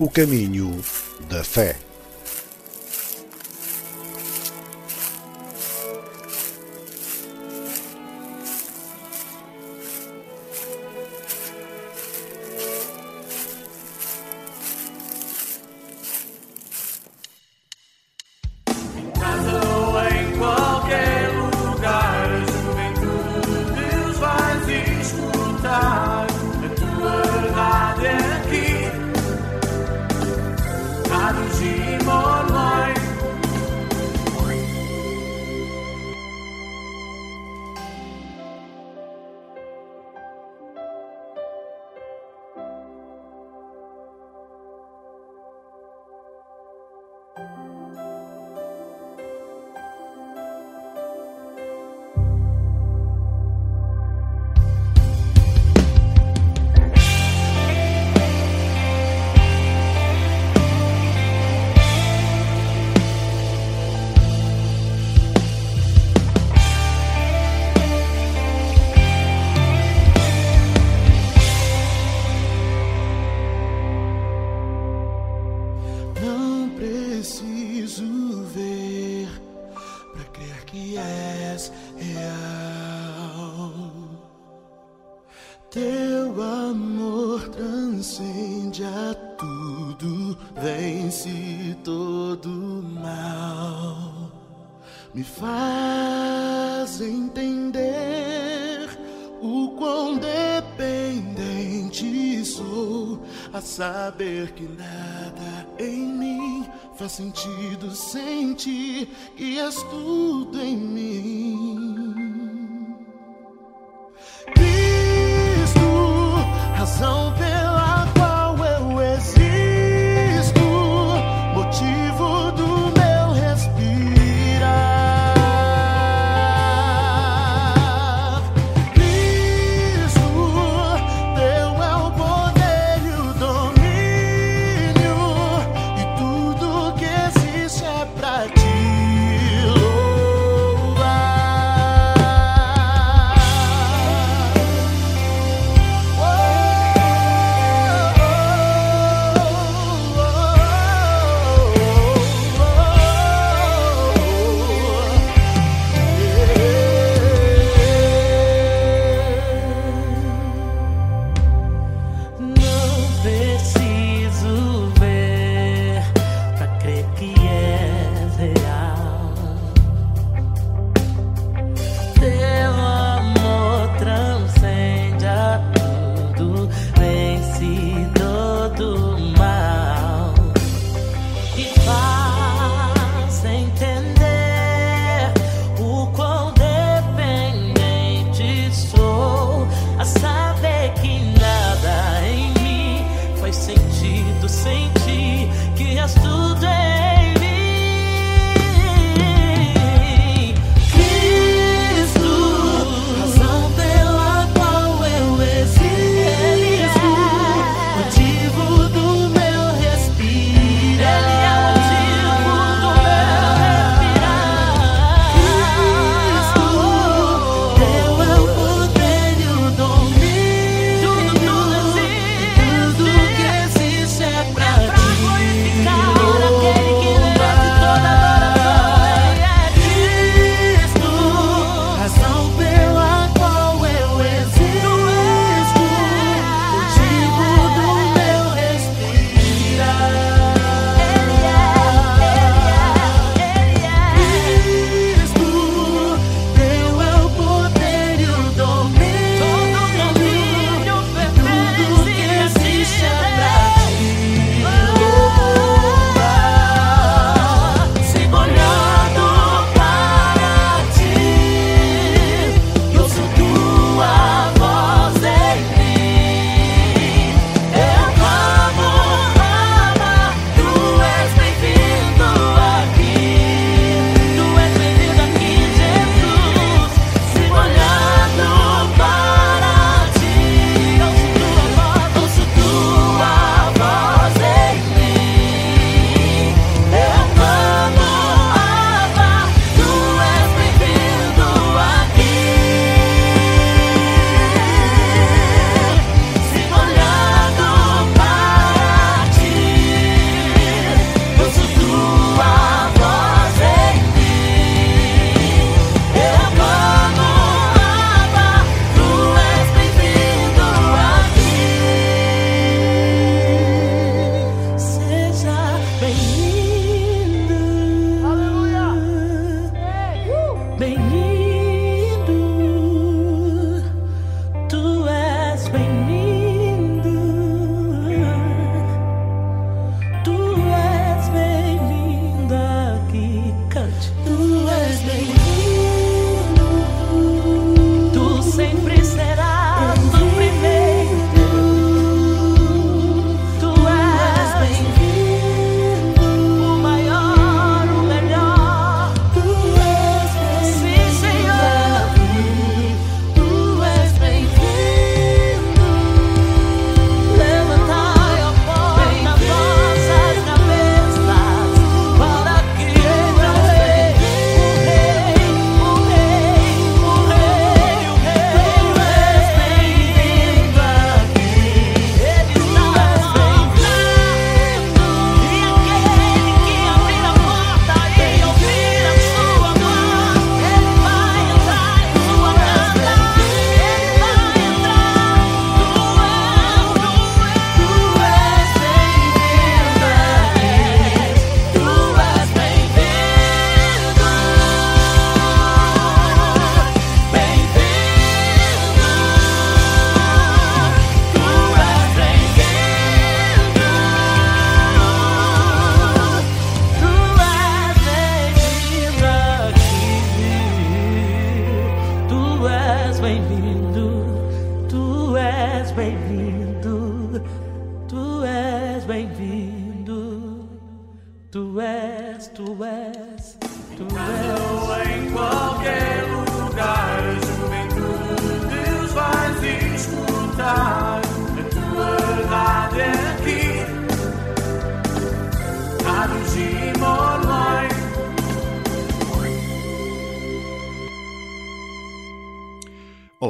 o 0.00 0.08
caminho 0.08 0.80
da 1.28 1.44
fé. 1.44 1.89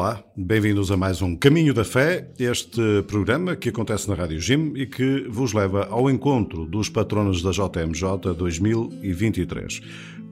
Olá, 0.01 0.25
bem-vindos 0.35 0.91
a 0.91 0.97
mais 0.97 1.21
um 1.21 1.37
Caminho 1.37 1.75
da 1.75 1.85
Fé, 1.85 2.27
este 2.39 3.03
programa 3.07 3.55
que 3.55 3.69
acontece 3.69 4.09
na 4.09 4.15
Rádio 4.15 4.41
Jim 4.41 4.73
e 4.75 4.87
que 4.87 5.29
vos 5.29 5.53
leva 5.53 5.89
ao 5.91 6.09
encontro 6.09 6.65
dos 6.65 6.89
patronos 6.89 7.43
da 7.43 7.51
JMJ 7.51 8.35
2023. 8.35 9.83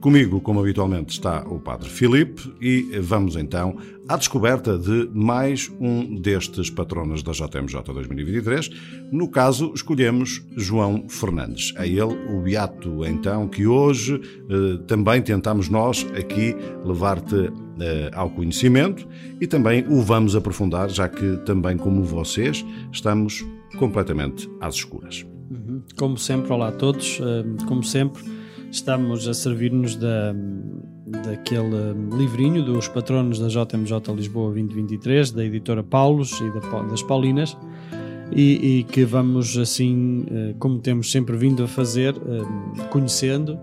Comigo, 0.01 0.41
como 0.41 0.59
habitualmente, 0.59 1.11
está 1.13 1.45
o 1.47 1.59
Padre 1.59 1.87
Filipe 1.87 2.51
e 2.59 2.81
vamos 2.99 3.35
então 3.35 3.77
à 4.07 4.17
descoberta 4.17 4.75
de 4.75 5.07
mais 5.13 5.71
um 5.79 6.15
destes 6.15 6.71
patronos 6.71 7.21
da 7.21 7.31
JMJ 7.31 7.83
2023. 7.93 8.71
No 9.11 9.29
caso, 9.29 9.71
escolhemos 9.75 10.43
João 10.57 11.07
Fernandes. 11.07 11.73
É 11.75 11.85
ele 11.87 12.17
o 12.33 12.41
beato, 12.41 13.05
então, 13.05 13.47
que 13.47 13.67
hoje 13.67 14.19
eh, 14.49 14.79
também 14.87 15.21
tentamos 15.21 15.69
nós 15.69 16.07
aqui 16.17 16.55
levar-te 16.83 17.51
ao 18.13 18.29
conhecimento 18.29 19.07
e 19.39 19.47
também 19.47 19.85
o 19.87 20.01
vamos 20.01 20.35
aprofundar, 20.35 20.89
já 20.89 21.07
que 21.07 21.37
também, 21.45 21.77
como 21.77 22.03
vocês, 22.03 22.65
estamos 22.91 23.45
completamente 23.77 24.49
às 24.59 24.75
escuras. 24.75 25.25
Uhum. 25.49 25.81
Como 25.97 26.17
sempre, 26.17 26.51
olá 26.51 26.69
a 26.69 26.71
todos. 26.71 27.19
Uh, 27.19 27.65
como 27.65 27.83
sempre, 27.83 28.23
estamos 28.71 29.27
a 29.27 29.33
servir-nos 29.33 29.95
da, 29.95 30.33
daquele 31.25 31.93
livrinho 32.17 32.63
dos 32.63 32.87
patronos 32.87 33.39
da 33.39 33.47
JMJ 33.47 34.13
Lisboa 34.15 34.49
2023, 34.49 35.31
da 35.31 35.43
editora 35.43 35.83
Paulos 35.83 36.39
e 36.39 36.51
da, 36.51 36.81
das 36.83 37.01
Paulinas, 37.01 37.57
e, 38.31 38.79
e, 38.79 38.83
que 38.83 39.05
vamos 39.05 39.57
assim, 39.57 40.21
uh, 40.21 40.55
como 40.59 40.79
temos 40.79 41.11
sempre 41.11 41.35
vindo 41.35 41.63
a 41.63 41.67
fazer, 41.67 42.15
uh, 42.15 42.85
conhecendo 42.89 43.59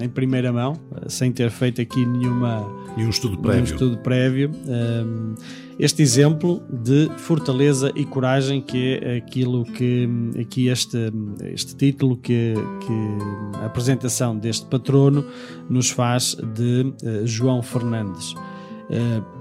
em 0.00 0.08
primeira 0.08 0.52
mão, 0.52 0.74
sem 1.08 1.32
ter 1.32 1.50
feito 1.50 1.80
aqui 1.80 2.04
nenhuma 2.04 2.66
e 2.96 3.04
um 3.04 3.10
estudo 3.10 3.38
prévio. 3.38 3.60
Um 3.60 3.64
estudo 3.64 3.98
prévio. 3.98 4.50
Um, 4.66 5.34
este 5.78 6.02
exemplo 6.02 6.60
de 6.68 7.08
fortaleza 7.18 7.92
e 7.94 8.04
coragem, 8.04 8.60
que 8.60 8.98
é 9.00 9.18
aquilo 9.18 9.64
que 9.64 10.08
aqui 10.40 10.66
este, 10.66 10.98
este 11.44 11.76
título 11.76 12.16
que, 12.16 12.54
que 12.80 13.58
a 13.62 13.66
apresentação 13.66 14.36
deste 14.36 14.66
patrono 14.66 15.24
nos 15.70 15.90
faz 15.90 16.36
de 16.56 16.92
uh, 17.04 17.24
João 17.24 17.62
Fernandes. 17.62 18.32
Uh, 18.32 19.38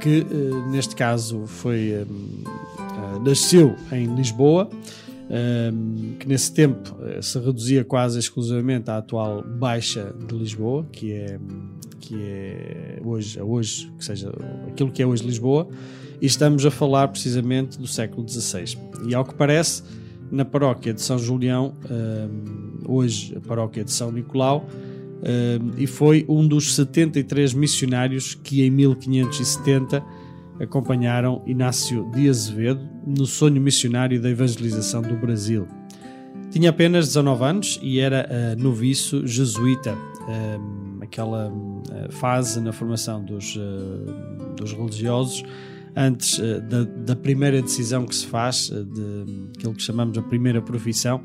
que 0.00 0.20
uh, 0.20 0.70
neste 0.70 0.94
caso 0.96 1.46
foi 1.46 2.06
nasceu 3.22 3.74
em 3.90 4.14
Lisboa, 4.14 4.68
que 6.18 6.26
nesse 6.26 6.52
tempo 6.52 6.96
se 7.20 7.38
reduzia 7.38 7.84
quase 7.84 8.18
exclusivamente 8.18 8.90
à 8.90 8.96
atual 8.96 9.42
Baixa 9.42 10.14
de 10.26 10.34
Lisboa, 10.34 10.86
que 10.90 11.12
é 11.12 11.38
que 12.08 12.14
é 12.22 13.00
hoje, 13.04 13.40
hoje, 13.42 13.92
que 13.98 14.04
seja 14.04 14.32
aquilo 14.66 14.90
que 14.90 15.02
é 15.02 15.06
hoje 15.06 15.22
Lisboa, 15.24 15.68
e 16.22 16.26
estamos 16.26 16.64
a 16.64 16.70
falar 16.70 17.08
precisamente 17.08 17.78
do 17.78 17.86
século 17.86 18.26
XVI. 18.26 18.78
E 19.06 19.14
ao 19.14 19.24
que 19.24 19.34
parece, 19.34 19.82
na 20.30 20.44
paróquia 20.44 20.94
de 20.94 21.02
São 21.02 21.18
Julião, 21.18 21.74
hum, 21.90 22.78
hoje 22.86 23.36
a 23.36 23.40
paróquia 23.40 23.84
de 23.84 23.92
São 23.92 24.10
Nicolau, 24.10 24.66
hum, 24.66 25.72
e 25.76 25.86
foi 25.86 26.24
um 26.28 26.48
dos 26.48 26.74
73 26.74 27.52
missionários 27.52 28.34
que 28.34 28.62
em 28.62 28.70
1570 28.70 30.02
acompanharam 30.60 31.42
Inácio 31.46 32.10
de 32.10 32.28
Azevedo 32.28 32.88
no 33.06 33.26
sonho 33.26 33.60
missionário 33.60 34.20
da 34.20 34.28
evangelização 34.30 35.02
do 35.02 35.14
Brasil. 35.16 35.66
Tinha 36.50 36.70
apenas 36.70 37.06
19 37.08 37.44
anos 37.44 37.80
e 37.82 38.00
era 38.00 38.26
uh, 38.28 38.62
noviço 38.62 39.26
jesuíta. 39.26 39.96
Um, 40.28 40.98
aquela 41.02 41.48
uh, 41.48 42.12
fase 42.12 42.60
na 42.60 42.72
formação 42.72 43.24
dos, 43.24 43.56
uh, 43.56 44.54
dos 44.56 44.72
religiosos 44.72 45.42
antes 45.96 46.38
uh, 46.38 46.60
da, 46.60 46.84
da, 46.84 47.16
primeira 47.16 47.60
decisão 47.62 48.06
que 48.06 48.14
se 48.14 48.26
faz, 48.26 48.68
de 48.70 49.50
aquilo 49.56 49.74
que 49.74 49.82
chamamos 49.82 50.16
a 50.18 50.22
primeira 50.22 50.60
profissão, 50.60 51.22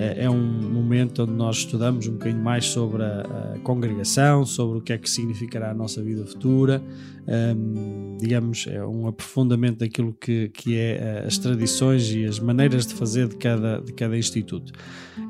é 0.00 0.30
um 0.30 0.40
momento 0.40 1.24
onde 1.24 1.32
nós 1.32 1.56
estudamos 1.56 2.06
um 2.06 2.12
bocadinho 2.12 2.42
mais 2.42 2.66
sobre 2.66 3.02
a, 3.02 3.54
a 3.54 3.58
congregação, 3.64 4.46
sobre 4.46 4.78
o 4.78 4.80
que 4.80 4.92
é 4.92 4.98
que 4.98 5.10
significará 5.10 5.72
a 5.72 5.74
nossa 5.74 6.00
vida 6.00 6.24
futura, 6.24 6.80
um, 7.26 8.16
digamos, 8.20 8.66
é 8.68 8.84
um 8.84 9.08
aprofundamento 9.08 9.78
daquilo 9.78 10.14
que, 10.14 10.50
que 10.50 10.76
é 10.76 11.24
as 11.26 11.36
tradições 11.36 12.12
e 12.12 12.24
as 12.24 12.38
maneiras 12.38 12.86
de 12.86 12.94
fazer 12.94 13.26
de 13.28 13.36
cada, 13.36 13.80
de 13.80 13.92
cada 13.92 14.16
instituto. 14.16 14.72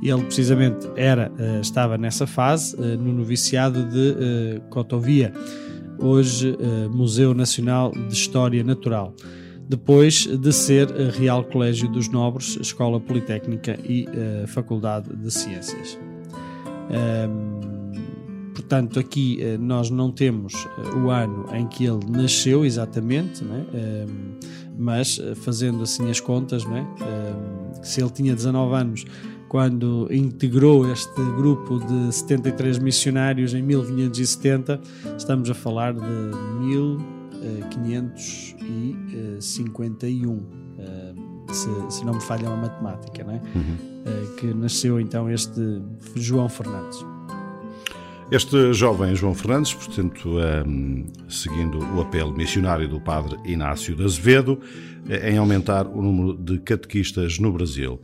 Ele 0.02 0.22
precisamente 0.22 0.86
era, 0.96 1.32
estava 1.62 1.96
nessa 1.96 2.26
fase, 2.26 2.76
no 2.76 3.12
noviciado 3.12 3.84
de 3.84 4.60
Cotovia, 4.68 5.32
hoje 5.98 6.56
Museu 6.90 7.32
Nacional 7.32 7.90
de 7.90 8.12
História 8.12 8.62
Natural 8.62 9.14
depois 9.68 10.26
de 10.26 10.52
ser 10.52 10.90
eh, 10.90 11.10
Real 11.10 11.44
Colégio 11.44 11.88
dos 11.88 12.08
Nobres, 12.08 12.56
Escola 12.58 12.98
Politécnica 12.98 13.78
e 13.84 14.06
uh, 14.06 14.46
Faculdade 14.46 15.14
de 15.14 15.30
Ciências. 15.30 15.98
Um, 16.90 17.92
portanto, 18.54 18.98
aqui 18.98 19.38
uh, 19.42 19.62
nós 19.62 19.90
não 19.90 20.10
temos 20.10 20.54
uh, 20.54 20.98
o 21.04 21.10
ano 21.10 21.44
em 21.54 21.66
que 21.66 21.84
ele 21.84 22.00
nasceu 22.08 22.64
exatamente, 22.64 23.44
né? 23.44 23.66
um, 23.72 23.76
ehm, 23.76 24.08
mas 24.78 25.20
fazendo 25.42 25.82
assim 25.82 26.08
as 26.08 26.18
contas, 26.18 26.64
né? 26.64 26.86
um, 27.00 27.04
ehm, 27.04 27.82
se 27.82 28.00
ele 28.00 28.10
tinha 28.10 28.34
19 28.34 28.74
anos 28.74 29.04
quando 29.50 30.08
integrou 30.10 30.90
este 30.90 31.22
grupo 31.36 31.78
de 31.78 32.14
73 32.14 32.78
missionários 32.78 33.52
em 33.54 33.62
1570, 33.62 34.80
estamos 35.16 35.50
a 35.50 35.54
falar 35.54 35.92
de 35.92 36.00
1570. 36.00 37.17
Eh, 37.42 37.64
551, 37.70 40.42
eh, 40.78 40.80
eh, 40.80 41.14
se, 41.52 41.68
se 41.88 42.04
não 42.04 42.14
me 42.14 42.20
falha 42.20 42.46
é 42.46 42.48
a 42.48 42.56
matemática, 42.56 43.22
né? 43.24 43.40
que 44.38 44.46
nasceu 44.54 44.98
então 44.98 45.30
este 45.30 45.60
João 46.16 46.48
Fernandes. 46.48 47.04
Este 48.30 48.72
jovem 48.72 49.14
João 49.14 49.34
Fernandes, 49.34 49.74
portanto, 49.74 50.38
um, 50.66 51.04
seguindo 51.28 51.78
o 51.94 52.00
apelo 52.00 52.32
missionário 52.32 52.88
do 52.88 52.98
padre 53.00 53.36
Inácio 53.44 53.94
de 53.94 54.02
Azevedo, 54.04 54.58
em 55.22 55.36
aumentar 55.36 55.86
o 55.86 56.00
número 56.02 56.34
de 56.34 56.58
catequistas 56.58 57.38
no 57.38 57.52
Brasil. 57.52 58.00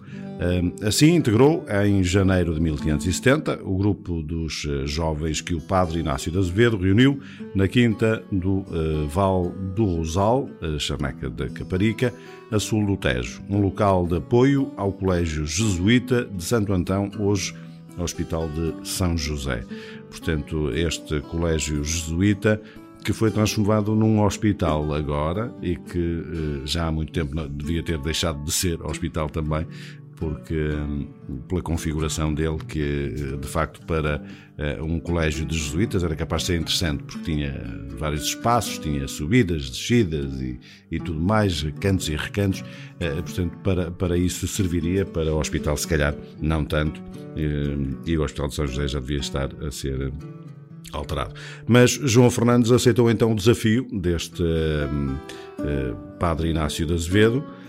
Assim, 0.86 1.14
integrou 1.14 1.64
em 1.84 2.02
janeiro 2.02 2.54
de 2.54 2.60
1570 2.60 3.60
o 3.62 3.76
grupo 3.76 4.22
dos 4.22 4.66
eh, 4.68 4.86
jovens 4.86 5.40
que 5.40 5.54
o 5.54 5.60
padre 5.60 6.00
Inácio 6.00 6.30
de 6.30 6.38
Azevedo 6.38 6.76
reuniu 6.76 7.20
na 7.54 7.68
quinta 7.68 8.22
do 8.30 8.58
uh, 8.58 9.08
Val 9.08 9.50
do 9.74 9.84
Rosal, 9.84 10.48
Charneca 10.78 11.30
da 11.30 11.48
Caparica, 11.48 12.12
a 12.50 12.58
sul 12.58 12.84
do 12.84 12.96
Tejo, 12.96 13.42
um 13.48 13.60
local 13.60 14.06
de 14.06 14.16
apoio 14.16 14.72
ao 14.76 14.92
Colégio 14.92 15.46
Jesuíta 15.46 16.24
de 16.24 16.42
Santo 16.44 16.72
Antão, 16.72 17.10
hoje 17.18 17.54
Hospital 17.98 18.48
de 18.48 18.88
São 18.88 19.16
José. 19.16 19.64
Portanto, 20.10 20.70
este 20.70 21.20
colégio 21.20 21.82
jesuíta 21.84 22.60
que 23.04 23.12
foi 23.12 23.30
transformado 23.30 23.94
num 23.94 24.22
hospital 24.22 24.94
agora 24.94 25.54
e 25.60 25.76
que 25.76 25.98
eh, 25.98 26.66
já 26.66 26.86
há 26.86 26.92
muito 26.92 27.12
tempo 27.12 27.34
devia 27.48 27.82
ter 27.82 27.98
deixado 27.98 28.42
de 28.42 28.50
ser 28.50 28.80
hospital 28.80 29.28
também, 29.28 29.66
porque 30.16 30.54
hum, 30.54 31.08
pela 31.48 31.62
configuração 31.62 32.32
dele 32.32 32.58
que 32.66 32.80
eh, 32.80 33.36
de 33.36 33.48
facto 33.48 33.84
para 33.86 34.22
eh, 34.58 34.80
um 34.80 35.00
colégio 35.00 35.44
de 35.44 35.58
jesuítas 35.58 36.04
era 36.04 36.14
capaz 36.14 36.42
de 36.42 36.46
ser 36.48 36.60
interessante 36.60 37.02
porque 37.04 37.32
tinha 37.32 37.52
vários 37.98 38.24
espaços, 38.24 38.78
tinha 38.78 39.06
subidas, 39.08 39.68
descidas 39.70 40.40
e, 40.40 40.58
e 40.90 40.98
tudo 41.00 41.20
mais, 41.20 41.62
cantos 41.80 42.08
e 42.08 42.16
recantos, 42.16 42.64
eh, 43.00 43.10
portanto 43.10 43.56
para, 43.58 43.90
para 43.90 44.16
isso 44.16 44.46
serviria, 44.46 45.04
para 45.04 45.32
o 45.34 45.38
hospital 45.38 45.76
se 45.76 45.88
calhar 45.88 46.14
não 46.40 46.64
tanto, 46.64 47.02
e 48.06 48.16
o 48.16 48.22
Hospital 48.22 48.46
de 48.46 48.54
São 48.54 48.66
José 48.66 48.86
já 48.86 49.00
devia 49.00 49.18
estar 49.18 49.50
a 49.60 49.70
ser 49.72 50.12
alterado. 50.96 51.34
Mas 51.66 51.90
João 51.90 52.30
Fernandes 52.30 52.70
aceitou 52.70 53.10
então 53.10 53.32
o 53.32 53.34
desafio 53.34 53.86
deste 53.92 54.42
uh, 54.42 54.46
uh, 54.46 55.96
padre 56.18 56.50
Inácio 56.50 56.86
de 56.86 56.94
Azevedo, 56.94 57.44
eh, 57.44 57.63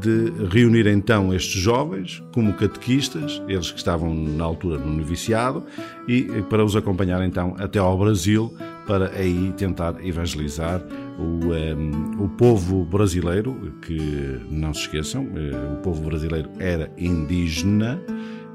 de 0.00 0.46
reunir 0.50 0.86
então 0.86 1.32
estes 1.32 1.60
jovens 1.60 2.22
como 2.34 2.52
catequistas, 2.52 3.42
eles 3.48 3.70
que 3.70 3.78
estavam 3.78 4.14
na 4.14 4.44
altura 4.44 4.78
no 4.78 4.92
noviciado, 4.92 5.64
e 6.06 6.28
eh, 6.30 6.42
para 6.42 6.64
os 6.64 6.76
acompanhar 6.76 7.22
então 7.24 7.54
até 7.58 7.78
ao 7.78 7.96
Brasil, 7.96 8.54
para 8.86 9.10
aí 9.10 9.52
tentar 9.56 10.04
evangelizar 10.04 10.82
o, 11.18 11.22
um, 11.22 11.54
eh, 11.54 12.22
o 12.22 12.28
povo 12.28 12.84
brasileiro, 12.84 13.74
que 13.80 14.38
não 14.50 14.74
se 14.74 14.80
esqueçam, 14.80 15.26
o 15.72 15.76
povo 15.82 16.02
brasileiro 16.02 16.50
era 16.58 16.90
indígena, 16.98 18.00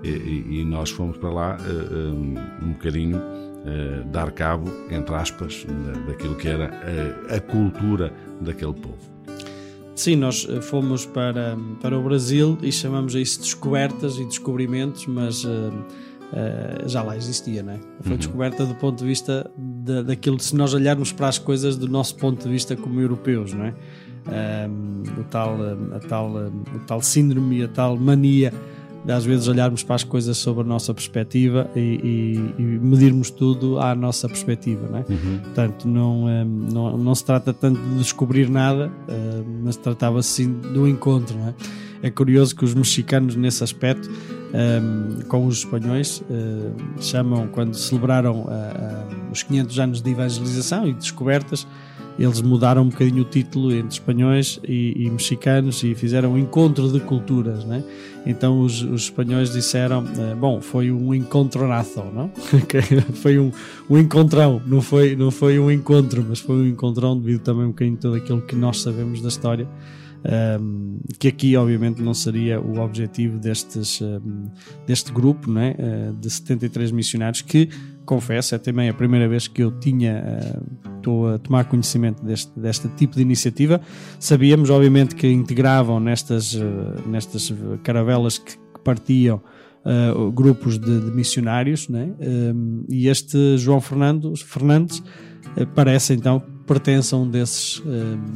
e, 0.04 0.60
e 0.60 0.64
nós 0.64 0.92
fomos 0.92 1.18
para 1.18 1.30
lá 1.30 1.58
um, 1.60 2.36
um 2.68 2.72
bocadinho 2.74 3.20
dar 4.12 4.32
cabo, 4.32 4.72
entre 4.90 5.14
aspas, 5.14 5.66
daquilo 6.08 6.36
que 6.36 6.48
era 6.48 6.72
a, 7.30 7.36
a 7.36 7.40
cultura 7.42 8.14
daquele 8.40 8.74
povo. 8.74 9.17
Sim, 9.98 10.16
nós 10.16 10.48
fomos 10.62 11.08
para, 11.08 11.58
para 11.82 11.98
o 11.98 12.04
Brasil 12.04 12.56
e 12.62 12.72
chamamos 12.72 13.16
a 13.16 13.20
isso 13.20 13.40
descobertas 13.42 14.20
e 14.20 14.26
descobrimentos, 14.26 15.08
mas 15.08 15.44
uh, 15.44 15.50
uh, 15.50 16.88
já 16.88 17.02
lá 17.02 17.18
existia, 17.18 17.64
não 17.64 17.74
é? 17.74 17.80
Foi 18.02 18.12
uhum. 18.12 18.18
descoberta 18.20 18.64
do 18.64 18.76
ponto 18.76 19.00
de 19.00 19.06
vista 19.06 19.50
de, 19.58 20.04
daquilo, 20.04 20.40
se 20.40 20.56
nós 20.56 20.76
olharmos 20.76 21.12
para 21.12 21.28
as 21.28 21.40
coisas 21.40 21.78
do 21.78 21.88
nosso 21.88 22.16
ponto 22.16 22.44
de 22.44 22.50
vista 22.50 22.76
como 22.76 23.02
europeus, 23.02 23.54
não 23.54 23.66
é? 23.66 23.74
Um, 24.70 25.02
o, 25.20 25.24
tal, 25.24 25.58
a 25.96 26.00
tal, 26.08 26.32
o 26.36 26.80
tal 26.86 27.02
síndrome, 27.02 27.64
a 27.64 27.68
tal 27.68 27.98
mania 27.98 28.54
às 29.08 29.26
vezes 29.26 29.48
olharmos 29.48 29.84
para 29.84 29.96
as 29.96 30.04
coisas 30.04 30.38
sobre 30.38 30.64
a 30.64 30.66
nossa 30.66 30.94
perspectiva 30.94 31.70
e, 31.76 31.80
e, 31.80 32.62
e 32.62 32.62
medirmos 32.62 33.30
tudo 33.30 33.80
à 33.80 33.96
nossa 33.96 34.28
perspectiva, 34.28 34.88
não 34.90 35.00
é? 35.00 35.06
Uhum. 35.10 35.40
Portanto, 35.44 35.88
não, 35.88 36.46
não, 36.46 36.98
não 36.98 37.16
se 37.16 37.24
trata 37.24 37.54
tanto 37.54 37.80
de 37.80 37.98
descobrir 38.00 38.50
nada, 38.50 38.92
mas 39.64 39.76
tratava-se 39.78 40.30
sim 40.30 40.54
do 40.74 40.88
encontro, 40.88 41.38
não 41.38 41.48
é? 41.48 41.54
É 42.02 42.12
curioso 42.12 42.56
que 42.56 42.64
os 42.64 42.74
mexicanos, 42.74 43.36
nesse 43.36 43.64
aspecto, 43.64 44.10
um, 44.54 45.22
com 45.28 45.46
os 45.46 45.60
espanhóis, 45.60 46.22
uh, 46.30 47.02
chamam, 47.02 47.48
quando 47.48 47.76
celebraram 47.76 48.42
uh, 48.42 48.48
uh, 48.48 49.32
os 49.32 49.44
500 49.44 49.80
anos 49.80 50.02
de 50.02 50.12
evangelização 50.12 50.88
e 50.88 50.94
de 50.94 51.00
descobertas, 51.00 51.68
eles 52.18 52.42
mudaram 52.42 52.84
um 52.84 52.90
bocadinho 52.90 53.22
o 53.22 53.26
título 53.26 53.72
entre 53.72 53.94
espanhóis 53.94 54.60
e, 54.68 55.06
e 55.06 55.10
mexicanos 55.10 55.84
e 55.84 55.94
fizeram 55.94 56.34
um 56.34 56.38
encontro 56.38 56.92
de 56.92 57.00
culturas, 57.00 57.64
né? 57.64 57.84
Então 58.26 58.62
os, 58.62 58.82
os 58.82 59.04
espanhóis 59.04 59.52
disseram, 59.52 60.04
eh, 60.18 60.36
bom, 60.36 60.60
foi 60.60 60.92
um 60.92 61.14
encontronazo, 61.14 62.04
não? 62.14 62.32
foi 63.22 63.38
um, 63.38 63.52
um 63.90 63.98
encontrão, 63.98 64.62
não 64.66 64.82
foi, 64.82 65.16
não 65.16 65.32
foi 65.32 65.60
um 65.60 65.72
encontro, 65.72 66.26
mas 66.28 66.40
foi 66.40 66.56
um 66.56 66.68
encontrão 66.68 67.18
devido 67.18 67.42
também 67.42 67.66
um 67.66 67.70
bocadinho 67.70 67.98
todo 67.98 68.16
aquilo 68.16 68.42
que 68.42 68.56
nós 68.56 68.82
sabemos 68.82 69.22
da 69.22 69.30
história. 69.30 69.68
Um, 70.60 71.00
que 71.20 71.28
aqui 71.28 71.56
obviamente 71.56 72.02
não 72.02 72.14
seria 72.14 72.60
o 72.60 72.80
objetivo 72.80 73.38
destes, 73.38 74.02
um, 74.02 74.50
deste 74.86 75.12
grupo 75.12 75.50
não 75.50 75.62
é? 75.62 75.76
Uh, 75.78 76.14
de 76.16 76.30
73 76.30 76.92
missionários 76.92 77.42
que 77.42 77.70
confesso, 78.08 78.56
é 78.56 78.58
também 78.58 78.90
a 78.90 78.94
primeira 78.94 79.28
vez 79.28 79.48
que 79.48 79.62
eu 79.62 79.70
tinha, 79.70 80.24
uh, 80.42 80.97
estou 81.08 81.34
a 81.34 81.38
tomar 81.40 81.66
conhecimento 81.66 82.24
deste, 82.24 82.52
deste 82.60 82.90
tipo 82.90 83.16
de 83.16 83.22
iniciativa. 83.22 83.80
Sabíamos, 84.20 84.70
obviamente, 84.70 85.16
que 85.16 85.28
integravam 85.28 86.00
nestas, 86.00 86.54
uh, 86.54 87.08
nestas 87.08 87.54
caravelas 87.84 88.38
que, 88.38 88.68
partiam 88.84 89.42
uh, 89.84 90.32
grupos 90.32 90.78
de, 90.78 91.02
de 91.02 91.12
missionários, 91.12 91.90
né? 91.90 92.10
e 92.88 93.10
este 93.10 93.58
João 93.58 93.82
Fernando, 93.82 94.34
Fernandes 94.38 95.04
parece 95.76 96.14
então 96.14 96.42
pertence 96.66 97.14
a 97.14 97.18
um 97.18 97.30
desses, 97.30 97.84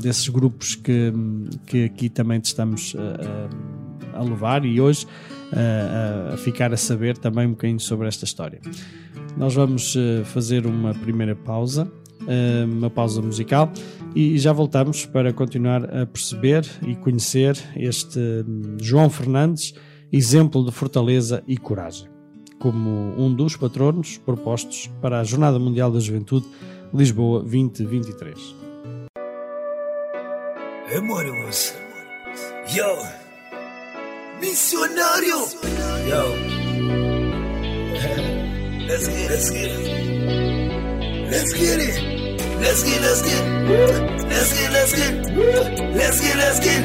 desses 0.01 0.27
grupos 0.27 0.75
que, 0.75 1.13
que 1.65 1.85
aqui 1.85 2.09
também 2.09 2.41
estamos 2.43 2.97
a 4.13 4.21
levar 4.21 4.65
e 4.65 4.81
hoje 4.81 5.07
a 6.33 6.35
ficar 6.35 6.73
a 6.73 6.77
saber 6.77 7.17
também 7.17 7.47
um 7.47 7.51
bocadinho 7.51 7.79
sobre 7.79 8.09
esta 8.09 8.25
história. 8.25 8.59
Nós 9.37 9.55
vamos 9.55 9.95
eh, 9.95 10.23
fazer 10.25 10.65
uma 10.65 10.93
primeira 10.93 11.35
pausa, 11.35 11.87
eh, 11.87 12.00
uma 12.65 12.89
pausa 12.89 13.21
musical, 13.21 13.71
e 14.15 14.37
já 14.37 14.51
voltamos 14.51 15.05
para 15.05 15.31
continuar 15.31 15.83
a 15.85 16.05
perceber 16.05 16.65
e 16.85 16.95
conhecer 16.95 17.57
este 17.75 18.19
hum, 18.19 18.77
João 18.81 19.09
Fernandes, 19.09 19.73
exemplo 20.11 20.65
de 20.65 20.71
fortaleza 20.71 21.43
e 21.47 21.57
coragem, 21.57 22.09
como 22.59 22.89
um 23.17 23.33
dos 23.33 23.55
patronos 23.55 24.17
propostos 24.17 24.89
para 25.01 25.19
a 25.19 25.23
Jornada 25.23 25.57
Mundial 25.57 25.91
da 25.91 25.99
Juventude 25.99 26.45
Lisboa 26.93 27.39
2023. 27.39 28.55
Hermanos, 30.93 31.73
yo, 32.75 32.97
missionário, 34.41 35.37
yo. 36.09 36.61
Let's 38.91 39.07
get. 39.07 39.29
Let's 39.29 39.49
get. 39.51 40.60
Let's 41.31 41.53
get 41.53 41.79
it. 41.79 42.21
Let's 42.61 42.83
get, 42.83 43.01
let's 43.01 43.21
get, 43.23 43.41
let's 44.29 44.53
get, 44.53 44.71
let's 44.71 44.93
get, 44.93 45.13
let's 45.95 46.21
get, 46.21 46.35
let's 46.37 46.59
get, 46.59 46.81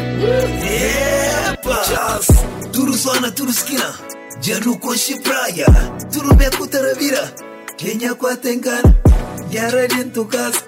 yeah, 0.65 1.55
Charles, 1.85 2.29
tudo 2.73 2.93
zona, 2.95 3.31
tudo 3.31 3.50
esquina, 3.50 3.93
Janu 4.41 4.81
Conchi 4.81 5.21
Praia, 5.23 5.67
tudo 6.11 6.35
beco 6.35 6.67
taravira, 6.67 7.31
Kenya 7.76 8.15
kwa 8.15 8.37
tengana, 8.37 8.97
Yara 9.50 9.87
dentro 9.87 10.25
casa, 10.25 10.62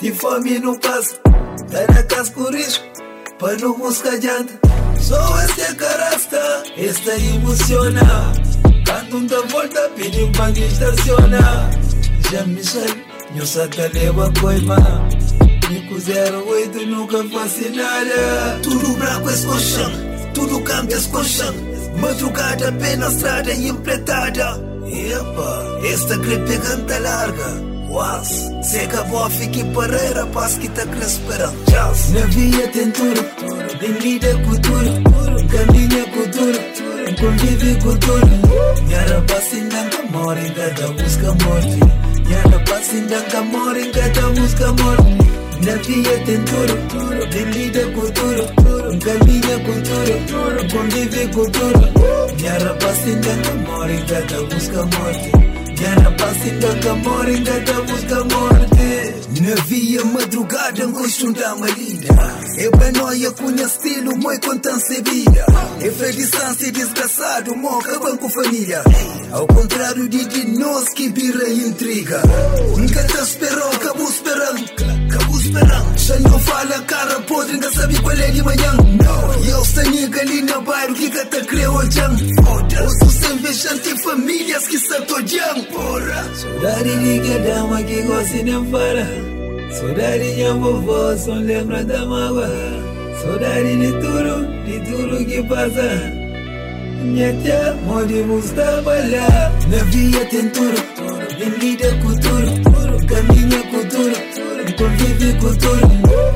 te 0.00 0.10
fome 0.10 0.58
no 0.58 0.76
passo, 0.80 1.20
tá 1.70 1.86
na 1.94 2.02
casa 2.02 2.32
por 2.32 2.52
risco, 2.52 2.84
para 3.38 3.56
não 3.58 3.78
buscar 3.78 4.18
janta, 4.18 4.58
só 5.00 5.40
este 5.44 5.74
carasta, 5.76 6.64
esta 6.76 7.14
emociona. 7.16 8.32
Canto 8.84 9.20
da 9.20 9.40
volta, 9.42 9.88
pediu 9.96 10.32
pra 10.32 10.50
estaciona. 10.50 11.70
Já 12.30 12.44
me 12.44 12.62
sei, 12.62 13.04
meu 13.34 13.46
satalewa 13.46 14.32
coima 14.40 14.76
Nico 15.70 15.94
08 15.94 16.86
nunca 16.86 17.24
faço 17.24 17.70
nada 17.74 18.60
Tudo 18.62 18.94
branco 18.94 19.30
escochão, 19.30 19.92
tudo 20.34 20.60
canto 20.62 20.94
escochão 20.94 21.54
Madrugada 22.00 22.70
bem 22.72 22.96
na 22.96 23.08
estrada 23.08 23.52
empreitada 23.52 24.68
Epa, 24.86 25.80
esta 25.84 26.16
gripe 26.16 26.56
canta 26.58 26.98
larga. 27.00 27.68
Was, 27.90 28.50
seca 28.62 29.02
boa 29.04 29.28
fique 29.28 29.64
pareira, 29.74 30.26
paz 30.26 30.56
que 30.56 30.68
tá 30.68 30.86
cresperando 30.86 31.56
Na 32.10 32.26
via 32.26 32.68
tem 32.68 32.90
tudo, 32.90 33.22
tem 33.78 33.92
vida 33.94 34.28
cultura 34.44 34.90
Caminha 35.50 36.04
cultura 36.06 36.78
convive 37.18 37.74
cultura 37.82 38.26
Nyara 38.86 39.22
pasindanga 39.22 40.02
mori 40.10 40.48
gada 40.50 40.88
busca 40.92 41.34
morte 41.44 42.17
Nyara 42.28 42.58
pasindanga 42.66 43.40
mori 43.52 43.90
gada 43.92 44.22
busca 44.36 44.72
morte 44.72 45.12
Na 45.64 45.74
via 45.84 46.16
tem 46.26 46.44
tudo, 46.44 47.26
tem 47.30 47.44
lida 47.52 47.84
cultura 47.92 48.44
Caminha 49.04 49.58
cultura, 49.66 50.14
convive 50.72 51.28
cultura 51.28 51.92
Nyara 52.40 52.74
pasindanga 52.74 53.52
mori 53.66 53.96
gada 54.08 54.42
busca 54.50 54.82
morte 54.82 55.30
Yana 55.82 56.10
pasindanga 56.18 56.94
mori 57.04 57.40
gada 57.40 57.80
busca 57.82 58.24
morte 58.24 58.97
Na 59.28 59.54
via 59.66 60.02
madrugada 60.06 60.86
gosto 60.86 61.30
da 61.34 61.54
malinda 61.54 62.08
banóia 62.70 63.30
cunha 63.32 63.66
estilo, 63.66 64.16
vida 65.02 65.46
É 65.82 65.90
felicidade 65.90 66.70
desgraçado, 66.70 67.54
mó 67.54 67.78
acabam 67.78 68.16
com 68.16 68.30
família 68.30 68.82
Ao 69.30 69.46
contrário 69.46 70.08
de 70.08 70.24
de 70.24 70.58
nós 70.58 70.88
que 70.94 71.10
vira 71.10 71.46
intriga 71.50 72.22
Nunca 72.74 73.04
te 73.04 73.18
esperou, 73.18 73.70
acabou 73.70 74.08
esperando 74.08 74.64
Acabou 75.08 75.38
esperando 75.38 75.97
Já 76.08 76.18
não 76.20 76.38
fala 76.38 76.80
cara 76.84 77.20
podre, 77.20 77.52
nunca 77.52 77.70
sabe 77.70 78.00
qual 78.00 78.16
é 78.16 78.30
de 78.30 78.42
manhã 78.42 78.72
E 79.44 79.48
eu 79.50 79.62
tenho 79.74 80.20
ali 80.20 80.40
na 80.40 80.58
bairro 80.62 80.94
que 80.94 81.10
cata 81.10 81.44
creu 81.44 81.70
o 81.70 81.90
jam 81.90 82.16
Ouço 82.82 83.10
sem 83.10 83.36
vexante 83.36 84.02
famílias 84.02 84.66
que 84.68 84.78
sato 84.78 85.26
jam 85.26 85.64
Porra 85.64 86.34
Saudade 86.34 86.96
de 86.96 87.20
que 87.20 87.38
dama 87.40 87.82
que 87.82 88.00
gosta 88.04 88.42
de 88.42 88.70
fara 88.70 89.06
Saudade 89.70 90.34
de 90.34 90.50
vovó, 90.58 91.14
só 91.14 91.34
lembra 91.34 91.84
da 91.84 92.06
mágoa 92.06 92.48
Saudade 93.20 93.76
de 93.76 93.92
tudo, 94.00 94.64
de 94.64 94.80
tudo 94.90 95.26
que 95.26 95.42
passa 95.42 96.12
Minha 97.04 97.34
tia, 97.42 97.76
onde 97.86 98.22
você 98.22 98.54
lá 98.54 99.52
Na 99.68 99.84
via 99.84 100.24
tem 100.24 100.48
tudo, 100.48 100.82
tem 101.36 101.50
vida 101.50 101.94
cultura 102.02 102.68
Caminha 103.08 103.62
cultura, 103.70 104.27
convive 104.78 105.32
cultura. 105.40 105.88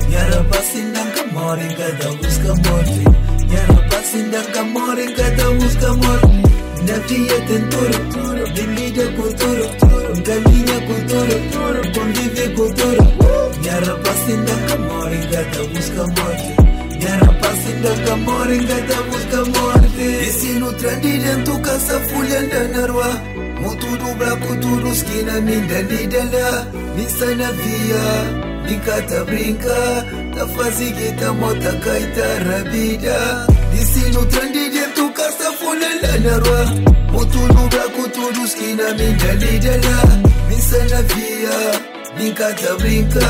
Minha 0.08 0.24
rapaz 0.24 0.76
ainda 0.76 1.26
mora 1.32 1.62
em 1.62 1.74
cada 1.74 2.08
busca 2.16 2.48
morte 2.48 3.46
Minha 3.48 3.64
rapaz 3.66 4.14
ainda 4.14 4.64
mora 4.64 5.02
em 5.02 5.14
cada 5.14 5.50
busca 5.52 5.94
morte 5.94 6.42
Na 6.86 6.98
tudo, 8.10 8.52
tem 8.52 8.74
vida 8.74 9.04
cultura 9.12 9.68
Caminha 10.24 10.80
cultura, 10.86 11.92
convive 11.94 12.48
cultura 12.54 13.12
Nyara 13.62 13.94
pasinda 13.98 14.52
kamori 14.68 15.18
gata 15.30 15.64
busca 15.68 16.02
morte 16.02 16.61
Era 17.04 17.38
pasión 17.40 17.82
de 17.82 18.10
amor 18.12 18.48
en 18.52 18.66
busca 19.10 19.60
morte. 19.60 20.04
E 20.26 20.32
se 20.32 20.52
não 20.60 20.72
tradiram 20.74 21.42
tu 21.42 21.58
casa 21.60 21.98
fulha 22.00 22.42
da 22.46 22.68
narwa. 22.68 23.08
Muturu 23.60 24.14
braku 24.14 24.56
turu 24.60 24.94
skina 24.94 25.40
minda 25.40 25.82
nidala. 25.82 26.66
Nisana 26.96 27.50
via. 27.52 28.04
Nikata 28.66 29.24
brinca, 29.24 30.06
ta 30.34 30.46
fazi 30.46 30.92
kita 30.92 31.32
mota 31.32 31.72
kaita 31.84 32.26
rabida. 32.46 33.46
Disi 33.72 34.12
no 34.12 34.24
trendi 34.26 34.70
de 34.70 34.86
tu 34.94 35.10
casa 35.12 35.52
fulha 35.58 35.90
da 36.02 36.12
narwa. 36.24 36.60
Muturu 37.12 37.68
braku 37.68 38.08
turu 38.14 38.46
skina 38.46 38.94
minda 38.94 39.32
nidala. 39.42 39.96
Nisana 40.48 41.02
via. 41.10 41.91
Ninkata 42.18 42.76
brinka 42.80 43.28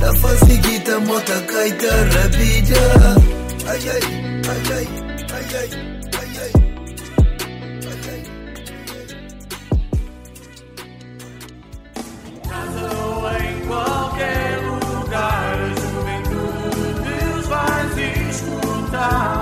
tafasigita 0.00 1.00
mota 1.06 1.38
kaita 1.50 1.92
rabida 2.14 2.84
ayay 3.72 4.04
ayay 4.52 4.86
ayay 5.38 5.70
ayay 6.20 6.52
ayay 7.90 8.22
Casa 12.48 12.86
ou 13.04 13.28
em 13.44 13.56
qualquer 13.68 14.50
lugar, 14.68 15.54
a 15.58 15.70
juventude 15.80 16.76
de 16.76 16.90
Deus 17.08 17.44
vais 17.52 17.92
escutar. 18.30 19.37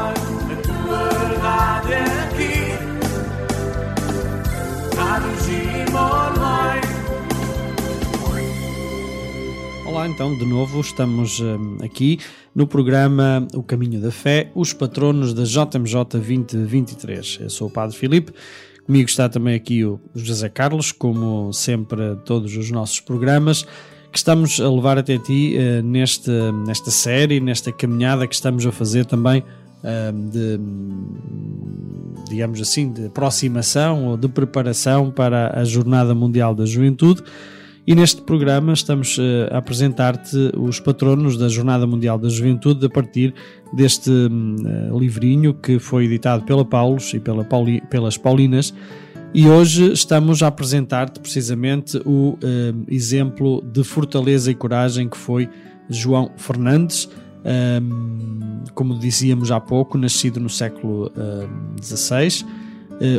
Olá, 9.97 10.07
então, 10.07 10.37
de 10.37 10.45
novo, 10.45 10.79
estamos 10.79 11.41
hum, 11.41 11.79
aqui 11.83 12.19
no 12.55 12.67
programa 12.67 13.49
O 13.55 13.63
Caminho 13.63 13.99
da 13.99 14.11
Fé, 14.11 14.51
os 14.55 14.75
patronos 14.75 15.33
da 15.33 15.45
JMJ 15.45 16.05
2023. 16.11 17.39
Eu 17.41 17.49
sou 17.49 17.69
o 17.69 17.71
Padre 17.71 17.97
Filipe, 17.97 18.31
comigo 18.85 19.09
está 19.09 19.27
também 19.27 19.55
aqui 19.55 19.87
o 19.87 19.99
José 20.15 20.51
Carlos, 20.51 20.93
como 20.93 21.51
sempre, 21.51 22.15
todos 22.27 22.55
os 22.59 22.71
nossos 22.71 23.01
programas, 23.01 23.63
que 24.13 24.19
estamos 24.19 24.61
a 24.61 24.71
levar 24.71 24.99
até 24.99 25.17
ti 25.17 25.57
eh, 25.57 25.81
neste, 25.81 26.31
nesta 26.67 26.91
série, 26.91 27.41
nesta 27.41 27.73
caminhada 27.73 28.27
que 28.27 28.35
estamos 28.35 28.67
a 28.67 28.73
fazer 28.73 29.07
também 29.07 29.43
hum, 29.83 30.29
de, 30.29 30.61
digamos 32.29 32.61
assim, 32.61 32.93
de 32.93 33.07
aproximação 33.07 34.09
ou 34.09 34.19
de 34.19 34.29
preparação 34.29 35.11
para 35.11 35.59
a 35.59 35.65
Jornada 35.65 36.15
Mundial 36.15 36.55
da 36.55 36.67
Juventude. 36.67 37.23
E 37.87 37.95
neste 37.95 38.21
programa 38.23 38.73
estamos 38.73 39.17
eh, 39.17 39.49
a 39.49 39.59
apresentar-te 39.59 40.51
os 40.59 40.81
patronos 40.81 41.37
da 41.37 41.49
Jornada 41.49 41.87
Mundial 41.87 42.19
da 42.19 42.29
Juventude 42.29 42.85
a 42.85 42.91
partir 42.91 43.33
deste 43.73 44.11
hum, 44.11 44.57
eh, 44.67 44.99
livrinho 44.99 45.55
que 45.55 45.79
foi 45.79 46.07
editado 46.07 46.45
pela 46.45 46.65
Paulos 46.65 47.15
e 47.15 47.21
pela 47.21 47.45
Pauli- 47.45 47.81
pelas 47.83 48.19
Paulinas. 48.19 48.75
E 49.33 49.47
hoje 49.47 49.93
estamos 49.93 50.43
a 50.43 50.49
apresentar-te 50.49 51.21
precisamente 51.21 51.97
o 52.05 52.37
hum, 52.43 52.85
exemplo 52.89 53.63
de 53.63 53.85
fortaleza 53.85 54.51
e 54.51 54.55
coragem 54.57 55.09
que 55.09 55.17
foi 55.17 55.49
João 55.89 56.33
Fernandes, 56.37 57.09
hum, 57.81 58.65
como 58.75 58.99
dizíamos 58.99 59.53
há 59.53 59.61
pouco, 59.61 59.97
nascido 59.97 60.41
no 60.41 60.49
século 60.49 61.13
XVI 61.81 62.45
eh, 62.45 62.66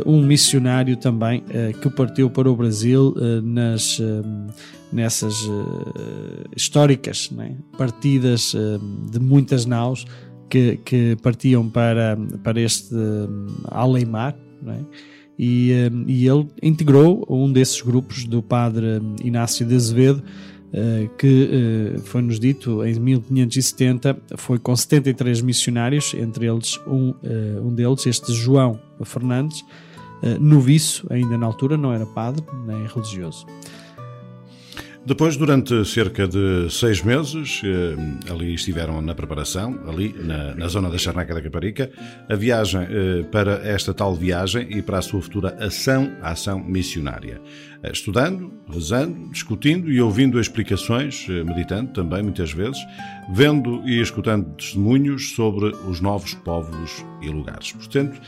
um 0.06 0.22
missionário 0.22 0.96
também 0.96 1.44
eh, 1.50 1.72
que 1.72 1.88
partiu 1.90 2.28
para 2.28 2.50
o 2.50 2.56
Brasil 2.56 3.14
eh, 3.16 3.40
nas, 3.42 4.00
eh, 4.00 4.22
nessas 4.92 5.34
eh, 5.44 6.44
históricas 6.56 7.30
né, 7.30 7.56
partidas 7.76 8.54
eh, 8.54 8.78
de 9.10 9.20
muitas 9.20 9.66
naus 9.66 10.04
que, 10.48 10.78
que 10.78 11.16
partiam 11.22 11.68
para, 11.68 12.18
para 12.42 12.60
este 12.60 12.94
eh, 12.94 13.28
além-mar 13.66 14.36
né, 14.62 14.84
e, 15.38 15.72
eh, 15.72 15.90
e 16.06 16.26
ele 16.26 16.48
integrou 16.62 17.24
um 17.28 17.52
desses 17.52 17.80
grupos 17.80 18.24
do 18.24 18.42
padre 18.42 19.00
Inácio 19.22 19.64
de 19.64 19.76
Azevedo 19.76 20.22
eh, 20.24 20.57
que 21.16 21.96
eh, 21.96 21.98
foi-nos 22.00 22.38
dito 22.38 22.84
em 22.84 22.98
1570 22.98 24.18
foi 24.36 24.58
com 24.58 24.76
73 24.76 25.40
missionários, 25.40 26.14
entre 26.14 26.46
eles 26.46 26.78
um, 26.86 27.14
eh, 27.22 27.60
um 27.60 27.74
deles, 27.74 28.06
este 28.06 28.32
João 28.34 28.78
Fernandes, 29.04 29.64
eh, 30.22 30.36
noviço, 30.38 31.06
ainda 31.10 31.38
na 31.38 31.46
altura, 31.46 31.76
não 31.76 31.92
era 31.92 32.04
padre 32.04 32.44
nem 32.66 32.86
religioso. 32.86 33.46
Depois, 35.08 35.38
durante 35.38 35.86
cerca 35.86 36.28
de 36.28 36.68
seis 36.68 37.02
meses, 37.02 37.62
eh, 37.64 38.30
ali 38.30 38.52
estiveram 38.52 39.00
na 39.00 39.14
preparação, 39.14 39.80
ali 39.88 40.14
na, 40.22 40.54
na 40.54 40.68
zona 40.68 40.90
da 40.90 40.98
Charneca 40.98 41.34
da 41.34 41.40
Caparica, 41.40 41.90
a 42.28 42.36
viagem 42.36 42.82
eh, 42.82 43.22
para 43.32 43.66
esta 43.66 43.94
tal 43.94 44.14
viagem 44.14 44.68
e 44.70 44.82
para 44.82 44.98
a 44.98 45.02
sua 45.02 45.22
futura 45.22 45.56
ação, 45.64 46.14
a 46.20 46.32
ação 46.32 46.62
missionária. 46.62 47.40
Eh, 47.82 47.90
Estudando, 47.90 48.52
rezando, 48.70 49.30
discutindo 49.30 49.90
e 49.90 49.98
ouvindo 49.98 50.38
explicações, 50.38 51.26
eh, 51.30 51.42
meditando 51.42 51.90
também 51.94 52.22
muitas 52.22 52.52
vezes, 52.52 52.78
vendo 53.32 53.80
e 53.88 54.02
escutando 54.02 54.54
testemunhos 54.56 55.34
sobre 55.34 55.68
os 55.88 56.02
novos 56.02 56.34
povos 56.34 57.02
e 57.22 57.30
lugares. 57.30 57.72
Portanto, 57.72 58.20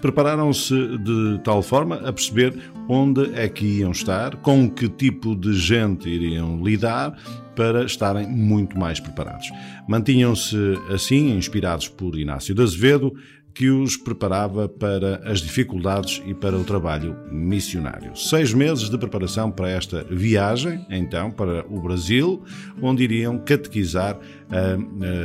prepararam-se 0.00 0.74
de 0.98 1.40
tal 1.44 1.62
forma 1.62 1.96
a 1.96 2.12
perceber 2.12 2.54
onde 2.88 3.32
é 3.34 3.48
que 3.48 3.64
iam 3.78 3.90
estar, 3.92 4.36
com 4.36 4.68
que 4.70 4.88
tipo 4.88 5.34
de 5.34 5.52
gente 5.54 6.08
iriam 6.08 6.62
lidar 6.62 7.16
para 7.54 7.84
estarem 7.84 8.28
muito 8.28 8.78
mais 8.78 9.00
preparados. 9.00 9.48
Mantinham-se 9.88 10.56
assim, 10.92 11.36
inspirados 11.36 11.88
por 11.88 12.18
Inácio 12.18 12.54
de 12.54 12.62
Azevedo, 12.62 13.12
que 13.54 13.70
os 13.70 13.96
preparava 13.96 14.68
para 14.68 15.22
as 15.24 15.40
dificuldades 15.40 16.22
e 16.26 16.34
para 16.34 16.54
o 16.58 16.62
trabalho 16.62 17.16
missionário. 17.32 18.14
Seis 18.14 18.52
meses 18.52 18.90
de 18.90 18.98
preparação 18.98 19.50
para 19.50 19.70
esta 19.70 20.04
viagem, 20.10 20.84
então, 20.90 21.30
para 21.30 21.64
o 21.66 21.80
Brasil, 21.80 22.42
onde 22.82 23.02
iriam 23.04 23.38
catequizar 23.38 24.18
ah, 24.50 24.76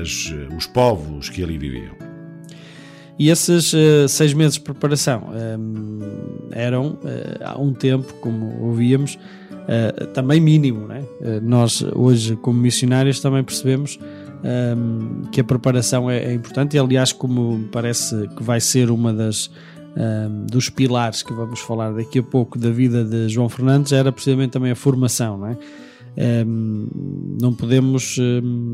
as- 0.02 0.34
os 0.56 0.66
povos 0.66 1.28
que 1.30 1.44
ali 1.44 1.58
viviam. 1.58 2.11
E 3.22 3.30
esses 3.30 3.72
eh, 3.72 4.08
seis 4.08 4.34
meses 4.34 4.56
de 4.56 4.62
preparação 4.62 5.30
ehm, 5.36 6.00
eram, 6.50 6.98
eh, 7.06 7.38
há 7.44 7.62
um 7.62 7.72
tempo, 7.72 8.12
como 8.16 8.60
ouvíamos, 8.64 9.16
eh, 9.68 10.08
também 10.08 10.42
mínimo. 10.42 10.88
Né? 10.88 11.04
Nós, 11.44 11.86
hoje, 11.94 12.36
como 12.36 12.60
missionários, 12.60 13.20
também 13.20 13.44
percebemos 13.44 14.00
ehm, 14.44 15.30
que 15.32 15.40
a 15.40 15.44
preparação 15.44 16.10
é, 16.10 16.18
é 16.18 16.34
importante, 16.34 16.76
e 16.76 16.80
aliás, 16.80 17.14
como 17.14 17.70
parece 17.72 18.28
que 18.30 18.42
vai 18.42 18.60
ser 18.60 18.90
uma 18.90 19.14
das. 19.14 19.52
ehm, 19.96 20.48
dos 20.48 20.72
pilares 20.72 21.22
que 21.22 21.32
vamos 21.32 21.60
falar 21.60 21.92
daqui 21.92 22.18
a 22.18 22.24
pouco 22.24 22.58
da 22.58 22.72
vida 22.72 23.06
de 23.06 23.30
João 23.30 23.50
Fernandes 23.50 23.92
era 23.92 24.12
precisamente 24.12 24.50
também 24.50 24.72
a 24.72 24.76
formação, 24.76 25.38
não 25.38 25.48
é? 25.50 25.58
Ehm, 26.18 26.88
não 27.40 27.54
podemos 27.54 28.18
ehm, 28.18 28.74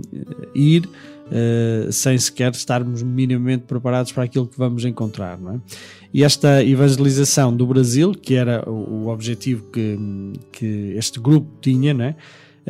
ir 0.56 0.88
eh, 1.32 1.90
sem 1.92 2.18
sequer 2.18 2.52
estarmos 2.52 3.04
minimamente 3.04 3.66
preparados 3.66 4.12
para 4.12 4.24
aquilo 4.24 4.48
que 4.48 4.58
vamos 4.58 4.86
encontrar. 4.86 5.38
Não 5.38 5.56
é? 5.56 5.60
E 6.13 6.24
esta 6.24 6.63
evangelização 6.63 7.56
do 7.56 7.68
Brasil, 7.68 8.13
que 8.13 8.36
era 8.36 8.68
o, 8.70 9.08
objetivo 9.08 9.63
que, 9.72 9.98
que 10.52 10.94
este 10.96 11.20
grupo 11.20 11.48
tinha, 11.62 11.94
não 11.94 12.06
é? 12.06 12.16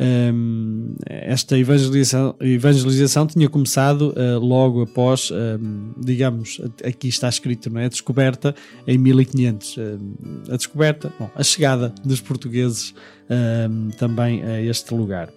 Ehm, 0.00 0.94
esta 1.06 1.58
evangelização, 1.58 2.34
evangelização 2.40 3.26
tinha 3.26 3.48
começado 3.48 4.14
eh, 4.16 4.36
logo 4.36 4.82
após, 4.82 5.30
ehm, 5.32 5.92
digamos, 5.96 6.60
aqui 6.84 7.08
está 7.08 7.28
escrito, 7.28 7.68
não 7.68 7.80
é? 7.80 7.86
A 7.86 7.88
descoberta 7.88 8.54
em 8.86 8.96
1500. 8.96 9.76
Ehm, 9.76 10.52
a 10.52 10.56
descoberta, 10.56 11.12
bom, 11.18 11.28
a 11.34 11.42
chegada 11.42 11.92
dos 12.04 12.20
portugueses 12.20 12.94
também 13.98 14.42
a 14.42 14.62
este 14.62 14.94
lugar. 14.94 15.28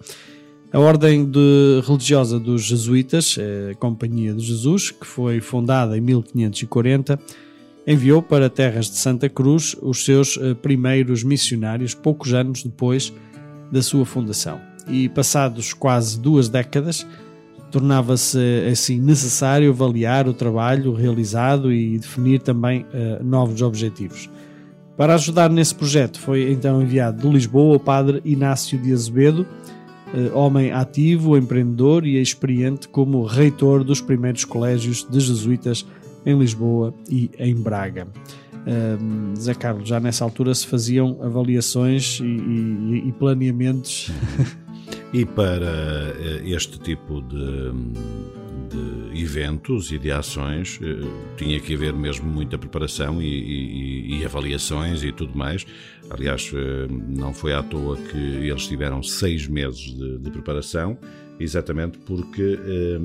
A 0.72 0.78
ordem 0.78 1.24
de- 1.26 1.82
religiosa 1.86 2.40
dos 2.40 2.62
jesuítas, 2.62 3.36
a 3.70 3.74
Companhia 3.74 4.32
de 4.32 4.42
Jesus, 4.42 4.90
que 4.90 5.06
foi 5.06 5.38
fundada 5.38 5.98
em 5.98 6.00
1540, 6.00 7.18
enviou 7.86 8.22
para 8.22 8.48
terras 8.48 8.86
de 8.88 8.96
Santa 8.96 9.28
Cruz 9.28 9.76
os 9.82 10.02
seus 10.04 10.38
eh, 10.38 10.54
primeiros 10.54 11.22
missionários, 11.24 11.94
poucos 11.94 12.32
anos 12.32 12.62
depois 12.62 13.12
da 13.70 13.82
sua 13.82 14.06
fundação. 14.06 14.60
E 14.88 15.08
passados 15.10 15.74
quase 15.74 16.18
duas 16.18 16.48
décadas, 16.48 17.06
tornava-se 17.70 18.38
assim 18.70 18.98
necessário 18.98 19.70
avaliar 19.70 20.26
o 20.28 20.32
trabalho 20.32 20.94
realizado 20.94 21.72
e 21.72 21.98
definir 21.98 22.40
também 22.40 22.86
eh, 22.94 23.20
novos 23.22 23.60
objetivos. 23.60 24.30
Para 24.96 25.16
ajudar 25.16 25.50
nesse 25.50 25.74
projeto 25.74 26.18
foi 26.18 26.50
então 26.50 26.80
enviado 26.80 27.20
de 27.20 27.28
Lisboa 27.28 27.76
o 27.76 27.80
padre 27.80 28.22
Inácio 28.24 28.78
de 28.78 28.92
Azevedo, 28.92 29.44
eh, 29.44 29.72
homem 30.34 30.72
ativo, 30.72 31.36
empreendedor 31.36 32.06
e 32.06 32.20
experiente 32.20 32.88
como 32.88 33.24
reitor 33.24 33.82
dos 33.84 34.00
primeiros 34.00 34.44
colégios 34.44 35.06
de 35.08 35.20
jesuítas 35.20 35.86
em 36.24 36.38
Lisboa 36.38 36.94
e 37.10 37.30
em 37.38 37.54
Braga. 37.54 38.06
Um, 38.64 39.34
Zé 39.34 39.54
Carlos, 39.54 39.88
já 39.88 39.98
nessa 39.98 40.22
altura 40.24 40.54
se 40.54 40.66
faziam 40.66 41.18
avaliações 41.20 42.20
e, 42.20 42.24
e- 42.24 43.08
e 43.08 43.12
planeamentos 43.12 44.10
E 45.12 45.26
para 45.26 46.14
eh, 46.18 46.42
este 46.46 46.78
tipo 46.78 47.20
de, 47.20 47.70
de 48.72 49.20
eventos 49.22 49.92
e 49.92 49.98
de 49.98 50.10
ações 50.10 50.78
eh, 50.82 50.96
tinha 51.36 51.60
que 51.60 51.74
haver 51.74 51.92
mesmo 51.92 52.26
muita 52.30 52.56
preparação 52.58 53.20
e, 53.20 53.26
e- 53.26 54.18
e 54.20 54.24
avaliações 54.24 55.02
e 55.02 55.12
tudo 55.12 55.36
mais. 55.36 55.66
Aliás, 56.10 56.50
eh, 56.54 56.86
não 57.08 57.32
foi 57.34 57.52
à 57.52 57.62
toa 57.62 57.96
que 57.96 58.16
eles 58.16 58.66
tiveram 58.66 59.02
seis 59.02 59.46
meses 59.46 59.94
de, 59.94 60.18
de 60.18 60.30
preparação, 60.30 60.96
exatamente 61.38 61.98
porque 61.98 62.58
eh, 62.64 62.98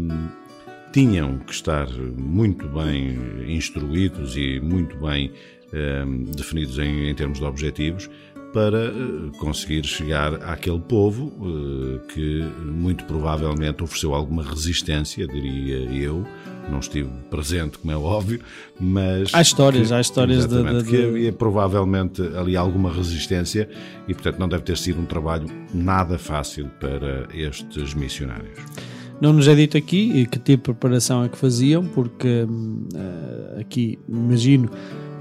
tinham 0.93 1.38
que 1.39 1.51
estar 1.51 1.88
muito 2.17 2.67
bem 2.69 3.17
instruídos 3.56 4.36
e 4.38 4.60
muito 4.60 4.95
bem 4.97 5.32
eh, 5.73 6.06
definidos 6.36 6.80
em, 6.80 7.10
em 7.10 7.13
termos 7.15 7.39
de 7.39 7.45
objetivos 7.45 8.10
para 8.53 8.86
eh, 8.86 8.91
conseguir 9.39 9.86
chegar 9.86 10.36
àquele 10.43 10.79
povo 10.79 11.31
eh, 11.41 12.13
que 12.13 12.41
muito 12.65 13.03
provavelmente 13.05 13.83
ofereceu 13.83 14.13
alguma 14.13 14.43
resistência, 14.43 15.27
diria 15.27 15.77
eu. 15.91 16.25
Não 16.69 16.79
estive 16.79 17.10
presente, 17.29 17.77
como 17.77 17.93
é 17.93 17.97
óbvio, 17.97 18.41
mas. 18.77 19.33
Há 19.33 19.41
histórias, 19.41 19.88
que, 19.88 19.93
há 19.93 20.01
histórias 20.01 20.45
de, 20.45 20.63
de, 20.63 20.89
que 20.89 21.01
havia 21.01 21.31
provavelmente 21.31 22.21
ali 22.36 22.57
alguma 22.57 22.91
resistência 22.91 23.69
e, 24.05 24.13
portanto, 24.13 24.38
não 24.38 24.49
deve 24.49 24.63
ter 24.63 24.77
sido 24.77 24.99
um 24.99 25.05
trabalho 25.05 25.47
nada 25.73 26.17
fácil 26.17 26.69
para 26.77 27.25
estes 27.33 27.93
missionários. 27.93 28.60
Não 29.19 29.34
nos 29.34 29.47
é 29.47 29.56
dito 29.56 29.75
aqui 29.75 30.27
que 30.27 30.38
tipo 30.38 30.71
de 30.71 30.77
preparação 30.77 31.23
é 31.23 31.30
que 31.30 31.38
faziam, 31.38 31.84
porque 31.84 32.43
uh, 32.43 33.60
aqui 33.60 33.97
imagino 34.08 34.69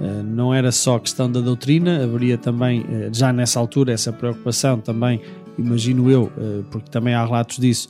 uh, 0.00 0.22
não 0.22 0.52
era 0.52 0.70
só 0.70 0.98
questão 0.98 1.30
da 1.32 1.40
doutrina, 1.40 2.04
haveria 2.04 2.36
também 2.36 2.80
uh, 2.80 2.84
já 3.10 3.32
nessa 3.32 3.58
altura 3.58 3.92
essa 3.92 4.12
preocupação 4.12 4.78
também, 4.80 5.22
imagino 5.58 6.10
eu, 6.10 6.30
porque 6.70 6.90
também 6.90 7.14
há 7.14 7.24
relatos 7.24 7.56
disso, 7.56 7.88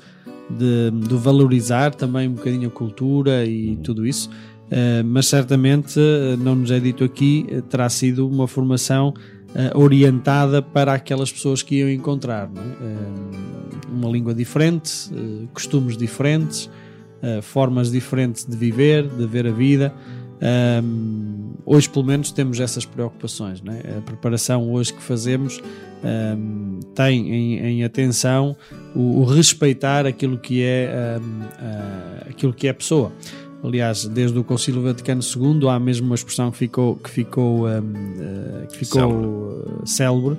de, 0.48 0.92
de, 0.92 1.16
valorizar 1.16 1.92
também 1.92 2.28
um 2.28 2.34
bocadinho 2.34 2.68
a 2.68 2.70
cultura 2.70 3.44
e 3.44 3.74
tudo 3.78 4.06
isso, 4.06 4.30
mas 5.04 5.26
certamente 5.26 5.98
não 6.38 6.54
nos 6.54 6.70
é 6.70 6.78
dito 6.78 7.02
aqui, 7.02 7.44
terá 7.68 7.88
sido 7.88 8.28
uma 8.28 8.46
formação 8.46 9.12
orientada 9.74 10.60
para 10.60 10.92
aquelas 10.92 11.32
pessoas 11.32 11.62
que 11.62 11.76
iam 11.76 11.88
encontrar. 11.88 12.48
É? 12.48 13.46
uma 13.96 14.10
língua 14.10 14.34
diferente, 14.34 15.10
eh, 15.12 15.46
costumes 15.52 15.96
diferentes, 15.96 16.70
eh, 17.22 17.40
formas 17.40 17.90
diferentes 17.90 18.44
de 18.44 18.56
viver, 18.56 19.08
de 19.08 19.26
ver 19.26 19.46
a 19.46 19.50
vida. 19.50 19.92
Um, 20.38 21.54
hoje, 21.64 21.88
pelo 21.88 22.04
menos, 22.04 22.30
temos 22.30 22.60
essas 22.60 22.84
preocupações. 22.84 23.62
É? 23.66 23.96
A 23.96 24.02
preparação 24.02 24.70
hoje 24.70 24.92
que 24.92 25.02
fazemos 25.02 25.62
um, 26.04 26.78
tem 26.94 27.32
em, 27.32 27.58
em 27.58 27.84
atenção 27.84 28.54
o, 28.94 29.22
o, 29.22 29.24
respeitar 29.24 30.04
aquilo 30.04 30.36
que 30.36 30.62
é 30.62 31.18
um, 31.18 31.40
uh, 31.40 32.28
aquilo 32.28 32.52
que 32.52 32.68
é 32.68 32.72
pessoa. 32.74 33.10
Aliás, 33.66 34.06
desde 34.06 34.38
o 34.38 34.44
Concílio 34.44 34.80
Vaticano 34.80 35.20
II 35.20 35.68
há 35.68 35.80
mesmo 35.80 36.06
uma 36.06 36.14
expressão 36.14 36.52
que 36.52 36.58
ficou 36.58 36.94
que 36.96 37.10
ficou 37.10 37.66
uh, 37.66 38.66
que 38.70 38.78
ficou 38.78 39.82
célebre 39.84 40.38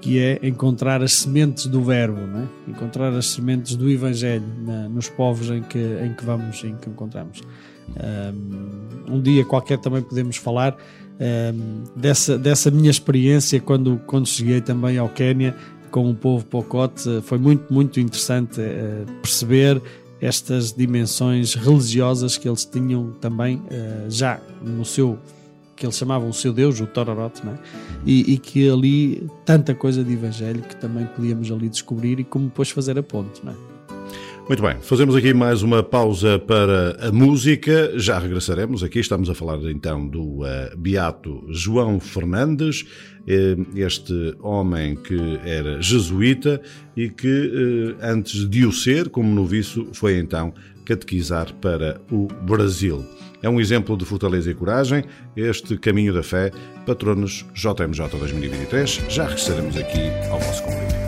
que 0.00 0.18
é 0.18 0.38
encontrar 0.42 1.02
as 1.02 1.14
sementes 1.14 1.66
do 1.66 1.82
verbo, 1.82 2.20
é? 2.20 2.70
encontrar 2.70 3.12
as 3.14 3.26
sementes 3.26 3.74
do 3.74 3.90
Evangelho 3.90 4.44
na, 4.64 4.88
nos 4.88 5.08
povos 5.08 5.50
em 5.50 5.62
que, 5.62 5.78
em 5.78 6.14
que 6.14 6.24
vamos, 6.24 6.62
em 6.62 6.76
que 6.76 6.88
encontramos. 6.88 7.40
Um, 7.88 9.14
um 9.16 9.20
dia 9.20 9.44
qualquer 9.44 9.78
também 9.78 10.02
podemos 10.02 10.36
falar 10.36 10.76
um, 11.18 11.84
dessa, 11.96 12.38
dessa 12.38 12.70
minha 12.70 12.90
experiência 12.90 13.60
quando, 13.60 14.00
quando 14.06 14.26
cheguei 14.26 14.60
também 14.60 14.98
ao 14.98 15.08
Quénia 15.08 15.54
com 15.90 16.08
o 16.08 16.14
povo 16.14 16.44
Pocote. 16.44 17.20
Foi 17.22 17.38
muito, 17.38 17.72
muito 17.72 17.98
interessante 17.98 18.60
uh, 18.60 19.12
perceber 19.20 19.82
estas 20.20 20.72
dimensões 20.72 21.54
religiosas 21.54 22.36
que 22.36 22.48
eles 22.48 22.64
tinham 22.64 23.12
também 23.20 23.56
uh, 23.56 24.10
já 24.10 24.40
no 24.62 24.84
seu 24.84 25.18
que 25.76 25.86
eles 25.86 25.96
chamavam 25.96 26.28
o 26.28 26.34
seu 26.34 26.52
Deus, 26.52 26.80
o 26.80 26.88
Tororot, 26.88 27.40
é? 27.46 27.56
e, 28.04 28.32
e, 28.32 28.38
que 28.38 28.68
ali 28.68 29.24
tanta 29.44 29.76
coisa 29.76 30.02
de 30.02 30.12
evangelho 30.12 30.60
que 30.60 30.74
também 30.74 31.06
podíamos 31.06 31.52
ali 31.52 31.68
descobrir 31.68 32.18
e 32.18 32.24
como 32.24 32.46
depois 32.46 32.68
fazer 32.70 32.98
a 32.98 33.02
ponte. 33.02 33.40
É? 33.46 33.78
Muito 34.48 34.62
bem, 34.62 34.76
fazemos 34.80 35.14
aqui 35.14 35.34
mais 35.34 35.62
uma 35.62 35.82
pausa 35.82 36.38
para 36.38 37.06
a 37.06 37.12
música. 37.12 37.92
Já 37.98 38.18
regressaremos 38.18 38.82
aqui. 38.82 38.98
Estamos 38.98 39.28
a 39.28 39.34
falar 39.34 39.58
então 39.64 40.08
do 40.08 40.40
uh, 40.40 40.74
Beato 40.74 41.44
João 41.50 42.00
Fernandes, 42.00 42.86
eh, 42.86 43.17
este 43.74 44.34
homem 44.40 44.96
que 44.96 45.38
era 45.44 45.80
jesuíta 45.80 46.60
e 46.96 47.10
que, 47.10 47.96
eh, 48.00 48.06
antes 48.10 48.48
de 48.48 48.64
o 48.64 48.72
ser, 48.72 49.08
como 49.10 49.34
noviço, 49.34 49.88
foi 49.92 50.18
então 50.18 50.54
catequizar 50.84 51.52
para 51.54 52.00
o 52.10 52.26
Brasil. 52.42 53.04
É 53.42 53.48
um 53.48 53.60
exemplo 53.60 53.96
de 53.96 54.04
fortaleza 54.04 54.50
e 54.50 54.54
coragem, 54.54 55.04
este 55.36 55.76
caminho 55.76 56.12
da 56.12 56.22
fé, 56.22 56.50
patronos 56.86 57.44
JMJ 57.54 58.08
2023. 58.18 59.02
Já 59.08 59.24
regressaremos 59.24 59.76
aqui 59.76 60.10
ao 60.30 60.40
vosso 60.40 60.62
convite. 60.62 61.07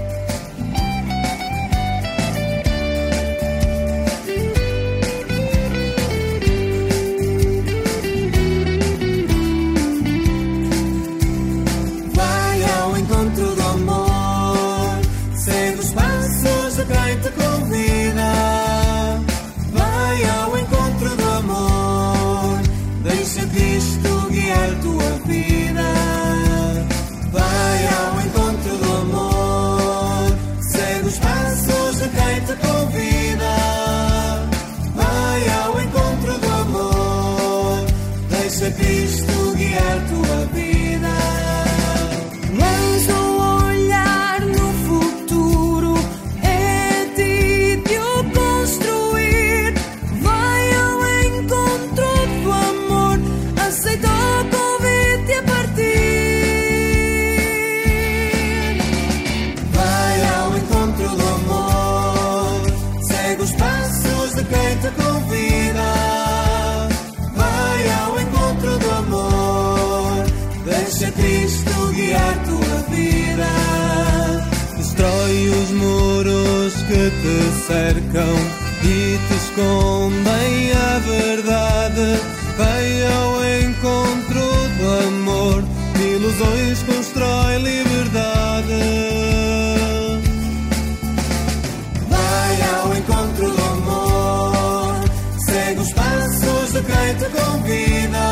Cercam 77.71 78.35
e 78.83 79.19
te 79.29 79.35
escondem 79.35 80.73
a 80.73 80.99
verdade. 80.99 82.09
Vem 82.59 83.07
ao 83.17 83.31
encontro 83.63 84.43
do 84.77 84.87
amor, 85.07 85.65
ilusões 85.95 86.83
constrói 86.83 87.59
liberdade. 87.59 88.83
Vai 92.09 92.55
ao 92.75 92.97
encontro 92.99 93.51
do 93.51 93.63
amor, 93.63 94.95
segue 95.47 95.81
os 95.81 95.93
passos 95.93 96.73
de 96.73 96.83
quem 96.83 97.15
te 97.21 97.27
convida. 97.39 98.27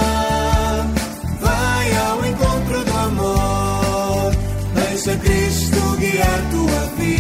Vai 1.41 1.97
ao 1.97 2.27
encontro 2.27 2.85
do 2.85 2.99
amor, 2.99 4.33
deixa 4.75 5.17
Cristo 5.17 5.97
guiar 5.97 6.41
tua 6.51 6.81
vida. 6.97 7.18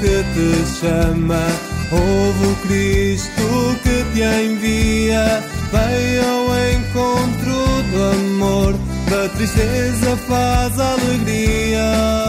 Que 0.00 0.24
te 0.34 0.80
chama, 0.80 1.46
ouve 1.92 2.46
o 2.46 2.56
Cristo 2.66 3.76
que 3.82 4.04
te 4.12 4.22
envia, 4.22 5.42
vem 5.72 6.18
ao 6.20 6.44
encontro 6.74 7.82
do 7.90 8.02
amor, 8.12 8.74
da 9.10 9.28
tristeza 9.30 10.16
faz 10.28 10.78
alegria. 10.78 12.25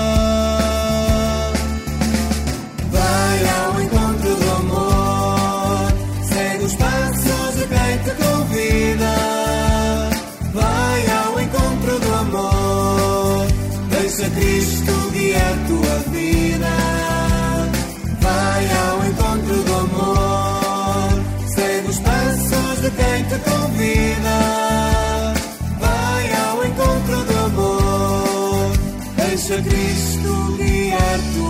te 23.37 23.49
convida, 23.49 25.33
vai 25.79 26.33
ao 26.33 26.65
encontro 26.65 27.23
do 27.23 27.37
amor, 27.45 28.71
deixa 29.15 29.61
Cristo 29.61 30.57
guiar 30.57 31.19
tua 31.33 31.46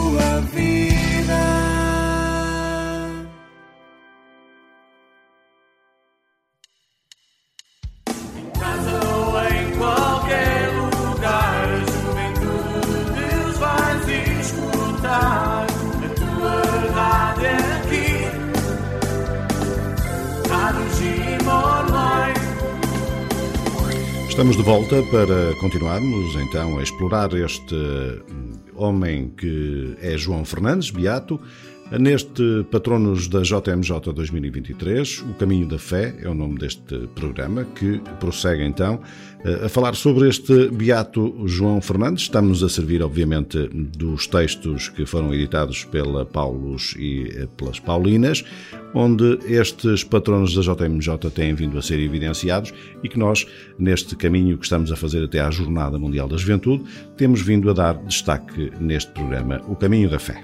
Estamos 24.38 24.56
de 24.56 24.62
volta 24.62 25.02
para 25.10 25.56
continuarmos 25.60 26.36
então 26.36 26.78
a 26.78 26.84
explorar 26.84 27.34
este 27.34 27.74
hum, 27.74 28.54
homem 28.76 29.34
que 29.36 29.98
é 30.00 30.16
João 30.16 30.46
Fernandes, 30.46 30.92
Beato. 30.92 31.42
Neste 31.90 32.66
Patronos 32.70 33.30
da 33.30 33.42
JMJ 33.44 34.12
2023, 34.14 35.22
O 35.22 35.34
Caminho 35.36 35.66
da 35.66 35.80
Fé 35.80 36.14
é 36.22 36.28
o 36.28 36.34
nome 36.34 36.60
deste 36.60 37.08
programa, 37.16 37.64
que 37.64 38.02
prossegue 38.20 38.66
então 38.66 39.00
eh, 39.46 39.66
a 39.66 39.70
falar 39.70 39.96
sobre 39.96 40.28
este 40.28 40.68
Beato 40.68 41.48
João 41.48 41.80
Fernandes. 41.80 42.24
Estamos 42.24 42.62
a 42.62 42.68
servir, 42.68 43.02
obviamente, 43.02 43.70
dos 43.70 44.28
textos 44.28 44.90
que 44.90 45.06
foram 45.06 45.34
editados 45.34 45.86
pela 45.86 46.26
Paulos 46.26 46.94
e 47.00 47.30
eh, 47.34 47.48
pelas 47.56 47.80
Paulinas, 47.80 48.44
onde 48.94 49.40
estes 49.46 50.04
patronos 50.04 50.54
da 50.56 50.62
JMJ 50.62 51.32
têm 51.34 51.56
vindo 51.56 51.78
a 51.78 51.82
ser 51.82 52.02
evidenciados 52.02 52.74
e 53.02 53.08
que 53.08 53.18
nós, 53.18 53.48
neste 53.80 54.14
caminho 54.18 54.58
que 54.58 54.66
estamos 54.66 54.92
a 54.92 54.98
fazer 54.98 55.24
até 55.24 55.40
à 55.40 55.50
Jornada 55.50 55.98
Mundial 55.98 56.28
da 56.28 56.36
Juventude, 56.36 56.84
temos 57.16 57.42
vindo 57.42 57.70
a 57.70 57.74
dar 57.74 57.94
destaque 58.04 58.74
neste 58.78 59.10
programa, 59.14 59.62
O 59.70 59.76
Caminho 59.76 60.10
da 60.10 60.20
Fé. 60.20 60.44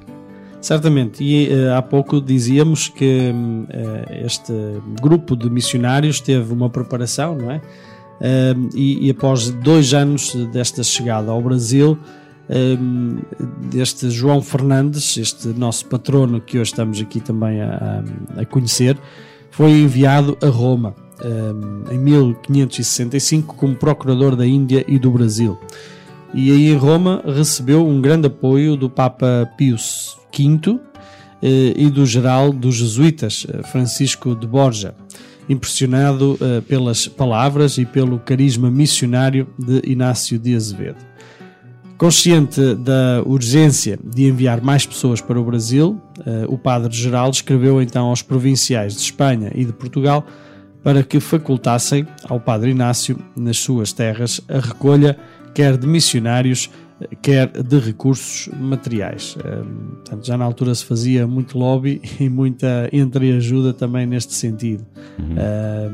Certamente, 0.63 1.21
e 1.21 1.51
eh, 1.51 1.73
há 1.75 1.81
pouco 1.81 2.21
dizíamos 2.21 2.87
que 2.87 3.33
eh, 3.69 4.21
este 4.25 4.53
grupo 5.01 5.35
de 5.35 5.49
missionários 5.49 6.21
teve 6.21 6.53
uma 6.53 6.69
preparação, 6.69 7.35
não 7.35 7.51
é? 7.51 7.59
Hum, 8.55 8.69
e, 8.73 9.07
e 9.07 9.09
após 9.09 9.49
dois 9.49 9.93
anos 9.93 10.33
desta 10.53 10.81
chegada 10.81 11.29
ao 11.31 11.41
Brasil, 11.41 11.97
hum, 12.49 13.17
deste 13.69 14.09
João 14.09 14.41
Fernandes, 14.41 15.17
este 15.17 15.49
nosso 15.49 15.85
patrono 15.87 16.39
que 16.39 16.57
hoje 16.57 16.71
estamos 16.71 16.97
aqui 17.01 17.19
também 17.19 17.61
a, 17.61 18.01
a- 18.37 18.45
conhecer, 18.45 18.97
foi 19.51 19.71
enviado 19.71 20.37
a 20.41 20.47
Roma 20.47 20.95
em 21.91 21.97
1565 21.97 23.55
como 23.55 23.75
procurador 23.75 24.33
da 24.35 24.45
Índia 24.47 24.83
e 24.87 24.97
do 24.97 25.11
Brasil 25.11 25.57
e 26.33 26.51
aí 26.51 26.69
em 26.71 26.75
Roma 26.75 27.21
recebeu 27.25 27.85
um 27.87 28.01
grande 28.01 28.27
apoio 28.27 28.75
do 28.75 28.89
Papa 28.89 29.47
Pius 29.55 30.17
V 30.37 30.79
eh, 31.41 31.73
e 31.75 31.89
do 31.89 32.05
geral 32.05 32.51
dos 32.51 32.75
jesuítas, 32.75 33.45
eh, 33.47 33.63
Francisco 33.63 34.35
de 34.35 34.47
Borja, 34.47 34.95
impressionado 35.47 36.37
eh, 36.41 36.61
pelas 36.61 37.07
palavras 37.07 37.77
e 37.77 37.85
pelo 37.85 38.17
carisma 38.17 38.71
missionário 38.71 39.47
de 39.59 39.81
Inácio 39.85 40.39
de 40.39 40.55
Azevedo. 40.55 40.97
Consciente 41.97 42.75
da 42.75 43.21
urgência 43.25 43.99
de 44.03 44.25
enviar 44.25 44.61
mais 44.61 44.85
pessoas 44.85 45.21
para 45.21 45.39
o 45.39 45.43
Brasil, 45.45 46.01
o 46.49 46.57
padre-geral 46.57 47.29
escreveu 47.29 47.81
então 47.81 48.07
aos 48.07 48.21
provinciais 48.21 48.93
de 48.93 48.99
Espanha 48.99 49.51
e 49.55 49.63
de 49.63 49.71
Portugal 49.71 50.25
para 50.83 51.01
que 51.01 51.19
facultassem 51.21 52.05
ao 52.27 52.41
padre 52.41 52.71
Inácio, 52.71 53.17
nas 53.37 53.57
suas 53.57 53.93
terras, 53.93 54.41
a 54.49 54.59
recolha 54.59 55.17
quer 55.53 55.77
de 55.77 55.87
missionários, 55.87 56.69
quer 57.21 57.47
de 57.47 57.79
recursos 57.79 58.49
materiais. 58.53 59.35
Portanto, 59.35 60.25
já 60.25 60.37
na 60.37 60.45
altura 60.45 60.73
se 60.75 60.85
fazia 60.85 61.27
muito 61.27 61.57
lobby 61.57 62.01
e 62.19 62.29
muita 62.29 62.89
entreajuda 62.91 63.73
também 63.73 64.05
neste 64.05 64.33
sentido. 64.33 64.85
Eh, 65.37 65.91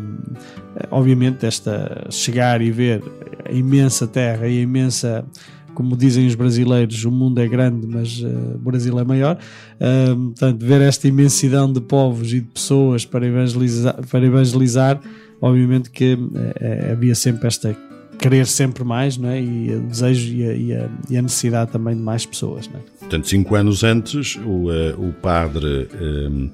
obviamente, 0.91 1.45
esta 1.45 2.07
chegar 2.09 2.61
e 2.61 2.71
ver 2.71 3.03
a 3.45 3.51
imensa 3.51 4.07
terra 4.07 4.47
e 4.47 4.59
a 4.59 4.61
imensa 4.61 5.25
como 5.73 5.95
dizem 5.95 6.27
os 6.27 6.35
brasileiros, 6.35 7.05
o 7.05 7.11
mundo 7.11 7.39
é 7.39 7.47
grande, 7.47 7.87
mas 7.87 8.21
eh, 8.21 8.27
o 8.55 8.57
Brasil 8.57 8.99
é 8.99 9.03
maior. 9.05 9.37
Eh, 9.79 10.13
portanto, 10.13 10.65
ver 10.65 10.81
esta 10.81 11.07
imensidão 11.07 11.71
de 11.71 11.79
povos 11.79 12.33
e 12.33 12.41
de 12.41 12.47
pessoas 12.47 13.05
para 13.05 13.25
evangelizar, 13.25 13.95
para 14.09 14.25
evangelizar 14.25 14.99
obviamente 15.41 15.89
que 15.89 16.17
eh, 16.59 16.91
havia 16.91 17.15
sempre 17.15 17.47
esta 17.47 17.75
querer 18.19 18.45
sempre 18.45 18.83
mais, 18.83 19.17
não 19.17 19.29
é? 19.29 19.41
E 19.41 19.73
o 19.75 19.79
desejo 19.81 20.33
e 20.35 20.43
a, 20.43 20.53
e 20.53 20.73
a- 20.73 20.89
e 21.09 21.17
a 21.17 21.21
necessidade 21.21 21.71
também 21.71 21.95
de 21.95 22.01
mais 22.01 22.25
pessoas, 22.25 22.67
não 22.67 22.79
é? 22.79 22.83
Portanto, 22.99 23.27
cinco 23.27 23.55
anos 23.55 23.83
antes, 23.83 24.35
o, 24.45 24.71
eh, 24.71 24.93
o 24.97 25.11
padre 25.13 25.87
eh, 25.93 26.49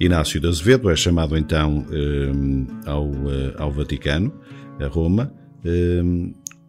Inácio 0.00 0.40
de 0.40 0.48
Azevedo 0.48 0.90
é 0.90 0.96
chamado 0.96 1.36
então 1.36 1.84
eh, 1.92 2.90
ao, 2.90 3.06
eh, 3.06 3.54
ao 3.58 3.70
Vaticano, 3.70 4.32
a 4.80 4.86
Roma, 4.88 5.32
eh, 5.64 6.02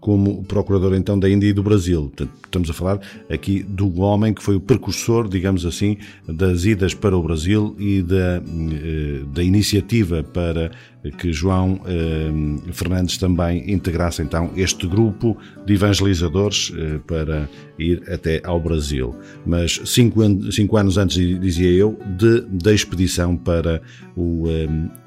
como 0.02 0.44
procurador 0.44 0.96
então 0.96 1.18
da 1.18 1.30
Índia 1.30 1.48
e 1.48 1.54
do 1.54 1.62
Brasil. 1.62 2.02
Portanto, 2.10 2.32
estamos 2.44 2.70
a 2.72 2.74
falar 2.74 3.00
aqui 3.30 3.62
do 3.62 4.02
homem 4.02 4.34
que 4.34 4.42
foi 4.44 4.56
o 4.56 4.60
precursor, 4.60 5.30
digamos 5.30 5.64
assim, 5.64 5.96
das 6.28 6.66
idas 6.66 6.94
para 6.96 7.16
o 7.16 7.22
Brasil 7.22 7.76
e 7.80 8.02
da, 8.02 8.42
eh, 8.42 9.22
da 9.32 9.44
iniciativa 9.44 10.24
para 10.24 10.72
que 11.20 11.32
João 11.32 11.80
eh, 11.86 12.72
Fernandes 12.74 13.18
também 13.18 13.72
integrasse 13.72 14.24
então 14.24 14.50
este 14.58 14.88
grupo 14.88 15.38
de 15.68 15.76
evangelizadores 15.76 16.74
eh, 16.76 17.00
para 17.06 17.48
ir 17.78 18.02
até 18.12 18.42
ao 18.44 18.60
Brasil. 18.60 19.16
Mas 19.46 19.80
cinco, 19.86 20.24
an- 20.24 20.52
cinco 20.52 20.78
anos 20.78 20.98
antes, 20.98 21.16
dizia 21.40 21.70
eu, 21.70 21.98
de, 22.18 22.42
da 22.64 22.74
expedição 22.74 23.38
para 23.38 23.82
o, 24.18 24.46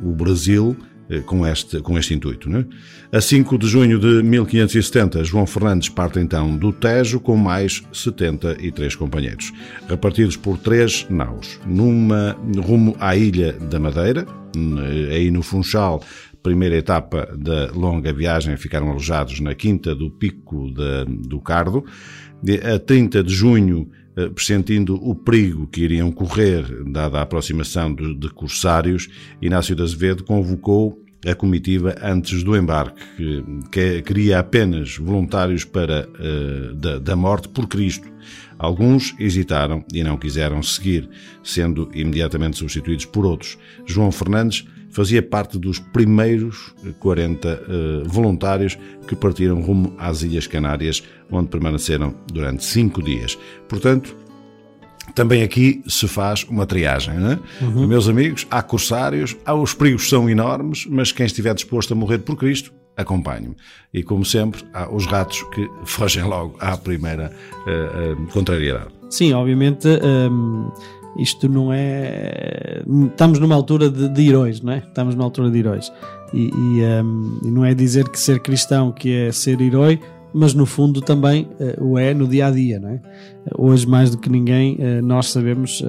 o 0.00 0.12
Brasil, 0.12 0.76
com 1.26 1.46
este, 1.46 1.80
com 1.80 1.98
este 1.98 2.14
intuito. 2.14 2.48
Né? 2.48 2.64
A 3.12 3.20
5 3.20 3.58
de 3.58 3.66
junho 3.66 3.98
de 3.98 4.22
1570, 4.22 5.22
João 5.24 5.46
Fernandes 5.46 5.88
parte 5.88 6.18
então 6.18 6.56
do 6.56 6.72
Tejo 6.72 7.20
com 7.20 7.36
mais 7.36 7.82
73 7.92 8.94
companheiros, 8.96 9.52
repartidos 9.88 10.36
por 10.36 10.58
três 10.58 11.06
naus, 11.10 11.60
numa 11.66 12.36
rumo 12.64 12.96
à 12.98 13.16
Ilha 13.16 13.52
da 13.52 13.78
Madeira, 13.78 14.26
eh, 14.56 15.14
aí 15.14 15.30
no 15.30 15.42
Funchal, 15.42 16.02
primeira 16.42 16.76
etapa 16.76 17.28
da 17.38 17.70
longa 17.72 18.12
viagem, 18.12 18.56
ficaram 18.56 18.90
alojados 18.90 19.40
na 19.40 19.54
Quinta 19.54 19.94
do 19.94 20.10
Pico 20.10 20.70
da- 20.72 21.04
do 21.04 21.40
Cardo. 21.40 21.84
De- 22.42 22.60
A 22.60 22.78
30 22.78 23.22
de 23.22 23.32
junho, 23.34 23.88
eh, 23.90 24.03
pressentindo 24.34 24.94
o 24.94 25.14
perigo 25.14 25.66
que 25.66 25.82
iriam 25.82 26.10
correr, 26.12 26.64
dada 26.84 27.18
a 27.18 27.22
aproximação 27.22 27.94
de, 27.94 28.28
corsários, 28.30 29.08
Inácio 29.42 29.74
de 29.74 29.82
Azevedo 29.82 30.24
convocou 30.24 31.04
a 31.26 31.34
comitiva 31.34 31.94
antes 32.02 32.42
do 32.42 32.56
embarque, 32.56 33.02
que, 33.16 33.42
que 33.70 34.02
queria 34.02 34.38
apenas 34.38 34.98
voluntários 34.98 35.64
para 35.64 36.06
eh, 36.20 36.98
da 37.00 37.16
morte 37.16 37.48
por 37.48 37.66
Cristo. 37.66 38.06
Alguns 38.58 39.14
hesitaram 39.18 39.84
e 39.92 40.04
não 40.04 40.16
quiseram 40.16 40.62
seguir, 40.62 41.08
sendo 41.42 41.90
imediatamente 41.94 42.58
substituídos 42.58 43.06
por 43.06 43.24
outros. 43.24 43.58
João 43.86 44.12
Fernandes 44.12 44.66
fazia 44.94 45.20
parte 45.20 45.58
dos 45.58 45.78
primeiros 45.78 46.72
40 47.00 47.48
eh, 47.48 48.02
voluntários 48.06 48.78
que 49.08 49.16
partiram 49.16 49.60
rumo 49.60 49.92
às 49.98 50.22
Ilhas 50.22 50.46
Canárias, 50.46 51.02
onde 51.30 51.48
permaneceram 51.48 52.14
durante 52.32 52.64
cinco 52.64 53.02
dias. 53.02 53.36
Portanto, 53.68 54.16
também 55.14 55.42
aqui 55.42 55.82
se 55.86 56.06
faz 56.06 56.44
uma 56.44 56.64
triagem, 56.64 57.18
não 57.18 57.32
é? 57.32 57.38
Meus 57.86 58.08
amigos, 58.08 58.46
há 58.50 58.62
corsários, 58.62 59.36
há 59.44 59.52
os 59.52 59.74
perigos 59.74 60.08
são 60.08 60.30
enormes, 60.30 60.86
mas 60.86 61.12
quem 61.12 61.26
estiver 61.26 61.54
disposto 61.54 61.92
a 61.92 61.96
morrer 61.96 62.18
por 62.18 62.36
Cristo, 62.36 62.72
acompanhe-me. 62.96 63.56
E 63.92 64.02
como 64.02 64.24
sempre, 64.24 64.62
há 64.72 64.88
os 64.88 65.06
ratos 65.06 65.42
que 65.54 65.68
fogem 65.84 66.22
logo 66.22 66.56
à 66.60 66.76
primeira 66.76 67.32
eh, 67.66 67.70
eh, 67.70 68.32
contrariedade. 68.32 68.94
Sim, 69.10 69.32
obviamente 69.32 69.86
hum, 69.88 70.72
isto 71.18 71.48
não 71.48 71.72
é. 71.72 72.82
Estamos 73.06 73.38
numa 73.38 73.54
altura 73.54 73.88
de, 73.88 74.08
de 74.08 74.28
heróis, 74.28 74.60
não 74.60 74.72
é? 74.72 74.78
Estamos 74.78 75.14
numa 75.14 75.24
altura 75.24 75.50
de 75.50 75.58
heróis. 75.58 75.92
E, 76.32 76.48
e, 76.48 77.02
hum, 77.02 77.40
e 77.44 77.50
não 77.50 77.64
é 77.64 77.74
dizer 77.74 78.08
que 78.08 78.18
ser 78.18 78.40
cristão 78.40 78.90
que 78.90 79.14
é 79.14 79.32
ser 79.32 79.60
herói, 79.60 80.00
mas 80.34 80.52
no 80.52 80.66
fundo 80.66 81.00
também 81.00 81.48
eh, 81.60 81.76
o 81.80 81.96
é 81.96 82.12
no 82.12 82.26
dia 82.26 82.48
a 82.48 82.50
dia, 82.50 82.80
não 82.80 82.88
é? 82.88 83.00
Hoje, 83.56 83.86
mais 83.86 84.10
do 84.10 84.18
que 84.18 84.28
ninguém, 84.28 84.76
eh, 84.80 85.00
nós 85.00 85.30
sabemos 85.30 85.80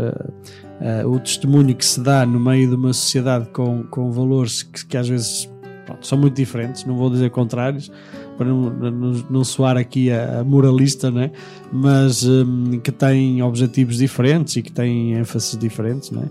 eh, 0.81 1.03
o 1.03 1.19
testemunho 1.19 1.73
que 1.73 1.83
se 1.83 1.99
dá 1.99 2.25
no 2.27 2.39
meio 2.39 2.69
de 2.69 2.75
uma 2.75 2.93
sociedade 2.93 3.49
com, 3.49 3.83
com 3.89 4.11
valores 4.11 4.61
que, 4.61 4.85
que 4.85 4.97
às 4.97 5.09
vezes 5.09 5.49
pronto, 5.85 6.05
são 6.05 6.17
muito 6.17 6.35
diferentes, 6.35 6.85
não 6.85 6.95
vou 6.95 7.09
dizer 7.09 7.31
contrários, 7.31 7.91
para 8.37 8.47
não, 8.47 8.69
não, 8.69 9.25
não 9.29 9.43
soar 9.43 9.77
aqui 9.77 10.11
a, 10.11 10.39
a 10.39 10.43
moralista, 10.43 11.09
né? 11.09 11.31
mas 11.71 12.23
hum, 12.23 12.79
que 12.83 12.91
têm 12.91 13.41
objetivos 13.41 13.97
diferentes 13.97 14.55
e 14.55 14.61
que 14.61 14.71
têm 14.71 15.13
ênfases 15.13 15.57
diferentes. 15.57 16.11
Né? 16.11 16.29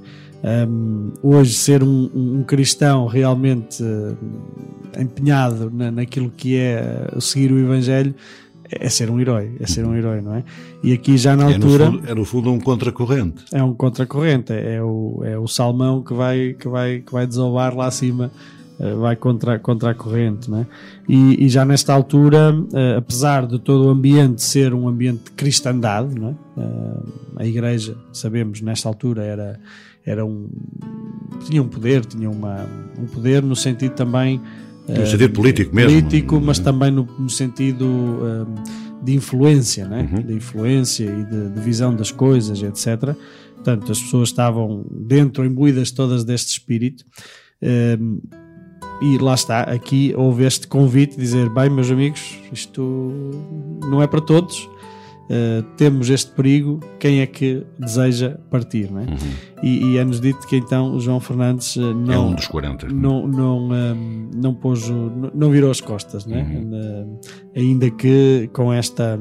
Hum, 0.69 1.13
hoje, 1.23 1.55
ser 1.55 1.83
um, 1.83 2.11
um 2.15 2.43
cristão 2.43 3.07
realmente 3.07 3.83
hum, 3.83 4.15
empenhado 4.99 5.71
na, 5.73 5.91
naquilo 5.91 6.31
que 6.31 6.57
é 6.57 7.09
uh, 7.15 7.21
seguir 7.21 7.53
o 7.53 7.59
Evangelho 7.59 8.15
é 8.71 8.89
ser 8.89 9.11
um 9.11 9.21
herói, 9.21 9.53
é 9.61 9.67
ser 9.67 9.85
um 9.85 9.95
herói, 9.95 10.21
não 10.21 10.35
é? 10.35 10.45
E 10.83 10.93
aqui 10.93 11.17
já 11.17 11.37
na 11.37 11.45
É 11.45 11.59
no, 11.59 11.65
altura 11.67 11.87
fundo, 11.87 12.03
é 12.07 12.15
no 12.15 12.25
fundo 12.25 12.53
um 12.53 12.59
contracorrente. 12.59 13.45
é 13.53 13.63
um 13.63 13.75
contracorrente, 13.75 14.53
é 14.53 14.83
o, 14.83 15.23
é 15.25 15.39
o 15.39 15.47
salmão 15.47 16.03
que 16.03 16.15
vai, 16.15 16.55
que 16.55 16.69
vai, 16.69 17.01
que 17.01 17.13
vai 17.13 17.27
desovar 17.27 17.77
lá 17.77 17.87
acima, 17.87 18.31
vai 18.79 19.15
contra, 19.17 19.59
contra 19.59 19.91
a 19.91 19.95
corrente, 19.95 20.51
não 20.51 20.61
é? 20.61 20.67
E, 21.09 21.45
e 21.45 21.49
já 21.49 21.65
nesta 21.65 21.93
altura, 21.93 22.55
eh, 22.73 22.97
apesar 22.97 23.47
de 23.47 23.59
todo 23.59 23.87
o 23.87 23.89
ambiente 23.89 24.43
ser 24.43 24.75
um 24.75 24.89
ambiente 24.89 25.25
de 25.25 25.31
cristandade, 25.33 26.15
é? 26.21 26.35
Eh, 26.61 27.03
a 27.37 27.47
igreja, 27.47 27.97
sabemos, 28.13 28.61
nesta 28.61 28.89
altura 28.89 29.23
era, 29.23 29.61
era 30.05 30.25
um, 30.27 30.49
tinha 31.47 31.63
um 31.63 31.69
poder, 31.69 32.05
tinha 32.05 32.29
uma, 32.29 32.67
um 32.99 33.07
poder 33.07 33.43
no 33.43 33.57
sentido 33.57 33.95
também 33.95 34.41
No 34.89 35.07
sentido 35.07 35.33
político 35.33 35.75
mesmo. 35.75 35.91
político, 35.91 36.41
mas 36.41 36.59
também 36.59 36.91
no, 36.91 37.09
no 37.19 37.31
sentido 37.31 38.47
de 39.03 39.15
influência, 39.15 39.87
né? 39.87 40.09
Uhum. 40.11 40.23
de 40.23 40.35
influência 40.35 41.05
e 41.05 41.25
de, 41.25 41.51
de 41.51 41.61
visão 41.61 41.95
das 41.95 42.11
coisas, 42.11 42.63
etc. 42.63 43.15
Portanto, 43.55 43.93
as 43.93 44.01
pessoas 44.03 44.31
estavam 44.31 44.85
dentro, 44.91 45.45
imbuídas 45.45 45.91
todas 45.91 46.25
deste 46.25 46.51
espírito. 46.51 47.05
Hum, 47.63 48.21
e 49.03 49.19
lá 49.19 49.35
está, 49.35 49.61
aqui 49.63 50.15
houve 50.17 50.45
este 50.45 50.67
convite 50.67 51.17
dizer: 51.17 51.49
bem, 51.51 51.69
meus 51.71 51.91
amigos, 51.91 52.39
isto 52.53 53.11
não 53.83 54.03
é 54.03 54.07
para 54.07 54.21
todos. 54.21 54.69
Uh, 55.25 55.63
temos 55.79 56.11
este 56.11 56.31
perigo, 56.33 56.81
quem 57.01 57.21
é 57.23 57.27
que 57.27 57.65
deseja 57.79 58.37
partir? 58.51 58.91
Não 58.91 59.01
é? 59.01 59.07
E, 59.63 59.83
e 59.93 59.97
é-nos 59.99 60.21
dito 60.21 60.47
que 60.47 60.55
então 60.55 60.95
o 60.95 61.01
João 61.01 61.19
Fernandes 61.19 61.77
uh, 61.77 61.95
não, 61.95 62.13
É 62.13 62.19
um 62.19 62.35
dos 62.35 62.47
40. 62.47 62.89
não, 62.89 63.27
não, 63.27 63.71
hum, 63.71 64.31
não, 64.35 64.53
pôs, 64.55 64.87
não, 64.91 65.31
não 65.35 65.51
virou 65.51 65.71
as 65.71 65.81
costas, 65.81 66.27
né? 66.27 66.43
Na- 66.67 67.07
ainda 67.59 67.89
que 67.91 68.51
com 68.53 68.71
esta 68.71 69.19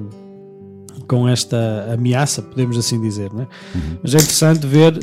com 1.07 1.25
esta 1.27 1.89
ameaça, 1.93 2.41
podemos 2.41 2.77
assim 2.77 2.99
dizer, 2.99 3.31
né? 3.33 3.47
Mas 4.01 4.13
é 4.13 4.17
interessante 4.17 4.67
ver 4.67 4.99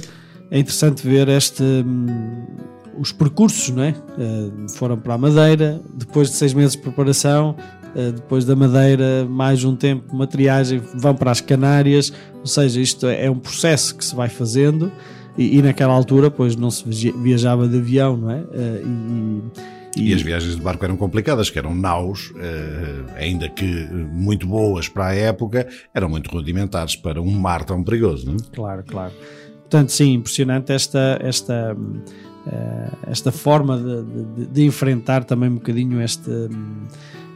é 0.51 0.59
interessante 0.59 1.03
ver 1.07 1.29
este 1.29 1.63
hum, 1.63 2.45
os 2.99 3.13
percursos, 3.13 3.71
não 3.75 3.83
é? 3.83 3.91
Uh, 4.19 4.69
foram 4.71 4.99
para 4.99 5.15
a 5.15 5.19
Madeira, 5.19 5.81
depois 5.95 6.31
de 6.31 6.37
seis 6.37 6.53
meses 6.55 6.73
de 6.73 6.79
preparação, 6.79 7.57
uh, 7.95 8.13
depois 8.13 8.45
da 8.45 8.55
Madeira, 8.57 9.27
mais 9.29 9.65
um 9.65 9.75
tempo 9.77 10.15
materiagem, 10.15 10.81
vão 10.95 11.15
para 11.15 11.31
as 11.31 11.41
Canárias, 11.41 12.13
ou 12.41 12.47
seja, 12.47 12.81
isto 12.81 13.07
é 13.07 13.27
é 13.27 13.31
um 13.31 13.39
processo 13.39 13.95
que 13.97 14.05
se 14.05 14.15
vai 14.15 14.29
fazendo 14.29 14.91
e, 15.39 15.59
e 15.59 15.63
naquela 15.63 15.93
altura, 15.93 16.31
pois 16.31 16.57
não 16.57 16.71
se 16.71 16.85
via- 16.89 17.13
viajava 17.17 17.67
de 17.69 17.79
avião, 17.79 18.17
não 18.17 18.31
é? 18.31 18.41
Uh, 18.41 19.51
e, 19.97 20.11
E 20.11 20.15
as 20.15 20.23
viagens 20.23 20.55
de 20.55 20.63
barco 20.63 20.85
eram 20.85 20.97
complicadas, 20.97 21.51
que 21.51 21.59
eram 21.59 21.75
naus, 21.75 22.33
eh, 22.39 23.03
ainda 23.17 23.49
que 23.49 23.65
muito 24.13 24.47
boas 24.47 24.89
para 24.89 25.09
a 25.09 25.15
época, 25.15 25.67
eram 25.93 26.09
muito 26.09 26.31
rudimentares 26.31 26.95
para 26.95 27.21
um 27.21 27.29
mar 27.33 27.65
tão 27.65 27.83
perigoso. 27.83 28.27
Não? 28.27 28.35
é? 28.35 28.37
Claro, 28.55 28.85
claro. 28.87 29.13
Portanto, 29.63 29.91
sim, 29.91 30.13
impressionante 30.15 30.71
esta, 30.73 31.19
esta, 31.21 31.77
eh, 31.77 32.30
esta 33.07 33.31
forma 33.31 33.77
de, 33.77 34.03
de- 34.03 34.47
de 34.47 34.65
enfrentar 34.65 35.25
também 35.25 35.49
um 35.51 35.55
bocadinho 35.55 36.01
este, 36.01 36.31
hum, 36.31 36.85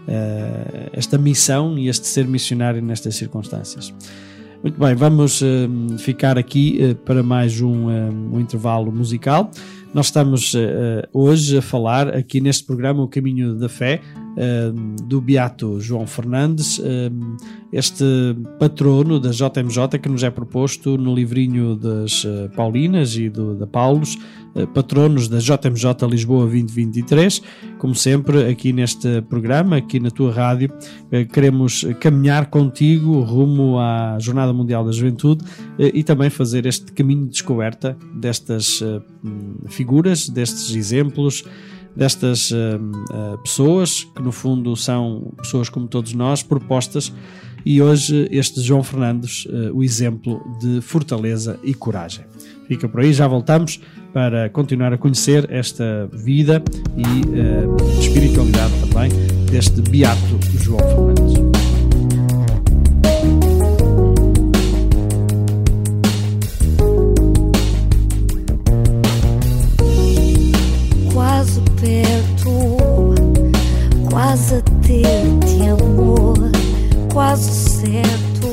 eh, 0.08 0.90
esta 0.92 1.18
missão 1.18 1.78
e 1.78 1.88
este 1.88 2.06
ser 2.06 2.26
missionário 2.26 2.82
nestas 2.82 3.14
circunstâncias. 3.16 3.92
Muito 4.62 4.78
bem, 4.80 4.94
vamos 4.94 5.42
hum, 5.42 5.98
ficar 5.98 6.38
aqui 6.38 6.78
eh, 6.82 6.94
para 6.94 7.22
mais 7.22 7.60
um, 7.60 7.88
hum, 7.88 8.30
um 8.34 8.40
intervalo 8.40 8.90
musical. 8.90 9.50
Nós 9.92 10.06
estamos 10.06 10.54
eh, 10.56 11.06
hoje 11.12 11.58
a 11.58 11.62
falar 11.62 12.08
aqui 12.08 12.40
neste 12.40 12.64
programa 12.64 13.02
O 13.02 13.08
Caminho 13.08 13.54
da 13.54 13.68
Fé 13.68 14.00
do 15.04 15.20
Beato 15.20 15.80
João 15.80 16.06
Fernandes, 16.06 16.80
hum, 16.80 17.36
este 17.72 18.04
patrono 18.58 19.18
da 19.18 19.30
JMJ 19.30 19.98
que 20.00 20.08
nos 20.08 20.22
é 20.22 20.30
proposto 20.30 20.96
no 20.96 21.12
livrinho 21.12 21.74
das 21.74 22.24
eh, 22.24 22.48
Paulinas 22.54 23.16
e 23.16 23.28
do, 23.28 23.56
da 23.56 23.66
Paulos, 23.66 24.16
eh, 24.54 24.64
patronos 24.66 25.26
da 25.26 25.38
JMJ 25.38 26.06
Lisboa 26.08 26.44
2023. 26.44 27.42
Como 27.78 27.92
sempre, 27.92 28.48
aqui 28.48 28.72
neste 28.72 29.22
programa, 29.22 29.78
aqui 29.78 29.98
na 29.98 30.10
tua 30.10 30.32
rádio, 30.32 30.72
eh, 31.10 31.24
queremos 31.24 31.84
caminhar 31.98 32.46
contigo 32.46 33.20
rumo 33.22 33.78
à 33.80 34.18
Jornada 34.20 34.52
Mundial 34.52 34.84
da 34.84 34.92
Juventude 34.92 35.44
e 35.78 36.04
também 36.04 36.30
fazer 36.30 36.66
este 36.66 36.92
caminho 36.92 37.24
de 37.24 37.30
descoberta 37.30 37.96
destas 38.14 38.80
hum, 38.80 39.56
figuras, 39.66 40.28
destes 40.28 40.74
exemplos, 40.76 41.44
destas 41.96 42.50
hum, 42.50 42.92
eh, 43.12 43.36
pessoas 43.42 44.04
que 44.04 44.22
no 44.22 44.32
fundo 44.32 44.74
são 44.76 45.32
pessoas 45.38 45.68
como 45.68 45.86
todos 45.86 46.12
nós, 46.12 46.42
propostas 46.42 47.12
e 47.64 47.80
hoje 47.80 48.28
este 48.30 48.60
João 48.60 48.82
Fernandes, 48.82 49.46
eh, 49.48 49.70
o 49.72 49.82
exemplo 49.82 50.40
de 50.60 50.80
fortaleza 50.80 51.58
e 51.62 51.72
coragem. 51.74 52.24
Fica 52.66 52.88
por 52.88 53.00
aí, 53.00 53.12
já 53.12 53.28
voltamos 53.28 53.80
para 54.12 54.48
continuar 54.48 54.92
a 54.92 54.98
conhecer 54.98 55.46
esta 55.50 56.08
vida 56.12 56.62
e 56.96 58.00
espiritualidade 58.00 58.72
também 58.80 59.10
deste 59.50 59.82
beato 59.82 60.38
João 60.62 60.78
Fernandes. 60.78 61.43
Quase 74.34 74.56
a 74.56 74.62
ter-te 74.82 75.62
amor, 75.68 76.34
quase 77.12 77.50
certo. 77.52 78.48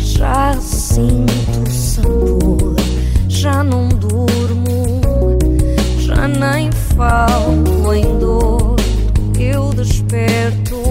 Já 0.00 0.52
sinto 0.60 1.62
o 1.64 1.70
sabor, 1.70 2.74
já 3.28 3.62
não 3.62 3.88
durmo, 3.88 4.96
já 6.00 6.26
nem 6.26 6.72
falo 6.72 7.94
em 7.94 8.18
dor. 8.18 8.74
Eu 9.38 9.70
desperto, 9.74 10.82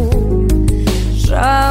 já 1.13 1.66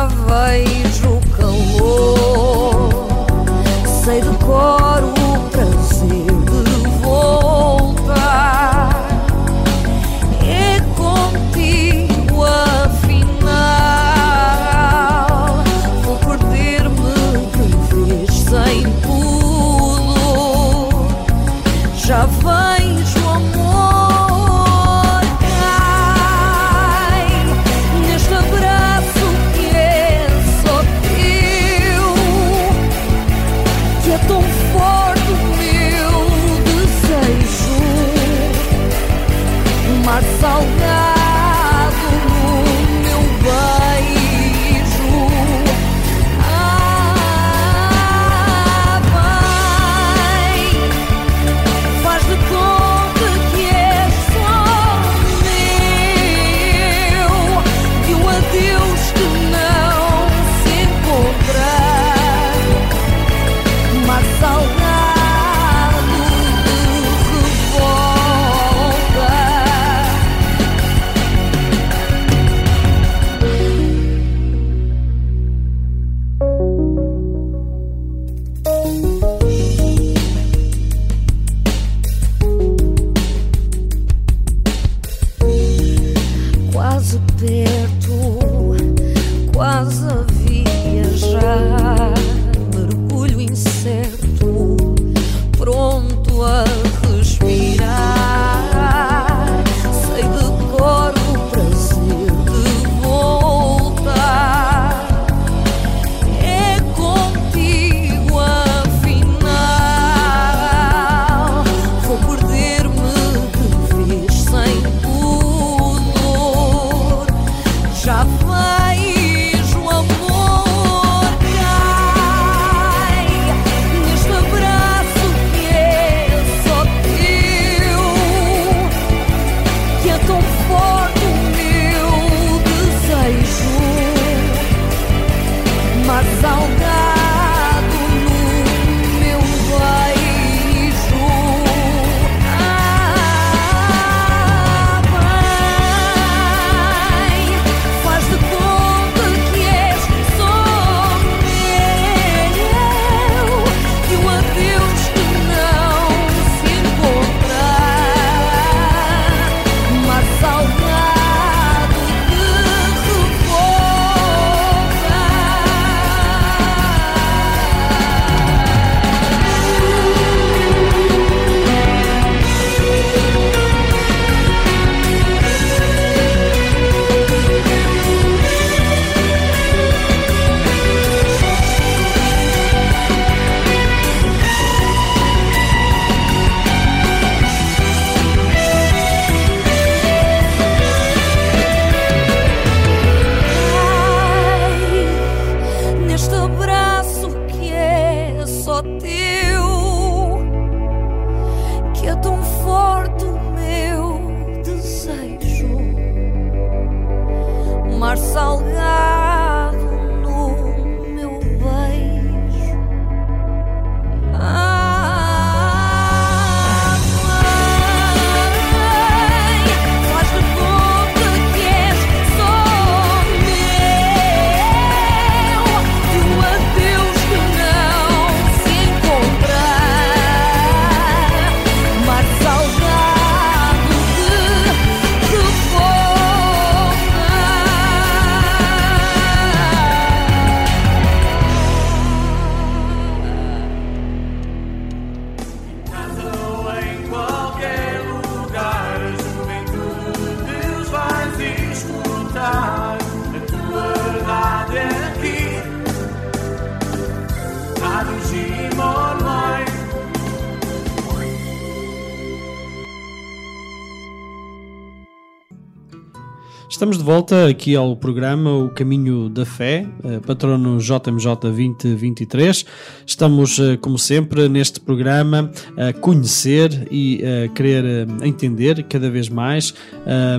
volta 267.27 267.49
aqui 267.49 267.75
ao 267.75 267.97
programa 267.97 268.53
O 268.53 268.69
Caminho 268.69 269.29
da 269.29 269.45
Fé, 269.45 269.85
eh, 270.05 270.21
patrono 270.25 270.79
JMJ 270.79 271.35
2023. 271.41 272.65
Estamos, 273.05 273.59
eh, 273.59 273.77
como 273.79 273.99
sempre, 273.99 274.49
neste 274.49 274.79
programa 274.79 275.51
a 275.77 275.93
conhecer 275.93 276.87
e 276.89 277.21
a 277.25 277.49
querer 277.49 277.85
eh, 277.85 278.07
entender 278.23 278.85
cada 278.85 279.11
vez 279.11 279.29
mais 279.29 279.75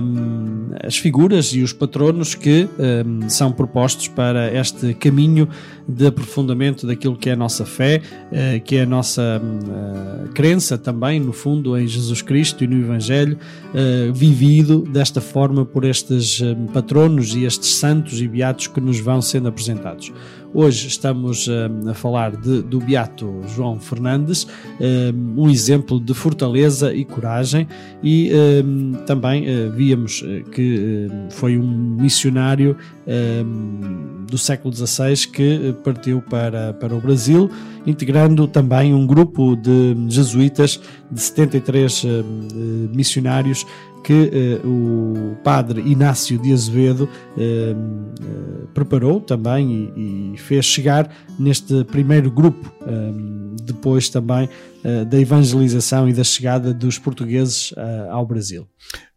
um, 0.02 0.70
as 0.82 0.96
figuras 0.96 1.52
e 1.52 1.60
os 1.60 1.74
patronos 1.74 2.34
que 2.34 2.66
um, 2.78 3.28
são 3.28 3.52
propostos 3.52 4.08
para 4.08 4.50
este 4.58 4.94
caminho 4.94 5.46
de 5.86 6.06
aprofundamento 6.06 6.86
daquilo 6.86 7.18
que 7.18 7.28
é 7.28 7.34
a 7.34 7.36
nossa 7.36 7.66
fé, 7.66 8.00
que 8.64 8.76
é 8.76 8.82
a 8.82 8.86
nossa 8.86 9.40
crença 10.28 10.78
também, 10.78 11.18
no 11.18 11.32
fundo, 11.32 11.76
em 11.76 11.86
Jesus 11.86 12.22
Cristo 12.22 12.62
e 12.62 12.66
no 12.66 12.78
Evangelho, 12.78 13.36
uh, 13.36 14.12
vivido 14.12 14.82
desta 14.82 15.20
forma 15.20 15.64
por 15.64 15.84
estes 15.84 16.40
patronos 16.72 17.34
e 17.34 17.44
estes 17.44 17.70
santos 17.74 18.20
e 18.20 18.28
beatos 18.28 18.66
que 18.66 18.80
nos 18.80 19.00
vão 19.00 19.20
sendo 19.20 19.48
apresentados. 19.48 20.12
Hoje 20.54 20.88
estamos 20.88 21.46
a 21.86 21.92
falar 21.92 22.34
de, 22.34 22.62
do 22.62 22.80
Beato 22.80 23.42
João 23.54 23.78
Fernandes, 23.78 24.46
um 25.36 25.48
exemplo 25.50 26.00
de 26.00 26.14
fortaleza 26.14 26.94
e 26.94 27.04
coragem, 27.04 27.68
e 28.02 28.30
também 29.06 29.44
víamos 29.76 30.24
que 30.50 31.06
foi 31.30 31.58
um 31.58 31.96
missionário 32.00 32.76
do 34.28 34.38
século 34.38 34.74
XVI 34.74 35.14
que 35.32 35.74
partiu 35.82 36.22
para, 36.22 36.72
para 36.74 36.94
o 36.94 37.00
Brasil, 37.00 37.50
integrando 37.86 38.46
também 38.46 38.94
um 38.94 39.06
grupo 39.06 39.56
de 39.56 39.96
jesuítas 40.08 40.80
de 41.10 41.20
73 41.20 42.04
missionários 42.92 43.66
que 44.04 44.60
o 44.64 45.36
padre 45.42 45.80
Inácio 45.80 46.38
de 46.38 46.52
Azevedo 46.52 47.08
preparou 48.72 49.20
também 49.20 49.92
e, 49.96 50.34
e, 50.34 50.38
fez 50.38 50.64
chegar 50.64 51.10
neste 51.38 51.84
primeiro 51.84 52.30
grupo, 52.30 52.72
depois 53.64 54.08
também 54.08 54.48
da 55.08 55.18
evangelização 55.18 56.08
e 56.08 56.12
da 56.12 56.24
chegada 56.24 56.72
dos 56.72 56.98
portugueses 56.98 57.74
ao 58.10 58.24
Brasil. 58.24 58.66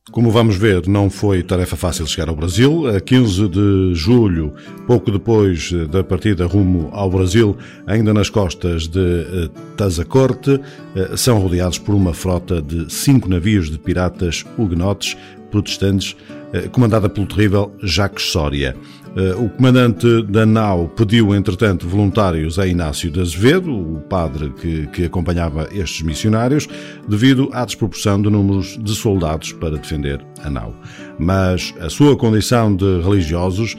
Como 0.09 0.31
vamos 0.31 0.55
ver, 0.55 0.87
não 0.87 1.11
foi 1.11 1.43
tarefa 1.43 1.75
fácil 1.77 2.07
chegar 2.07 2.27
ao 2.27 2.35
Brasil. 2.35 2.87
A 2.87 2.99
15 2.99 3.47
de 3.47 3.91
julho, 3.93 4.51
pouco 4.87 5.11
depois 5.11 5.71
da 5.91 6.03
partida 6.03 6.47
rumo 6.47 6.89
ao 6.91 7.07
Brasil, 7.07 7.55
ainda 7.85 8.11
nas 8.11 8.27
costas 8.27 8.87
de 8.87 8.99
eh, 8.99 9.49
Tazacorte, 9.77 10.59
eh, 10.95 11.15
são 11.15 11.37
rodeados 11.37 11.77
por 11.77 11.93
uma 11.93 12.15
frota 12.15 12.59
de 12.63 12.91
cinco 12.91 13.29
navios 13.29 13.69
de 13.69 13.77
piratas 13.77 14.43
huguenotes 14.57 15.15
protestantes, 15.51 16.17
eh, 16.51 16.67
comandada 16.69 17.07
pelo 17.07 17.27
terrível 17.27 17.71
Jacques 17.83 18.31
Soria. 18.31 18.75
Eh, 19.15 19.35
o 19.35 19.49
comandante 19.49 20.23
da 20.23 20.45
nau 20.45 20.87
pediu, 20.87 21.35
entretanto, 21.35 21.85
voluntários 21.85 22.57
a 22.57 22.65
Inácio 22.65 23.11
de 23.11 23.19
Azevedo, 23.19 23.69
o 23.69 23.99
padre 23.99 24.51
que, 24.51 24.87
que 24.87 25.03
acompanhava 25.05 25.67
estes 25.73 26.01
missionários, 26.01 26.67
devido 27.09 27.49
à 27.51 27.65
desproporção 27.65 28.21
de 28.21 28.29
números 28.29 28.79
de 28.81 28.95
soldados 28.95 29.51
para 29.51 29.77
defender 29.77 30.25
a 30.41 30.49
nau. 30.49 30.73
Mas 31.19 31.73
a 31.81 31.89
sua 31.89 32.15
condição 32.15 32.73
de 32.73 33.01
religiosos 33.01 33.75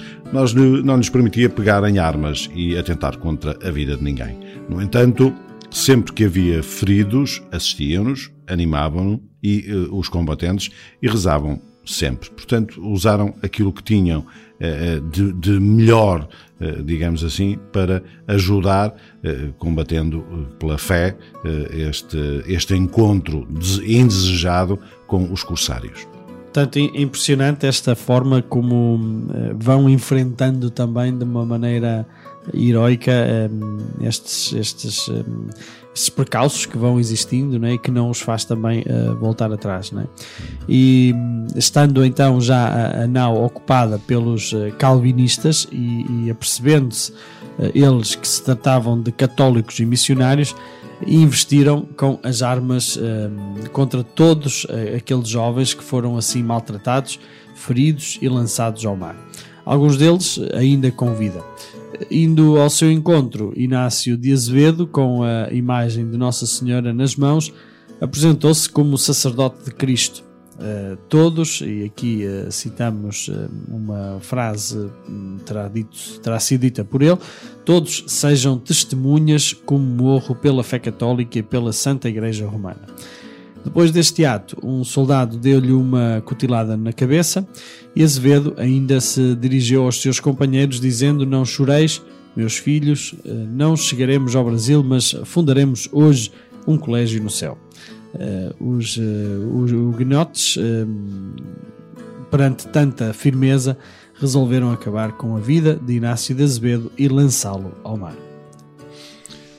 não 0.84 0.96
lhes 0.96 1.08
permitia 1.08 1.48
pegar 1.48 1.82
em 1.88 1.98
armas 1.98 2.50
e 2.54 2.76
atentar 2.76 3.16
contra 3.16 3.56
a 3.66 3.70
vida 3.70 3.96
de 3.96 4.04
ninguém. 4.04 4.38
No 4.68 4.82
entanto, 4.82 5.34
sempre 5.70 6.12
que 6.12 6.24
havia 6.24 6.62
feridos, 6.62 7.42
assistiam-nos, 7.50 8.30
animavam 8.46 9.20
e 9.42 9.72
uh, 9.72 9.98
os 9.98 10.08
combatentes 10.08 10.70
e 11.02 11.08
rezavam 11.08 11.60
sempre. 11.84 12.30
Portanto, 12.30 12.80
usaram 12.80 13.34
aquilo 13.42 13.72
que 13.72 13.82
tinham 13.82 14.24
de, 15.10 15.32
de 15.32 15.58
melhor, 15.60 16.28
eh, 16.60 16.82
digamos 16.84 17.24
assim, 17.24 17.58
para 17.72 18.02
ajudar, 18.28 18.94
combatendo 19.58 20.24
pela 20.58 20.78
fé, 20.78 21.16
este, 21.72 22.18
este 22.46 22.74
encontro 22.74 23.46
indesejado 23.84 24.78
com 25.06 25.32
os 25.32 25.42
corsários. 25.42 26.06
Portanto, 26.44 26.78
impressionante 26.78 27.66
esta 27.66 27.94
forma 27.96 28.42
como 28.42 29.00
vão 29.58 29.88
enfrentando 29.88 30.70
também 30.70 31.16
de 31.16 31.24
uma 31.24 31.46
maneira 31.46 32.06
heroica 32.52 33.50
estes, 34.00 34.52
estes 34.52 35.08
esses 35.94 36.08
percalços 36.08 36.64
que 36.64 36.78
vão 36.78 36.98
existindo 36.98 37.58
né, 37.58 37.74
e 37.74 37.78
que 37.78 37.90
não 37.90 38.08
os 38.08 38.20
faz 38.20 38.44
também 38.44 38.80
uh, 38.82 39.14
voltar 39.16 39.52
atrás. 39.52 39.92
Né? 39.92 40.06
E 40.68 41.14
estando 41.54 42.04
então 42.04 42.40
já 42.40 42.66
a, 42.66 43.02
a 43.02 43.06
nau 43.06 43.44
ocupada 43.44 43.98
pelos 43.98 44.52
uh, 44.52 44.72
calvinistas 44.78 45.66
e, 45.70 46.06
e 46.24 46.30
apercebendo-se 46.30 47.12
uh, 47.12 47.16
eles 47.74 48.14
que 48.14 48.26
se 48.26 48.42
tratavam 48.42 49.00
de 49.00 49.12
católicos 49.12 49.78
e 49.80 49.84
missionários, 49.84 50.56
investiram 51.06 51.86
com 51.96 52.18
as 52.22 52.42
armas 52.42 52.96
contra 53.72 54.04
todos 54.04 54.64
aqueles 54.96 55.28
jovens 55.28 55.74
que 55.74 55.82
foram 55.82 56.16
assim 56.16 56.44
maltratados, 56.44 57.18
feridos 57.56 58.20
e 58.22 58.28
lançados 58.28 58.86
ao 58.86 58.94
mar. 58.94 59.16
Alguns 59.66 59.96
deles 59.96 60.38
ainda 60.54 60.92
com 60.92 61.12
vida 61.12 61.42
indo 62.10 62.58
ao 62.58 62.70
seu 62.70 62.90
encontro, 62.90 63.52
Inácio 63.56 64.16
de 64.16 64.32
Azevedo, 64.32 64.86
com 64.86 65.22
a 65.22 65.52
imagem 65.52 66.08
de 66.10 66.16
Nossa 66.16 66.46
Senhora 66.46 66.92
nas 66.92 67.16
mãos, 67.16 67.52
apresentou-se 68.00 68.68
como 68.68 68.98
sacerdote 68.98 69.64
de 69.64 69.70
Cristo. 69.70 70.24
Uh, 70.54 70.96
todos, 71.08 71.60
e 71.60 71.84
aqui 71.84 72.24
uh, 72.24 72.52
citamos 72.52 73.26
uh, 73.28 73.50
uma 73.68 74.18
frase 74.20 74.90
um, 75.08 75.38
terá, 75.38 75.66
dito, 75.66 75.96
terá 76.22 76.38
sido 76.38 76.60
dita 76.60 76.84
por 76.84 77.02
ele, 77.02 77.18
todos 77.64 78.04
sejam 78.06 78.56
testemunhas 78.58 79.52
como 79.52 79.84
morro 79.84 80.36
pela 80.36 80.62
fé 80.62 80.78
católica 80.78 81.38
e 81.38 81.42
pela 81.42 81.72
Santa 81.72 82.08
Igreja 82.08 82.46
Romana. 82.46 82.86
Depois 83.64 83.90
deste 83.90 84.24
ato, 84.24 84.58
um 84.62 84.82
soldado 84.82 85.36
deu-lhe 85.36 85.72
uma 85.72 86.22
cutilada 86.24 86.76
na 86.76 86.92
cabeça 86.92 87.46
e 87.94 88.02
Azevedo 88.02 88.54
ainda 88.56 89.00
se 89.00 89.34
dirigiu 89.36 89.84
aos 89.84 90.00
seus 90.00 90.18
companheiros 90.18 90.80
dizendo: 90.80 91.24
Não 91.24 91.44
choreis, 91.44 92.02
meus 92.34 92.56
filhos, 92.56 93.14
eh, 93.24 93.30
não 93.30 93.76
chegaremos 93.76 94.34
ao 94.34 94.44
Brasil, 94.44 94.82
mas 94.82 95.14
fundaremos 95.24 95.88
hoje 95.92 96.32
um 96.66 96.76
colégio 96.76 97.22
no 97.22 97.30
céu. 97.30 97.58
Uh, 98.14 98.76
os, 98.76 98.98
uh, 98.98 99.00
os 99.56 99.72
huguenotes, 99.72 100.58
perante 102.30 102.68
tanta 102.68 103.14
firmeza, 103.14 103.78
resolveram 104.20 104.70
acabar 104.70 105.12
com 105.12 105.34
a 105.34 105.40
vida 105.40 105.80
de 105.82 105.94
Inácio 105.94 106.34
de 106.34 106.42
Azevedo 106.42 106.92
e 106.98 107.08
lançá-lo 107.08 107.72
ao 107.82 107.96
mar. 107.96 108.14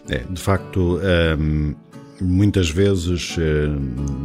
É, 0.07 0.19
de 0.19 0.39
facto, 0.39 0.99
um, 1.39 1.73
muitas 2.23 2.69
vezes 2.69 3.35
eh, 3.37 3.67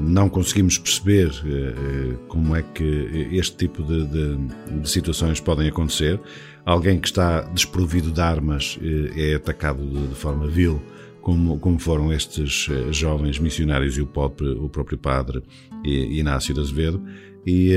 não 0.00 0.28
conseguimos 0.28 0.78
perceber 0.78 1.30
eh, 1.44 2.14
como 2.28 2.54
é 2.54 2.62
que 2.62 3.28
este 3.32 3.56
tipo 3.56 3.82
de, 3.82 4.06
de, 4.06 4.36
de, 4.80 4.88
situações 4.88 5.40
podem 5.40 5.68
acontecer. 5.68 6.20
Alguém 6.64 6.98
que 6.98 7.08
está 7.08 7.42
desprovido 7.42 8.10
de 8.10 8.20
armas 8.20 8.78
eh, 8.82 9.32
é 9.32 9.34
atacado 9.34 9.84
de, 9.84 10.06
de 10.08 10.14
forma 10.14 10.46
vil, 10.46 10.80
como, 11.20 11.58
como, 11.58 11.78
foram 11.78 12.12
estes 12.12 12.68
jovens 12.90 13.38
missionários 13.38 13.98
e 13.98 14.00
o 14.00 14.06
próprio, 14.06 14.64
o 14.64 14.68
próprio 14.68 14.96
padre 14.96 15.42
Inácio 15.84 16.54
de 16.54 16.60
Azevedo, 16.60 17.02
e 17.46 17.72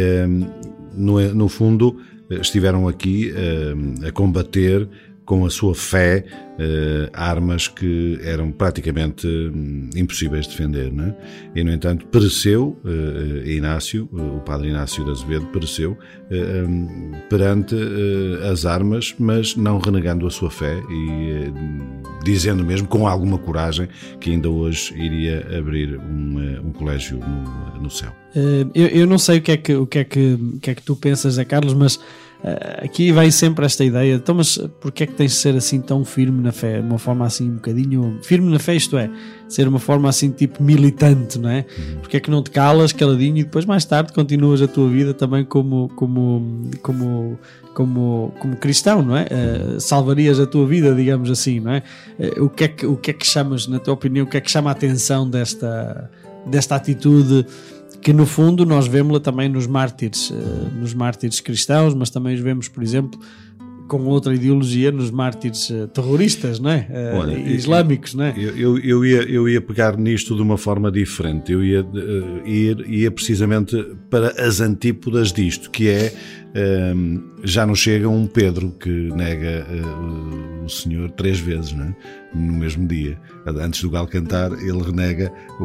no, 0.95 1.19
no 1.34 1.49
fundo 1.49 1.97
estiveram 2.30 2.88
aqui 2.88 3.32
a 4.07 4.11
combater 4.11 4.88
com 5.32 5.45
a 5.45 5.49
sua 5.49 5.73
fé, 5.73 6.25
eh, 6.59 7.09
armas 7.13 7.69
que 7.69 8.19
eram 8.21 8.51
praticamente 8.51 9.25
hum, 9.25 9.89
impossíveis 9.95 10.45
de 10.45 10.51
defender. 10.51 10.91
Não 10.91 11.05
é? 11.05 11.15
E, 11.55 11.63
no 11.63 11.71
entanto, 11.71 12.05
pereceu, 12.07 12.77
eh, 12.84 13.53
Inácio, 13.53 14.09
o 14.11 14.41
padre 14.41 14.67
Inácio 14.67 15.05
de 15.05 15.11
Azevedo, 15.11 15.45
pereceu 15.45 15.97
eh, 16.29 16.65
hum, 16.67 17.13
perante 17.29 17.77
as 18.51 18.65
armas, 18.65 19.15
mas 19.17 19.55
não 19.55 19.79
renegando 19.79 20.27
a 20.27 20.29
sua 20.29 20.51
fé 20.51 20.82
e 20.89 21.49
dizendo 22.25 22.65
mesmo 22.65 22.89
com 22.89 23.07
alguma 23.07 23.38
coragem 23.38 23.88
que 24.19 24.32
ainda 24.32 24.49
hoje 24.49 24.93
iria 24.97 25.47
abrir 25.57 25.97
um, 25.97 26.67
um 26.67 26.73
colégio 26.73 27.19
no, 27.19 27.84
no 27.84 27.89
céu. 27.89 28.11
Eu, 28.75 28.88
eu, 28.88 29.07
não 29.07 29.17
sei 29.17 29.39
o 29.39 29.41
que 29.41 29.51
é 29.51 29.57
que, 29.57 29.73
o 29.75 29.88
que, 29.88 29.99
é 29.99 30.03
que, 30.03 30.34
o 30.34 30.59
que, 30.59 30.71
é 30.71 30.75
que 30.75 30.84
tu 30.84 30.95
pensas, 30.95 31.36
Zé 31.36 31.45
Carlos, 31.45 31.73
mas 31.73 31.99
Uh, 32.44 32.86
aqui 32.86 33.12
vem 33.12 33.30
sempre 33.30 33.64
esta 33.66 33.86
ideia, 33.86 34.16
então, 34.16 34.34
mas 34.34 34.58
porquê 34.80 35.04
é 35.04 35.08
que 35.08 35.14
tens 35.14 35.32
de 35.32 35.38
ser 35.38 35.56
assim 35.56 35.80
tão 35.80 36.04
firme 36.04 36.42
na 36.42 36.52
fé? 36.52 36.80
Uma 36.80 36.98
forma 36.98 37.24
assim 37.24 37.48
um 37.48 37.56
bocadinho. 37.56 38.20
Firme 38.24 38.50
na 38.50 38.58
fé, 38.58 38.76
isto 38.76 38.98
é, 38.98 39.12
ser 39.48 39.68
uma 39.68 39.78
forma 39.78 40.10
assim 40.10 40.32
tipo 40.32 40.64
militante, 40.64 41.38
não 41.38 41.50
é? 41.50 41.66
Porque 42.02 42.18
é 42.18 42.20
que 42.20 42.32
não 42.32 42.42
te 42.42 42.50
calas 42.50 42.92
caladinho 42.92 43.38
e 43.38 43.44
depois 43.44 43.64
mais 43.66 43.86
tarde 43.86 44.12
continuas 44.12 44.60
a 44.60 44.68
tua 44.68 44.89
vida 44.89 45.14
também 45.14 45.46
como, 45.46 45.89
como, 45.96 46.72
como, 46.82 47.38
como, 47.76 48.34
como 48.39 48.56
cristão, 48.56 49.04
não 49.04 49.16
é? 49.16 49.26
Uh, 49.26 49.80
salvarias 49.80 50.39
a 50.39 50.48
tua 50.48 50.66
vida, 50.66 50.96
digamos 50.96 51.30
assim, 51.30 51.60
não 51.60 51.74
é? 51.74 51.84
Uh, 52.18 52.46
o, 52.46 52.50
que 52.50 52.64
é 52.64 52.68
que, 52.68 52.86
o 52.88 52.98
que 52.98 53.12
é 53.12 53.14
que 53.14 53.28
chamas, 53.28 53.68
na 53.68 53.78
tua 53.78 53.94
opinião, 53.94 54.26
o 54.26 54.30
que 54.30 54.38
é 54.38 54.42
que 54.42 54.50
chama 54.50 54.72
a 54.72 54.74
atenção 54.74 55.30
desta, 55.30 56.10
desta 56.48 56.76
atitude? 56.76 57.46
Que 58.02 58.14
no 58.14 58.26
fundo 58.26 58.66
nós 58.66 58.88
vemos-la 58.88 59.20
também 59.20 59.50
nos 59.50 59.68
mártires, 59.68 60.32
eh, 60.32 60.80
nos 60.80 60.94
mártires 60.94 61.39
cristãos, 61.39 61.94
mas 61.94 62.10
também 62.10 62.34
os 62.34 62.42
vemos, 62.42 62.68
por 62.68 62.82
exemplo, 62.82 63.20
com 63.88 64.06
outra 64.06 64.34
ideologia 64.34 64.92
nos 64.92 65.12
mártires 65.12 65.70
eh, 65.70 65.86
terroristas, 65.88 66.60
não 66.60 66.72
é? 66.72 66.88
Eh, 66.89 67.14
Olha, 67.14 67.38
islâmicos, 67.38 68.14
não 68.14 68.26
é? 68.26 68.34
Eu, 68.38 68.80
eu, 68.80 69.06
ia, 69.06 69.22
eu 69.24 69.50
ia 69.50 69.62
pegar 69.62 69.98
nisto 69.98 70.36
de 70.36 70.42
uma 70.42 70.58
forma 70.58 70.92
diferente. 70.92 71.52
Eu 71.52 71.64
ia 71.64 71.86
ir, 72.46 72.86
ia 72.88 73.12
precisamente 73.12 73.76
para 74.10 74.30
as 74.42 74.62
antípodas 74.62 75.32
disto, 75.32 75.70
que 75.70 75.89
é 75.89 76.14
ehm, 76.56 77.20
já 77.44 77.66
não 77.66 77.76
chega 77.76 78.08
um 78.08 78.26
Pedro 78.26 78.72
que 78.80 78.89
nega 78.89 79.66
o 80.66 80.70
Senhor 80.70 81.12
três 81.12 81.39
vezes, 81.39 81.74
não 81.74 81.86
é? 81.86 81.96
No 82.34 82.53
mesmo 82.53 82.88
dia. 82.88 83.19
Antes 83.45 83.82
do 83.82 83.89
galo 83.89 84.07
cantar, 84.07 84.51
ele 84.53 84.82
renega 84.84 85.32
o, 85.59 85.63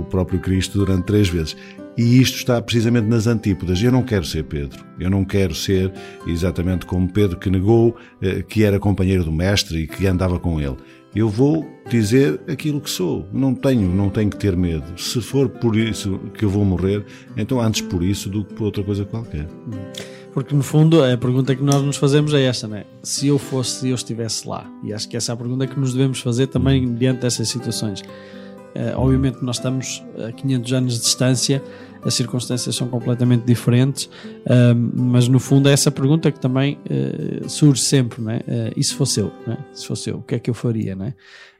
o- 0.00 0.04
próprio 0.04 0.38
Cristo 0.40 0.78
durante 0.78 1.04
três 1.06 1.28
vezes. 1.28 1.56
E 1.96 2.20
isto 2.20 2.36
está 2.38 2.60
precisamente 2.60 3.06
nas 3.06 3.26
antípodas. 3.26 3.80
Eu 3.82 3.92
não 3.92 4.02
quero 4.02 4.24
ser 4.24 4.42
Pedro. 4.44 4.84
Eu 4.98 5.08
não 5.10 5.24
quero 5.24 5.54
ser 5.54 5.92
exatamente 6.26 6.86
como 6.86 7.08
Pedro 7.12 7.38
que 7.38 7.48
negou 7.48 7.96
eh, 8.20 8.42
que 8.42 8.64
era 8.64 8.80
companheiro 8.80 9.22
do 9.24 9.30
Mestre 9.32 9.78
e 9.82 9.86
que 9.86 10.06
andava 10.06 10.38
com 10.40 10.60
ele. 10.60 10.76
Eu 11.14 11.28
vou 11.28 11.64
dizer 11.88 12.40
aquilo 12.48 12.80
que 12.80 12.90
sou. 12.90 13.28
Não 13.32 13.54
tenho, 13.54 13.88
não 13.94 14.10
tenho 14.10 14.28
que 14.28 14.36
ter 14.36 14.56
medo. 14.56 15.00
Se 15.00 15.20
for 15.20 15.48
por 15.48 15.76
isso 15.76 16.18
que 16.36 16.44
eu 16.44 16.50
vou 16.50 16.64
morrer, 16.64 17.04
então 17.36 17.60
antes 17.60 17.80
por 17.82 18.02
isso 18.02 18.28
do 18.28 18.44
que 18.44 18.54
por 18.54 18.64
outra 18.64 18.82
coisa 18.82 19.04
qualquer. 19.04 19.46
Porque 20.34 20.52
no 20.52 20.64
fundo 20.64 21.02
a 21.02 21.16
pergunta 21.16 21.54
que 21.54 21.62
nós 21.62 21.80
nos 21.80 21.96
fazemos 21.96 22.34
é 22.34 22.42
esta, 22.42 22.66
não 22.66 22.76
é? 22.76 22.84
Se 23.04 23.28
eu 23.28 23.38
fosse, 23.38 23.80
se 23.80 23.88
eu 23.88 23.94
estivesse 23.94 24.48
lá. 24.48 24.68
E 24.82 24.92
acho 24.92 25.08
que 25.08 25.16
essa 25.16 25.30
é 25.30 25.32
a 25.32 25.36
pergunta 25.36 25.64
que 25.64 25.78
nos 25.78 25.94
devemos 25.94 26.18
fazer 26.18 26.48
também 26.48 26.92
diante 26.96 27.20
dessas 27.20 27.48
situações. 27.48 28.02
Eh, 28.74 28.92
obviamente 28.96 29.38
nós 29.42 29.56
estamos 29.56 30.02
a 30.18 30.32
500 30.32 30.72
anos 30.72 30.94
de 30.94 31.00
distância, 31.02 31.62
as 32.02 32.14
circunstâncias 32.14 32.74
são 32.74 32.88
completamente 32.88 33.44
diferentes, 33.44 34.10
ahm, 34.46 34.90
mas 34.94 35.28
no 35.28 35.38
fundo 35.38 35.68
é 35.68 35.72
essa 35.72 35.90
pergunta 35.92 36.32
que 36.32 36.40
também 36.40 36.78
eh, 36.90 37.48
surge 37.48 37.82
sempre, 37.82 38.20
é? 38.28 38.42
Eh, 38.46 38.72
e 38.76 38.82
se 38.82 38.92
fosse 38.94 39.20
eu, 39.20 39.30
não 39.46 39.54
é? 39.54 39.58
Se 39.72 39.86
fosse 39.86 40.10
eu, 40.10 40.16
o 40.16 40.22
que 40.22 40.34
é 40.34 40.38
que 40.40 40.50
eu 40.50 40.54
faria, 40.54 40.96
não 40.96 41.06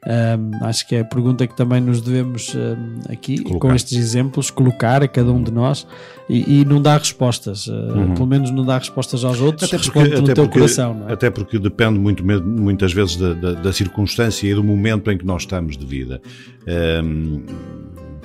Ahm, 0.07 0.51
acho 0.61 0.87
que 0.87 0.95
é 0.95 0.99
a 0.99 1.05
pergunta 1.05 1.47
que 1.47 1.55
também 1.57 1.81
nos 1.81 1.99
devemos 1.99 2.55
ahm, 2.55 2.99
aqui, 3.11 3.37
com 3.41 3.49
Colocar. 3.57 3.75
estes 3.75 3.97
exemplos, 3.97 4.51
colocar 4.51 5.01
a 5.01 5.07
cada 5.07 5.31
um 5.31 5.41
de 5.41 5.51
nós 5.51 5.87
e, 6.29 6.61
e 6.61 6.65
não 6.65 6.79
dar 6.81 6.99
respostas, 6.99 7.67
eh, 7.67 8.13
pelo 8.13 8.27
menos 8.27 8.51
não 8.51 8.63
dar 8.63 8.77
respostas 8.79 9.23
aos 9.23 9.41
outros, 9.41 9.71
responde 9.71 10.09
no 10.21 10.31
teu 10.31 10.47
coração, 10.47 10.93
não 10.93 11.09
é? 11.09 11.13
até 11.13 11.29
porque 11.31 11.57
depende 11.57 11.97
muito, 11.97 12.23
muitas 12.23 12.93
vezes 12.93 13.15
da, 13.15 13.33
da- 13.33 13.53
da 13.53 13.73
circunstância 13.73 14.47
e 14.47 14.53
do 14.53 14.63
momento 14.63 15.09
em 15.11 15.17
que 15.17 15.25
nós 15.25 15.41
estamos 15.41 15.75
de 15.75 15.85
vida. 15.85 16.21
Ehm, 16.67 17.41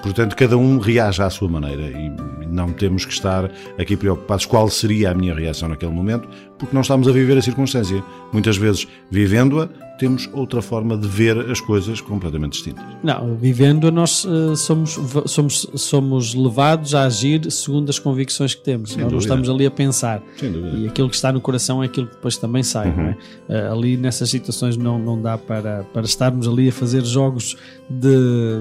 portanto, 0.03 0.35
cada 0.37 0.57
um 0.57 0.79
reage 0.79 1.23
à 1.23 1.31
sua 1.31 1.49
maneira 1.49 1.83
e 1.83 2.11
não 2.51 2.73
temos 2.73 3.05
que 3.05 3.13
estar 3.13 3.51
aqui 3.79 3.97
preocupados 3.97 4.45
qual 4.45 4.69
seria 4.69 5.11
a 5.13 5.15
minha 5.15 5.35
reação 5.35 5.69
naquele 5.69 5.93
momento, 5.93 6.29
porque 6.59 6.75
não 6.75 6.83
estamos 6.83 7.07
a 7.09 7.13
viver 7.13 7.39
a 7.39 7.43
circunstância. 7.43 8.03
Muitas 8.33 8.57
vezes, 8.57 8.87
vivendo-a, 9.11 9.69
temos 10.01 10.29
outra 10.33 10.61
forma 10.63 10.97
de 10.97 11.07
ver 11.07 11.39
as 11.51 11.61
coisas 11.61 12.01
completamente 12.01 12.53
distintas. 12.55 12.85
Não, 13.03 13.37
vivendo 13.37 13.93
nós 13.93 14.27
eh, 14.27 14.57
somos, 14.57 14.99
somos, 15.27 15.67
somos 15.77 16.35
levados 16.35 16.95
a 16.95 17.05
agir 17.05 17.51
segundo 17.53 17.89
as 17.91 17.99
convicções 17.99 18.55
que 18.55 18.63
temos. 18.63 18.97
nós 18.97 19.13
não 19.13 19.19
estamos 19.19 19.49
ali 19.49 19.67
a 19.67 19.71
pensar. 19.71 20.23
Sem. 20.39 20.51
E 20.83 20.89
aquilo 20.89 21.09
que 21.09 21.15
está 21.15 21.31
no 21.31 21.41
coração 21.41 21.83
é 21.83 21.87
aquilo 21.87 22.07
que 22.07 22.15
depois 22.15 22.37
também 22.37 22.63
sai. 22.63 22.93
não 22.97 23.05
é? 23.05 23.17
Eh, 23.49 23.69
ali 23.71 23.97
nessas 23.97 24.29
situações 24.31 24.77
não, 24.77 24.99
não 24.99 25.21
dá 25.21 25.37
para, 25.39 25.85
para 25.93 26.03
estarmos 26.03 26.49
ali 26.49 26.69
a 26.71 26.73
fazer 26.73 27.05
jogos 27.05 27.57
de, 27.89 27.99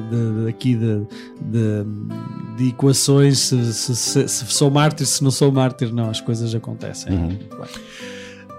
de, 0.09 0.43
de- 0.43 0.49
aqui 0.49 0.75
de, 0.75 1.01
de, 1.41 2.57
de 2.57 2.69
equações 2.69 3.39
se, 3.39 3.73
se, 3.73 3.95
se- 3.95 4.27
se 4.27 4.45
sou 4.47 4.69
mártir, 4.69 5.05
se 5.05 5.23
não 5.23 5.31
sou 5.31 5.51
mártir, 5.51 5.93
não, 5.93 6.09
as 6.09 6.19
coisas 6.19 6.53
acontecem. 6.53 7.15
Bem. 7.15 7.39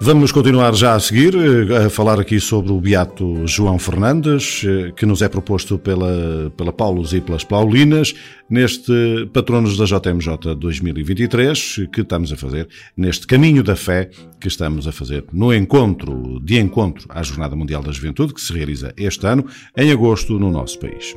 Vamos 0.03 0.32
continuar 0.32 0.74
já 0.74 0.94
a 0.94 0.98
seguir 0.98 1.34
eh, 1.34 1.84
a 1.84 1.90
falar 1.90 2.18
aqui 2.18 2.40
sobre 2.40 2.72
o 2.72 2.80
Beato 2.80 3.46
João 3.46 3.78
Fernandes, 3.78 4.62
eh, 4.64 4.92
que 4.96 5.05
nos 5.05 5.20
é 5.20 5.28
proposto 5.28 5.78
pela, 5.78 6.51
pela 6.57 6.72
Paulos 6.72 7.12
e 7.12 7.20
pelas 7.20 7.44
Paulinas, 7.44 8.14
neste 8.48 9.28
Patronos 9.30 9.76
da 9.76 9.84
JMJ 9.84 10.55
2023, 10.57 11.88
que 11.92 12.01
estamos 12.01 12.32
a 12.32 12.36
fazer, 12.38 12.66
neste 12.96 13.26
caminho 13.26 13.62
da 13.62 13.76
fé 13.76 14.09
que 14.40 14.48
estamos 14.48 14.88
a 14.88 14.92
fazer 14.92 15.26
no 15.34 15.53
encontro, 15.53 16.40
de 16.42 16.59
encontro 16.59 17.07
à 17.11 17.22
Jornada 17.22 17.55
Mundial 17.55 17.82
da 17.82 17.92
Juventude, 17.92 18.32
que 18.32 18.40
se 18.40 18.55
realiza 18.55 18.94
este 18.96 19.26
ano, 19.26 19.44
em 19.76 19.92
agosto, 19.92 20.38
no 20.38 20.51
nosso 20.51 20.78
país. 20.78 21.14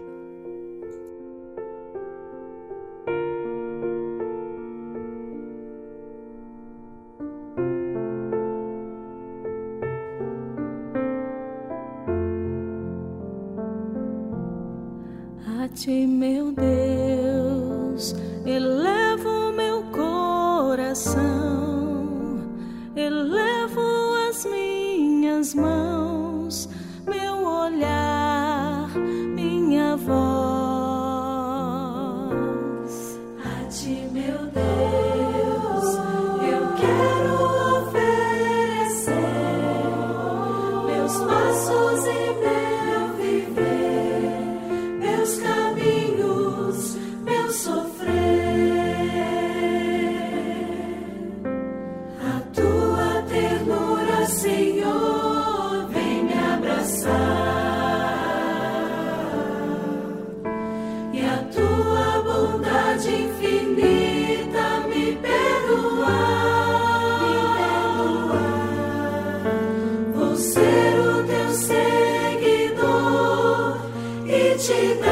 Ti, 15.74 16.06
meu 16.06 16.52
Deus, 16.52 18.16
elevo 18.46 19.52
meu 19.54 19.82
coração, 19.92 21.24
elevo 22.96 23.82
as 24.30 24.46
minhas 24.46 25.56
mãos, 25.56 26.70
meu 27.08 27.44
olhar, 27.44 28.23
e 74.72 75.03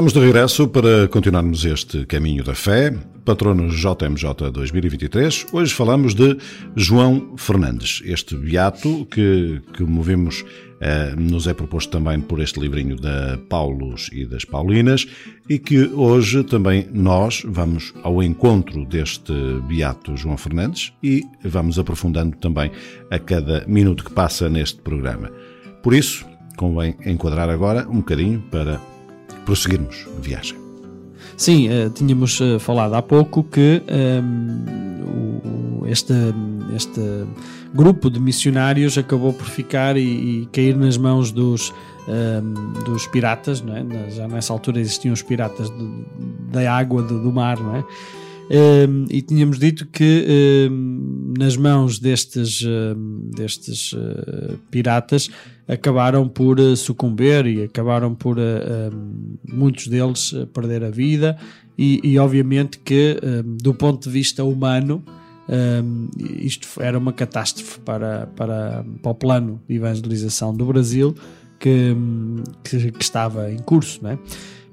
Estamos 0.00 0.14
de 0.14 0.20
regresso 0.20 0.66
para 0.66 1.06
continuarmos 1.08 1.62
este 1.66 2.06
caminho 2.06 2.42
da 2.42 2.54
fé. 2.54 2.90
Patrono 3.22 3.68
JMJ 3.68 4.50
2023. 4.50 5.48
Hoje 5.52 5.74
falamos 5.74 6.14
de 6.14 6.38
João 6.74 7.36
Fernandes, 7.36 8.00
este 8.06 8.34
beato 8.34 9.06
que, 9.10 9.60
que 9.74 9.82
movemos 9.84 10.42
eh, 10.80 11.14
nos 11.18 11.46
é 11.46 11.52
proposto 11.52 11.90
também 11.90 12.18
por 12.18 12.40
este 12.40 12.58
livrinho 12.58 12.96
da 12.96 13.38
Paulos 13.50 14.08
e 14.10 14.24
das 14.24 14.42
Paulinas 14.42 15.06
e 15.50 15.58
que 15.58 15.90
hoje 15.92 16.44
também 16.44 16.88
nós 16.90 17.42
vamos 17.44 17.92
ao 18.02 18.22
encontro 18.22 18.86
deste 18.86 19.34
beato 19.68 20.16
João 20.16 20.38
Fernandes 20.38 20.94
e 21.02 21.24
vamos 21.44 21.78
aprofundando 21.78 22.38
também 22.38 22.70
a 23.10 23.18
cada 23.18 23.66
minuto 23.66 24.02
que 24.02 24.12
passa 24.14 24.48
neste 24.48 24.80
programa. 24.80 25.30
Por 25.82 25.92
isso, 25.92 26.24
convém 26.56 26.96
enquadrar 27.04 27.50
agora 27.50 27.86
um 27.86 27.96
bocadinho 27.96 28.40
para 28.50 28.80
prosseguirmos 29.44 30.06
a 30.16 30.20
viagem. 30.20 30.56
Sim, 31.36 31.68
uh, 31.68 31.90
tínhamos 31.90 32.38
uh, 32.40 32.58
falado 32.60 32.94
há 32.94 33.02
pouco 33.02 33.42
que 33.42 33.82
o, 35.80 35.86
este, 35.86 36.12
este 36.76 37.00
grupo 37.74 38.10
de 38.10 38.20
missionários 38.20 38.98
acabou 38.98 39.32
por 39.32 39.46
ficar 39.46 39.96
e, 39.96 40.42
e 40.42 40.46
cair 40.52 40.76
nas 40.76 40.96
mãos 40.96 41.30
dos, 41.30 41.72
um, 42.08 42.72
dos 42.84 43.06
piratas, 43.06 43.62
é? 43.66 44.10
já 44.10 44.28
nessa 44.28 44.52
altura 44.52 44.80
existiam 44.80 45.12
os 45.12 45.22
piratas 45.22 45.72
da 46.52 46.72
água, 46.72 47.02
do, 47.02 47.22
do 47.22 47.32
mar, 47.32 47.58
não 47.58 47.76
é? 47.76 47.84
Um, 48.52 49.04
e 49.08 49.22
tínhamos 49.22 49.60
dito 49.60 49.86
que 49.86 50.68
um, 50.68 51.34
nas 51.38 51.56
mãos 51.56 52.00
destes, 52.00 52.64
um, 52.64 53.30
destes 53.30 53.92
uh, 53.92 54.58
piratas 54.72 55.30
acabaram 55.68 56.28
por 56.28 56.58
uh, 56.58 56.76
sucumber 56.76 57.46
e 57.46 57.62
acabaram 57.62 58.12
por 58.12 58.38
uh, 58.38 58.42
muitos 59.48 59.86
deles 59.86 60.34
perder 60.52 60.82
a 60.82 60.90
vida 60.90 61.38
e, 61.78 62.00
e 62.02 62.18
obviamente 62.18 62.80
que 62.80 63.20
do 63.62 63.72
ponto 63.72 64.08
de 64.08 64.10
vista 64.10 64.44
humano 64.44 65.02
isto 66.18 66.68
era 66.80 66.98
uma 66.98 67.12
catástrofe 67.12 67.80
para, 67.80 68.26
para, 68.36 68.84
para 69.00 69.10
o 69.10 69.14
plano 69.14 69.60
de 69.68 69.76
evangelização 69.76 70.54
do 70.54 70.66
Brasil 70.66 71.14
que, 71.58 71.96
que, 72.62 72.92
que 72.92 73.02
estava 73.02 73.50
em 73.50 73.58
curso, 73.58 74.00
não 74.02 74.10
é? 74.10 74.18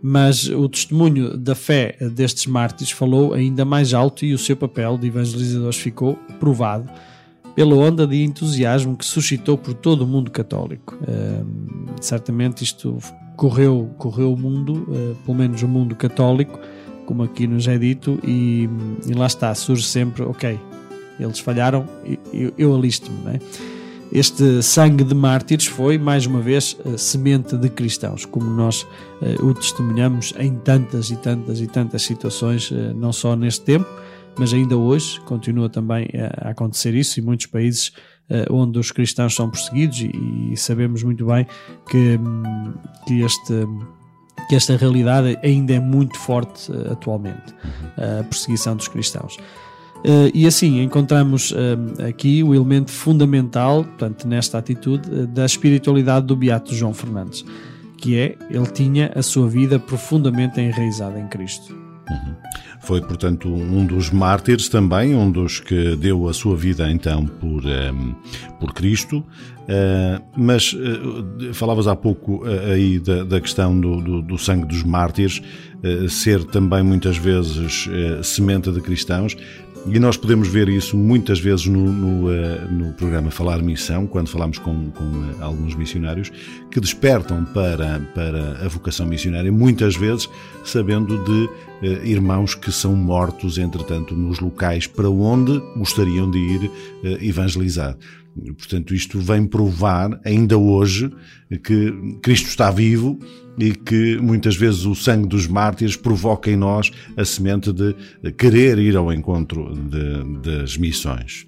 Mas 0.02 0.48
o 0.48 0.70
testemunho 0.70 1.38
da 1.38 1.56
fé 1.56 1.98
destes 2.14 2.46
mártires 2.46 2.92
falou 2.92 3.34
ainda 3.34 3.66
mais 3.66 3.94
alto 3.94 4.26
e 4.26 4.34
o 4.34 4.38
seu 4.38 4.56
papel 4.56 4.98
de 4.98 5.08
evangelizadores 5.08 5.78
ficou 5.78 6.16
provado 6.40 6.90
pela 7.56 7.76
onda 7.76 8.06
de 8.06 8.24
entusiasmo 8.24 8.96
que 8.96 9.04
suscitou 9.04 9.58
por 9.58 9.74
todo 9.74 10.02
o 10.02 10.08
mundo 10.08 10.30
católico. 10.30 10.96
Uh, 11.02 11.44
certamente 12.00 12.64
isto 12.64 13.00
correu, 13.36 13.90
correu 13.98 14.32
o 14.32 14.38
mundo, 14.38 14.86
uh, 14.88 15.16
pelo 15.26 15.36
menos 15.36 15.64
o 15.64 15.68
mundo 15.68 15.96
católico, 15.96 16.60
como 17.08 17.24
aqui 17.24 17.48
nos 17.48 17.68
é 17.68 17.76
dito, 17.78 18.20
e, 18.24 18.70
e 19.08 19.14
lá 19.14 19.26
está, 19.26 19.56
surge 19.56 19.86
sempre, 19.86 20.22
ok, 20.22 20.60
eles 21.20 21.40
falharam, 21.40 21.88
eu, 22.32 22.54
eu 22.58 22.76
alisto-me, 22.76 23.18
não 23.24 23.32
é? 23.32 23.40
Este 24.12 24.64
sangue 24.64 25.04
de 25.04 25.14
mártires 25.14 25.66
foi, 25.66 25.98
mais 25.98 26.26
uma 26.26 26.40
vez, 26.40 26.78
semente 26.98 27.58
de 27.58 27.70
cristãos, 27.70 28.26
como 28.26 28.50
nós 28.50 28.88
eh, 29.22 29.36
o 29.42 29.54
testemunhamos 29.54 30.34
em 30.40 30.56
tantas 30.56 31.10
e 31.12 31.18
tantas 31.18 31.60
e 31.60 31.68
tantas 31.68 32.04
situações, 32.04 32.72
eh, 32.72 32.94
não 32.94 33.12
só 33.12 33.36
neste 33.36 33.66
tempo, 33.66 33.88
mas 34.38 34.54
ainda 34.54 34.78
hoje 34.78 35.20
continua 35.22 35.70
também 35.70 36.08
a 36.42 36.52
acontecer 36.52 36.94
isso 36.96 37.20
em 37.20 37.24
muitos 37.24 37.48
países 37.48 37.92
eh, 38.30 38.46
onde 38.50 38.80
os 38.80 38.92
cristãos 38.92 39.36
são 39.36 39.50
perseguidos 39.50 40.00
e, 40.02 40.56
sabemos 40.56 41.04
muito 41.04 41.26
bem 41.26 41.46
que, 41.90 42.18
hum, 42.18 42.74
que 43.06 43.22
este 43.22 43.68
que 44.48 44.56
esta 44.56 44.78
realidade 44.78 45.38
ainda 45.44 45.74
é 45.74 45.80
muito 45.80 46.18
forte 46.18 46.72
atualmente, 46.90 47.54
a 47.98 48.24
perseguição 48.24 48.78
dos 48.78 48.88
cristãos. 48.88 49.36
Uh, 50.00 50.30
e 50.34 50.46
assim 50.46 50.82
encontramos 50.82 51.52
uh, 51.52 52.08
aqui 52.08 52.44
o 52.44 52.54
elemento 52.54 52.92
fundamental, 52.92 53.84
portanto, 53.84 54.28
nesta 54.28 54.58
atitude, 54.58 55.10
uh, 55.10 55.28
da 55.28 55.46
espiritualidade 55.46 56.26
do 56.26 56.36
Beato 56.36 56.74
João 56.74 56.94
Fernandes, 56.94 57.44
que 57.98 58.16
é 58.16 58.38
ele 58.50 58.68
tinha 58.68 59.12
a 59.16 59.22
sua 59.22 59.50
vida 59.50 59.80
profundamente 59.80 60.62
enraizada 60.62 61.20
em 61.20 61.28
Cristo. 61.28 61.76
Uhum. 62.10 62.36
Foi, 62.80 63.02
portanto, 63.02 63.50
um 63.50 63.86
dos 63.86 64.12
mártires 64.12 64.70
também, 64.70 65.14
um 65.14 65.30
dos 65.30 65.60
que 65.60 65.96
deu 65.98 66.30
a 66.30 66.34
sua 66.34 66.56
vida 66.56 66.90
então 66.90 67.26
por, 67.26 67.66
um, 67.66 67.70
ehm, 67.70 68.16
por 68.60 68.74
Cristo. 68.74 69.26
Uh, 69.68 70.24
mas 70.38 70.72
uh, 70.72 71.54
falavas 71.54 71.88
há 71.88 71.96
pouco 71.98 72.46
uh, 72.46 72.72
aí 72.72 73.00
da, 73.00 73.26
da 73.26 73.42
questão 73.42 73.78
do, 73.78 74.00
do, 74.00 74.22
do, 74.22 74.38
sangue 74.38 74.66
dos 74.66 74.82
mártires 74.82 75.42
ser 76.08 76.46
também 76.46 76.82
muitas 76.82 77.18
vezes 77.18 77.88
semente 78.24 78.72
de 78.72 78.82
cristãos. 78.82 79.38
E 79.90 80.00
nós 80.00 80.18
podemos 80.18 80.50
ver 80.50 80.68
isso 80.68 80.98
muitas 80.98 81.40
vezes 81.40 81.66
no, 81.66 81.92
no, 81.92 82.28
uh, 82.28 82.72
no 82.72 82.94
programa 82.94 83.32
Falar 83.32 83.62
Missão, 83.62 84.06
quando 84.06 84.28
falamos 84.28 84.58
com, 84.58 84.92
com 84.92 85.04
uh, 85.04 85.36
alguns 85.40 85.76
missionários, 85.76 86.30
que 86.70 86.82
despertam 86.82 87.46
para, 87.46 88.00
para 88.14 88.66
a 88.66 88.68
vocação 88.68 89.06
missionária, 89.06 89.50
muitas 89.50 89.96
vezes 89.96 90.30
sabendo 90.66 91.24
de 91.24 91.88
uh, 91.88 92.06
irmãos 92.06 92.54
que 92.54 92.70
são 92.70 92.96
mortos, 92.98 93.58
entretanto, 93.58 94.14
nos 94.14 94.42
locais 94.42 94.88
para 94.88 95.10
onde 95.10 95.58
gostariam 95.78 96.30
de 96.30 96.38
ir 96.38 96.72
evangelizar. 97.22 97.96
Portanto, 98.58 98.94
isto 98.94 99.20
vem 99.20 99.46
provar, 99.46 100.20
ainda 100.24 100.58
hoje, 100.58 101.12
que 101.64 102.18
Cristo 102.22 102.48
está 102.48 102.70
vivo 102.72 103.20
e 103.58 103.74
que 103.74 104.18
muitas 104.18 104.56
vezes 104.56 104.86
o 104.86 104.94
sangue 104.94 105.28
dos 105.28 105.48
mártires 105.48 105.96
provoca 105.96 106.52
em 106.52 106.56
nós 106.56 106.92
a 107.16 107.26
semente 107.26 107.74
de 107.74 107.96
querer 108.38 108.78
ir 108.78 108.96
ao 108.96 109.12
encontro 109.12 109.74
de, 109.76 110.40
das 110.42 110.78
missões. 110.78 111.46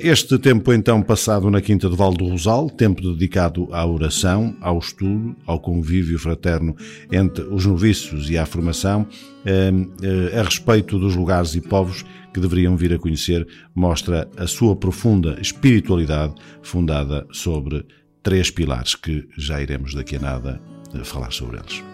Este 0.00 0.38
tempo, 0.38 0.72
então, 0.72 1.02
passado 1.02 1.50
na 1.50 1.60
Quinta 1.60 1.86
do 1.86 1.96
Val 1.96 2.14
do 2.14 2.26
Rosal, 2.26 2.70
tempo 2.70 3.02
dedicado 3.02 3.68
à 3.72 3.84
oração, 3.84 4.56
ao 4.60 4.78
estudo, 4.78 5.36
ao 5.46 5.60
convívio 5.60 6.18
fraterno 6.18 6.74
entre 7.10 7.44
os 7.44 7.66
noviços 7.66 8.30
e 8.30 8.38
à 8.38 8.46
formação, 8.46 9.06
eh, 9.44 9.70
eh, 10.02 10.40
a 10.40 10.42
respeito 10.44 10.98
dos 10.98 11.14
lugares 11.14 11.54
e 11.54 11.60
povos 11.60 12.06
que 12.32 12.40
deveriam 12.40 12.74
vir 12.74 12.94
a 12.94 12.98
conhecer, 12.98 13.46
mostra 13.74 14.30
a 14.38 14.46
sua 14.46 14.74
profunda 14.74 15.36
espiritualidade 15.42 16.34
fundada 16.62 17.26
sobre 17.30 17.84
três 18.22 18.50
pilares 18.50 18.94
que 18.94 19.28
já 19.36 19.60
iremos 19.60 19.94
daqui 19.94 20.16
a 20.16 20.20
nada 20.20 20.60
eh, 20.94 21.04
falar 21.04 21.32
sobre 21.32 21.58
eles. 21.58 21.91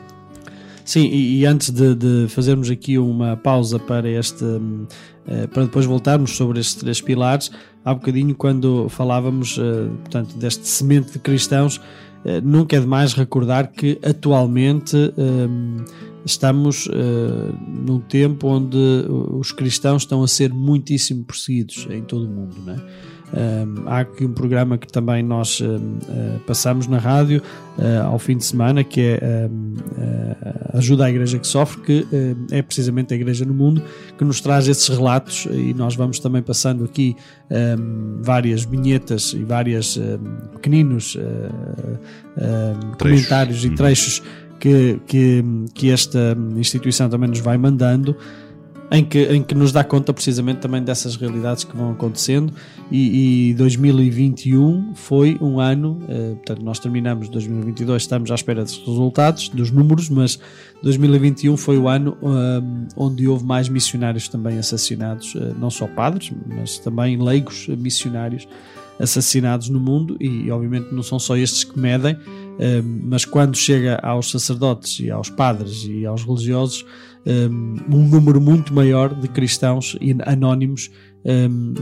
Sim, 0.89 1.05
e, 1.05 1.41
e 1.41 1.45
antes 1.45 1.69
de, 1.69 1.95
de, 1.95 2.29
fazermos 2.29 2.71
aqui 2.71 2.97
uma 2.97 3.37
pausa 3.37 3.79
para 3.79 4.09
este, 4.09 4.43
para 5.53 5.65
depois 5.65 5.85
voltarmos 5.85 6.35
sobre 6.35 6.61
estes 6.61 6.77
três 6.77 6.99
pilares, 6.99 7.51
há 7.85 7.93
bocadinho 7.93 8.35
quando 8.35 8.89
falávamos, 8.89 9.61
portanto, 10.01 10.35
deste 10.39 10.67
semente 10.67 11.13
de 11.13 11.19
cristãos, 11.19 11.79
nunca 12.43 12.75
é 12.75 12.81
demais 12.81 13.13
recordar 13.13 13.71
que 13.71 13.99
atualmente 14.03 14.97
estamos 16.25 16.87
uh, 16.87 16.93
num 17.67 18.01
tempo 18.01 18.49
onde 18.49 18.77
os 19.31 19.53
cristãos 19.53 20.03
estão 20.03 20.23
a 20.23 20.29
ser 20.29 20.53
muitíssimo 20.53 21.25
perseguidos 21.25 21.87
em 21.91 22.03
todo 22.03 22.27
o 22.27 22.29
mundo. 22.29 22.57
Né? 22.65 22.77
Um, 23.31 23.87
há 23.87 24.01
aqui 24.01 24.25
um 24.25 24.33
programa 24.33 24.79
que 24.79 24.87
também 24.87 25.23
nós 25.23 25.61
uh, 25.61 25.77
uh, 25.77 26.41
passamos 26.47 26.87
na 26.87 26.97
rádio 26.97 27.43
uh, 27.77 28.07
ao 28.07 28.19
fim 28.19 28.39
de 28.39 28.45
semana 28.45 28.83
que 28.83 29.01
é 29.03 29.51
Ajuda 30.73 31.05
à 31.05 31.11
Igreja 31.11 31.39
que 31.39 31.47
Sofre, 31.47 31.81
que 31.83 32.07
é 32.51 32.63
precisamente 32.63 33.13
a 33.13 33.17
Igreja 33.17 33.45
no 33.45 33.53
Mundo, 33.53 33.83
que 34.17 34.25
nos 34.25 34.41
traz 34.41 34.69
esses 34.69 34.89
relatos 34.89 35.47
e 35.51 35.75
nós 35.75 35.95
vamos 35.95 36.19
também 36.19 36.41
passando 36.41 36.85
aqui 36.85 37.17
um, 37.51 38.23
várias 38.23 38.65
vinhetas 38.65 39.33
e 39.33 39.45
vários 39.45 39.99
pequeninos 40.53 41.17
comentários 42.99 43.65
e 43.65 43.69
uhum. 43.69 43.75
trechos 43.75 44.23
que, 44.61 45.01
que, 45.07 45.45
que 45.75 45.91
esta 45.91 46.37
instituição 46.57 47.09
também 47.09 47.29
nos 47.29 47.41
vai 47.41 47.59
mandando 47.59 48.17
em 48.91 49.05
que, 49.05 49.25
em 49.25 49.43
que 49.43 49.55
nos 49.55 49.73
dá 49.73 49.85
conta 49.85 50.13
precisamente 50.13 50.59
também 50.59 50.83
dessas 50.83 51.17
realidades 51.17 51.65
que 51.65 51.77
vão 51.77 51.93
acontecendo 51.93 52.53
e, 52.91 53.51
e 53.51 53.55
2021 53.55 54.95
foi 54.95 55.37
um 55.43 55.61
ano, 55.61 56.01
eh, 56.09 56.35
portanto 56.37 56.63
nós 56.63 56.79
terminamos 56.79 57.29
2022, 57.29 58.03
estamos 58.03 58.31
à 58.31 58.35
espera 58.35 58.65
dos 58.65 58.79
resultados, 58.79 59.51
dos 59.51 59.71
números, 59.71 60.09
mas 60.09 60.39
2021 60.83 61.57
foi 61.59 61.77
o 61.77 61.87
ano 61.87 62.17
eh, 62.23 62.63
onde 62.97 63.29
houve 63.29 63.45
mais 63.45 63.69
missionários 63.69 64.27
também 64.29 64.59
assassinados, 64.59 65.35
eh, 65.37 65.53
não 65.59 65.69
só 65.69 65.87
padres, 65.87 66.33
mas 66.47 66.79
também 66.79 67.21
leigos 67.21 67.69
missionários 67.69 68.49
assassinados 68.99 69.69
no 69.69 69.79
mundo. 69.79 70.17
E 70.19 70.51
obviamente 70.51 70.93
não 70.93 71.03
são 71.03 71.19
só 71.19 71.37
estes 71.37 71.65
que 71.65 71.79
medem, 71.79 72.17
mas 73.05 73.25
quando 73.25 73.57
chega 73.57 73.97
aos 74.03 74.29
sacerdotes 74.33 74.99
e 74.99 75.09
aos 75.09 75.31
padres 75.31 75.85
e 75.85 76.05
aos 76.05 76.25
religiosos, 76.25 76.85
um 77.89 78.09
número 78.09 78.41
muito 78.41 78.75
maior 78.75 79.15
de 79.15 79.29
cristãos 79.29 79.97
anónimos 80.27 80.91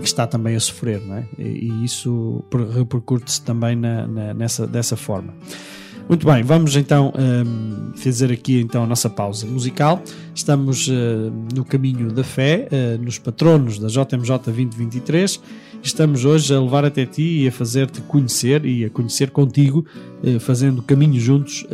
que 0.01 0.07
está 0.07 0.26
também 0.26 0.57
a 0.57 0.61
sofrer, 0.61 1.01
não 1.07 1.16
é? 1.16 1.24
e 1.38 1.84
isso 1.84 2.44
repercute-se 2.74 3.42
também 3.42 3.76
na, 3.76 4.07
na, 4.07 4.34
nessa, 4.34 4.66
dessa 4.66 4.97
forma. 4.97 5.32
Muito 6.09 6.24
bem, 6.24 6.40
vamos 6.44 6.76
então 6.76 7.12
hum, 7.18 7.90
fazer 7.97 8.30
aqui 8.30 8.61
então 8.61 8.84
a 8.84 8.86
nossa 8.86 9.11
pausa 9.11 9.44
musical. 9.44 10.01
Estamos 10.32 10.88
eh, 10.88 10.94
no 11.53 11.64
caminho 11.64 12.12
da 12.12 12.22
fé, 12.22 12.68
eh, 12.70 12.97
nos 12.97 13.18
patronos 13.18 13.80
da 13.80 13.88
JMJ 13.88 14.38
2023. 14.44 15.40
Estamos 15.82 16.24
hoje 16.24 16.55
a 16.55 16.61
levar 16.61 16.84
até 16.84 17.05
ti 17.05 17.42
e 17.42 17.49
a 17.49 17.53
fazer-te 17.53 18.01
conhecer 18.03 18.64
e 18.64 18.84
a 18.84 18.90
conhecer 18.90 19.30
contigo, 19.30 19.84
eh, 20.22 20.38
fazendo 20.38 20.80
caminho 20.80 21.18
juntos, 21.18 21.66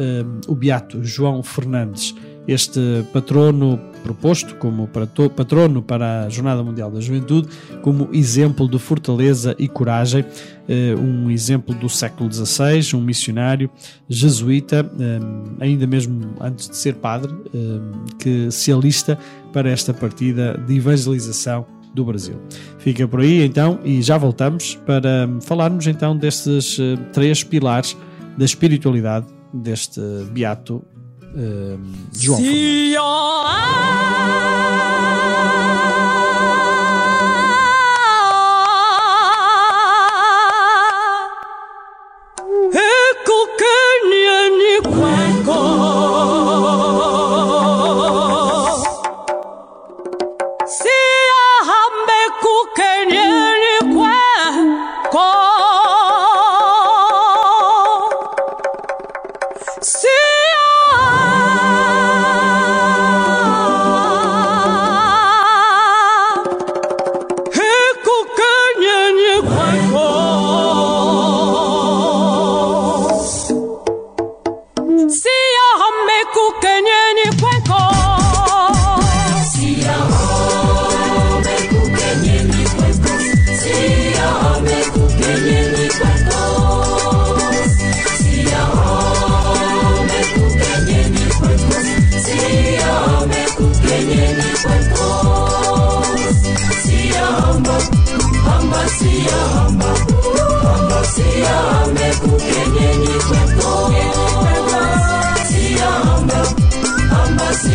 o 0.48 0.54
Beato 0.54 1.04
João 1.04 1.42
Fernandes 1.42 2.14
este 2.46 2.80
patrono 3.12 3.78
proposto 4.02 4.56
como 4.56 4.88
patrono 4.88 5.80
para 5.80 6.24
a 6.24 6.28
Jornada 6.28 6.62
Mundial 6.62 6.90
da 6.90 7.00
Juventude, 7.00 7.48
como 7.82 8.08
exemplo 8.12 8.68
de 8.68 8.78
fortaleza 8.78 9.54
e 9.58 9.68
coragem, 9.68 10.24
eh, 10.68 10.94
um 10.96 11.30
exemplo 11.30 11.74
do 11.74 11.88
século 11.88 12.30
XVI, 12.32 12.96
um 12.96 13.00
missionário 13.00 13.70
jesuíta, 14.08 14.90
eh, 14.98 15.20
ainda 15.60 15.86
mesmo 15.86 16.34
antes 16.40 16.68
de 16.68 16.76
ser 16.76 16.96
padre, 16.96 17.32
eh, 17.54 17.80
que 18.18 18.50
se 18.50 18.72
alista 18.72 19.16
para 19.52 19.70
esta 19.70 19.94
partida 19.94 20.60
de 20.66 20.76
evangelização 20.76 21.64
do 21.94 22.04
Brasil. 22.04 22.40
Fica 22.78 23.06
por 23.06 23.20
aí 23.20 23.44
então 23.44 23.78
e 23.84 24.02
já 24.02 24.18
voltamos 24.18 24.76
para 24.86 25.28
falarmos 25.42 25.86
então 25.86 26.16
destes 26.16 26.78
três 27.12 27.44
pilares 27.44 27.96
da 28.36 28.46
espiritualidade 28.46 29.26
deste 29.52 30.00
beato 30.32 30.82
João 32.12 32.38
Fernandes. 32.38 32.92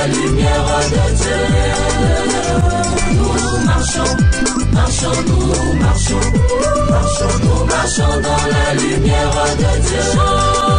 la 0.00 0.06
lumière 0.06 0.80
de 0.90 1.14
Dieu. 1.14 1.40
Nous 3.12 3.66
marchons, 3.66 4.16
marchons, 4.72 5.22
nous 5.26 5.74
marchons, 5.78 6.20
marchons, 6.90 7.38
nous 7.42 7.64
marchons 7.66 8.20
dans 8.22 8.44
la 8.50 8.74
lumière 8.74 9.46
de 9.58 9.80
Dieu. 9.80 10.69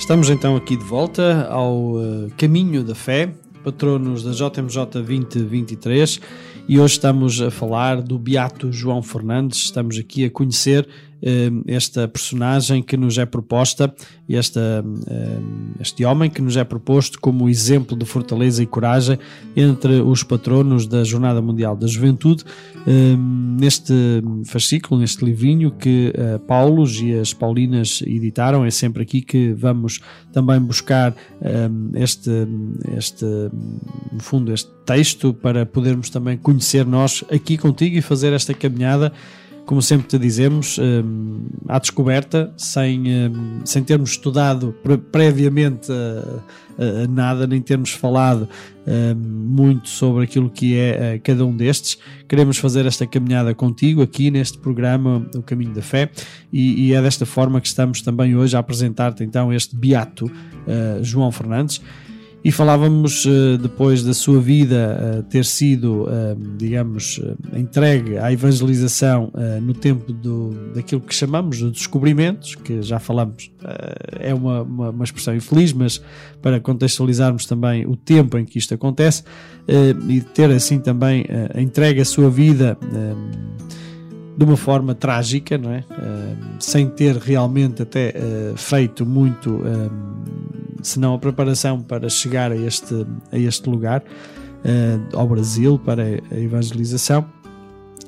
Estamos 0.00 0.30
então 0.30 0.56
aqui 0.56 0.76
de 0.76 0.82
volta 0.82 1.46
ao 1.50 1.92
uh, 1.92 2.32
Caminho 2.38 2.82
da 2.82 2.94
Fé, 2.94 3.32
patronos 3.62 4.24
da 4.24 4.30
JMJ 4.30 4.86
2023, 4.94 6.20
e 6.66 6.80
hoje 6.80 6.94
estamos 6.94 7.40
a 7.40 7.50
falar 7.50 8.00
do 8.00 8.18
Beato 8.18 8.72
João 8.72 9.02
Fernandes. 9.02 9.58
Estamos 9.58 9.98
aqui 9.98 10.24
a 10.24 10.30
conhecer 10.30 10.88
esta 11.66 12.08
personagem 12.08 12.82
que 12.82 12.96
nos 12.96 13.18
é 13.18 13.26
proposta, 13.26 13.92
esta, 14.28 14.82
uh, 14.84 15.80
este 15.80 16.04
homem 16.04 16.30
que 16.30 16.40
nos 16.40 16.56
é 16.56 16.64
proposto 16.64 17.20
como 17.20 17.48
exemplo 17.48 17.96
de 17.96 18.06
fortaleza 18.06 18.62
e 18.62 18.66
coragem 18.66 19.18
entre 19.54 20.00
os 20.00 20.22
patronos 20.22 20.86
da 20.86 21.04
Jornada 21.04 21.42
Mundial 21.42 21.76
da 21.76 21.86
Juventude, 21.86 22.44
neste 23.58 23.92
fascículo, 24.46 25.00
neste 25.00 25.24
livrinho 25.24 25.70
que 25.70 26.12
uh, 26.16 26.38
Paulos 26.40 27.00
e 27.00 27.14
as 27.14 27.34
Paulinas 27.34 28.02
editaram. 28.06 28.64
É 28.64 28.70
sempre 28.70 29.02
aqui 29.02 29.20
que 29.20 29.52
vamos 29.52 30.00
também 30.32 30.60
buscar 30.60 31.14
este, 31.94 32.30
este, 32.96 33.24
no 33.24 34.20
fundo, 34.20 34.52
este 34.52 34.70
texto 34.86 35.34
para 35.34 35.66
podermos 35.66 36.10
também 36.10 36.36
conhecer 36.36 36.86
nós 36.86 37.24
aqui 37.30 37.56
contigo 37.56 37.96
e 37.96 38.02
fazer 38.02 38.32
esta 38.32 38.54
caminhada 38.54 39.12
como 39.70 39.80
sempre 39.80 40.08
te 40.08 40.18
dizemos, 40.18 40.78
um, 40.78 41.44
à 41.68 41.78
descoberta, 41.78 42.52
sem, 42.56 43.04
um, 43.28 43.60
sem 43.64 43.84
termos 43.84 44.10
estudado 44.10 44.74
pre 44.82 44.98
previamente 44.98 45.92
uh, 45.92 46.38
uh, 46.76 47.08
nada, 47.08 47.46
nem 47.46 47.60
termos 47.62 47.92
falado 47.92 48.48
uh, 48.84 49.16
muito 49.16 49.88
sobre 49.88 50.24
aquilo 50.24 50.50
que 50.50 50.76
é 50.76 51.20
cada 51.20 51.46
um 51.46 51.56
destes. 51.56 51.98
Queremos 52.28 52.58
fazer 52.58 52.84
esta 52.84 53.06
caminhada 53.06 53.54
contigo 53.54 54.02
aqui 54.02 54.28
neste 54.28 54.58
programa, 54.58 55.24
O 55.36 55.42
Caminho 55.42 55.72
da 55.72 55.82
Fé, 55.82 56.10
e, 56.52 56.88
e 56.88 56.92
é 56.92 57.00
desta 57.00 57.24
forma 57.24 57.60
que 57.60 57.68
estamos 57.68 58.02
também 58.02 58.34
hoje 58.34 58.56
a 58.56 58.58
apresentar-te 58.58 59.22
então 59.22 59.52
este 59.52 59.76
Beato 59.76 60.28
João 61.00 61.30
Fernandes. 61.30 61.80
E 62.42 62.50
falávamos 62.50 63.26
uh, 63.26 63.58
depois 63.58 64.02
da 64.02 64.14
sua 64.14 64.40
vida 64.40 65.18
uh, 65.18 65.22
ter 65.24 65.44
sido, 65.44 66.04
uh, 66.04 66.56
digamos, 66.56 67.20
entregue 67.54 68.16
à 68.16 68.32
evangelização 68.32 69.30
no 69.62 69.74
tempo 69.74 70.12
do, 70.12 70.50
daquilo 70.74 71.00
que 71.00 71.14
chamamos 71.14 71.58
de 71.58 71.70
descobrimentos, 71.70 72.54
que 72.54 72.82
já 72.82 72.98
falamos, 72.98 73.50
é 74.18 74.32
uma, 74.34 74.62
uma, 74.62 74.90
uma, 74.90 75.04
expressão 75.04 75.34
infeliz, 75.34 75.72
mas 75.72 76.02
para 76.40 76.60
contextualizarmos 76.60 77.44
também 77.46 77.86
o 77.86 77.96
tempo 77.96 78.38
em 78.38 78.44
que 78.44 78.58
isto 78.58 78.74
acontece, 78.74 79.22
e 80.08 80.20
ter 80.20 80.50
assim 80.50 80.78
também 80.78 81.26
entregue 81.56 82.00
a 82.00 82.04
sua 82.04 82.30
vida 82.30 82.76
de 84.40 84.44
uma 84.46 84.56
forma 84.56 84.94
trágica, 84.94 85.58
não 85.58 85.70
é? 85.70 85.84
Uh, 85.90 86.36
sem 86.58 86.88
ter 86.88 87.14
realmente 87.16 87.82
até 87.82 88.14
uh, 88.16 88.56
feito 88.56 89.04
muito, 89.04 89.50
uh, 89.50 89.90
senão 90.82 91.12
a 91.12 91.18
preparação 91.18 91.82
para 91.82 92.08
chegar 92.08 92.50
a 92.50 92.56
este, 92.56 93.06
a 93.30 93.38
este 93.38 93.68
lugar, 93.68 94.02
ao 95.14 95.26
Brasil, 95.28 95.78
para 95.78 96.02
a 96.02 96.38
evangelização. 96.38 97.26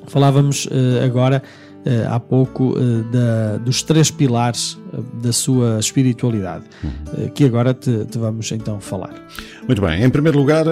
Falávamos 0.07 0.67
agora 1.03 1.41
uh, 1.85 2.13
há 2.13 2.19
pouco 2.19 2.77
uh, 2.77 3.03
da, 3.11 3.57
dos 3.57 3.81
três 3.83 4.09
pilares 4.09 4.73
uh, 4.73 5.01
da 5.21 5.31
sua 5.31 5.79
espiritualidade, 5.79 6.65
que 7.35 7.45
agora 7.45 7.73
te, 7.73 8.05
te, 8.05 8.17
vamos 8.17 8.51
então 8.51 8.79
falar. 8.79 9.13
Muito 9.67 9.81
bem, 9.81 10.03
em 10.03 10.09
primeiro 10.09 10.37
lugar, 10.37 10.65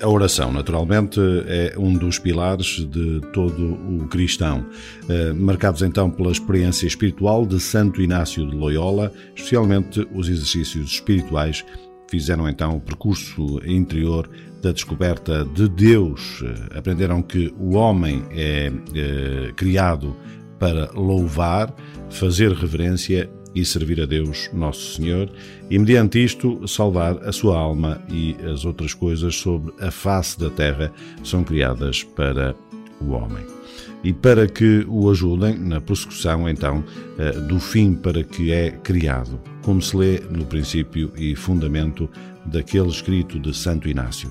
a 0.00 0.08
oração, 0.08 0.52
naturalmente, 0.52 1.18
é 1.46 1.74
um 1.78 1.94
dos 1.94 2.18
pilares 2.18 2.86
de 2.90 3.20
todo 3.32 3.74
o 3.74 4.06
cristão, 4.08 4.66
marcados 5.36 5.80
então 5.80 6.10
pela 6.10 6.30
experiência 6.30 6.86
espiritual 6.86 7.46
de 7.46 7.58
Santo 7.58 8.02
Inácio 8.02 8.46
de 8.46 8.54
Loyola, 8.54 9.10
especialmente 9.34 10.06
os 10.14 10.28
exercícios 10.28 10.92
espirituais 10.92 11.64
fizeram 12.08 12.48
então 12.48 12.76
o 12.76 12.80
percurso 12.80 13.60
interior 13.64 14.28
da 14.62 14.72
descoberta 14.72 15.44
de 15.44 15.68
Deus. 15.68 16.42
Aprenderam 16.76 17.22
que 17.22 17.52
o 17.58 17.74
homem 17.74 18.24
é, 18.30 18.72
é 18.94 19.52
criado 19.52 20.16
para 20.58 20.90
louvar, 20.92 21.74
fazer 22.10 22.52
reverência 22.52 23.30
e 23.54 23.64
servir 23.64 24.02
a 24.02 24.06
Deus, 24.06 24.50
nosso 24.52 24.96
Senhor, 24.96 25.30
e 25.70 25.78
mediante 25.78 26.22
isto 26.22 26.68
salvar 26.68 27.16
a 27.26 27.32
sua 27.32 27.58
alma 27.58 28.02
e 28.10 28.36
as 28.52 28.66
outras 28.66 28.92
coisas 28.92 29.34
sobre 29.34 29.72
a 29.80 29.90
face 29.90 30.38
da 30.38 30.50
terra 30.50 30.92
são 31.24 31.42
criadas 31.42 32.02
para 32.02 32.54
o 33.00 33.12
homem. 33.12 33.44
E 34.04 34.12
para 34.12 34.46
que 34.46 34.84
o 34.88 35.10
ajudem 35.10 35.58
na 35.58 35.80
prossecução, 35.80 36.46
então, 36.48 36.84
eh, 37.18 37.32
do 37.32 37.58
fim 37.58 37.94
para 37.94 38.22
que 38.22 38.52
é 38.52 38.70
criado, 38.70 39.40
como 39.62 39.80
se 39.80 39.96
lê 39.96 40.20
no 40.30 40.44
princípio 40.44 41.10
e 41.16 41.34
fundamento 41.34 42.08
daquele 42.44 42.88
escrito 42.88 43.40
de 43.40 43.56
Santo 43.56 43.88
Inácio. 43.88 44.30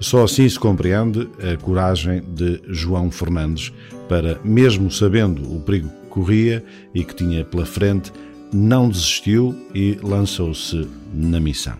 Só 0.00 0.24
assim 0.24 0.48
se 0.48 0.58
compreende 0.58 1.28
a 1.42 1.56
coragem 1.56 2.22
de 2.22 2.60
João 2.68 3.10
Fernandes 3.10 3.72
para, 4.10 4.40
mesmo 4.42 4.90
sabendo 4.90 5.40
o 5.54 5.60
perigo 5.60 5.88
que 5.88 6.08
corria 6.08 6.64
e 6.92 7.04
que 7.04 7.14
tinha 7.14 7.44
pela 7.44 7.64
frente, 7.64 8.12
não 8.52 8.88
desistiu 8.88 9.54
e 9.72 9.96
lançou-se 10.02 10.88
na 11.14 11.38
missão. 11.38 11.76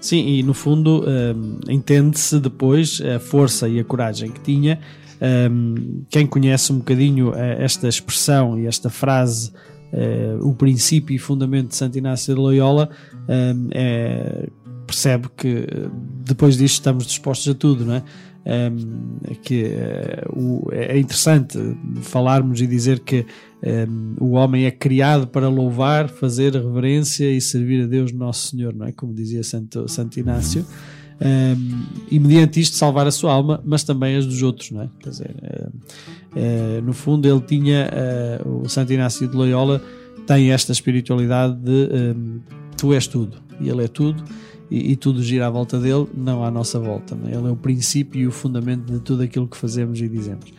Sim, 0.00 0.26
e 0.26 0.42
no 0.42 0.52
fundo 0.52 1.04
um, 1.06 1.60
entende-se 1.72 2.40
depois 2.40 3.00
a 3.00 3.20
força 3.20 3.68
e 3.68 3.78
a 3.78 3.84
coragem 3.84 4.32
que 4.32 4.40
tinha. 4.40 4.80
Um, 5.22 6.02
quem 6.10 6.26
conhece 6.26 6.72
um 6.72 6.78
bocadinho 6.78 7.32
eh, 7.32 7.64
esta 7.64 7.86
expressão 7.86 8.58
e 8.58 8.66
esta 8.66 8.90
frase, 8.90 9.52
uh, 9.92 10.44
o 10.44 10.54
princípio 10.54 11.14
e 11.14 11.18
fundamento 11.18 11.68
de 11.68 11.76
Santo 11.76 11.96
Inácio 11.96 12.34
de 12.34 12.40
Loyola, 12.40 12.90
um, 13.28 13.68
é, 13.70 14.48
percebe 14.88 15.28
que 15.36 15.66
depois 16.24 16.56
disto 16.56 16.74
estamos 16.74 17.06
dispostos 17.06 17.48
a 17.48 17.54
tudo, 17.54 17.84
não 17.84 17.94
é? 17.94 18.02
Um, 18.46 19.18
que 19.42 19.64
uh, 19.64 20.72
é 20.72 20.98
interessante 20.98 21.58
falarmos 22.00 22.62
e 22.62 22.66
dizer 22.66 23.00
que 23.00 23.26
um, 23.62 24.14
o 24.18 24.30
homem 24.32 24.64
é 24.64 24.70
criado 24.70 25.26
para 25.26 25.48
louvar, 25.48 26.08
fazer 26.08 26.54
reverência 26.54 27.30
e 27.30 27.40
servir 27.40 27.84
a 27.84 27.86
Deus 27.86 28.10
Nosso 28.10 28.48
Senhor, 28.48 28.74
não 28.74 28.86
é? 28.86 28.92
Como 28.92 29.12
dizia 29.12 29.42
Santo, 29.42 29.86
Santo 29.88 30.18
Inácio. 30.18 30.64
Um, 31.20 31.86
e 32.10 32.18
mediante 32.18 32.60
isto 32.60 32.76
salvar 32.76 33.06
a 33.06 33.10
sua 33.10 33.32
alma, 33.32 33.60
mas 33.66 33.82
também 33.82 34.16
as 34.16 34.24
dos 34.24 34.40
outros, 34.42 34.70
não 34.70 34.82
é? 34.82 34.88
Quer 35.00 35.10
dizer, 35.10 35.36
uh, 35.42 36.78
uh, 36.78 36.82
no 36.82 36.92
fundo 36.92 37.28
ele 37.28 37.40
tinha, 37.40 37.90
o 38.46 38.68
Santo 38.68 38.92
Inácio 38.92 39.28
de 39.28 39.36
Loyola 39.36 39.82
tem 40.26 40.52
esta 40.52 40.72
espiritualidade 40.72 41.56
de 41.56 41.88
tu 42.76 42.94
és 42.94 43.06
tudo 43.06 43.38
e 43.60 43.68
ele 43.68 43.84
é 43.84 43.88
tudo 43.88 44.22
e, 44.70 44.92
e, 44.92 44.96
tudo 44.96 45.22
gira 45.22 45.46
à 45.46 45.50
volta 45.50 45.78
dele, 45.78 46.06
não 46.14 46.44
à 46.44 46.50
nossa 46.50 46.78
volta. 46.78 47.14
Né? 47.14 47.30
Ele 47.34 47.48
é 47.48 47.50
o 47.50 47.56
princípio 47.56 48.20
e 48.20 48.26
o 48.26 48.32
fundamento 48.32 48.92
de 48.92 49.00
tudo 49.00 49.22
aquilo 49.22 49.46
que 49.46 49.56
fazemos 49.56 50.00
e 50.00 50.08
dizemos. 50.08 50.52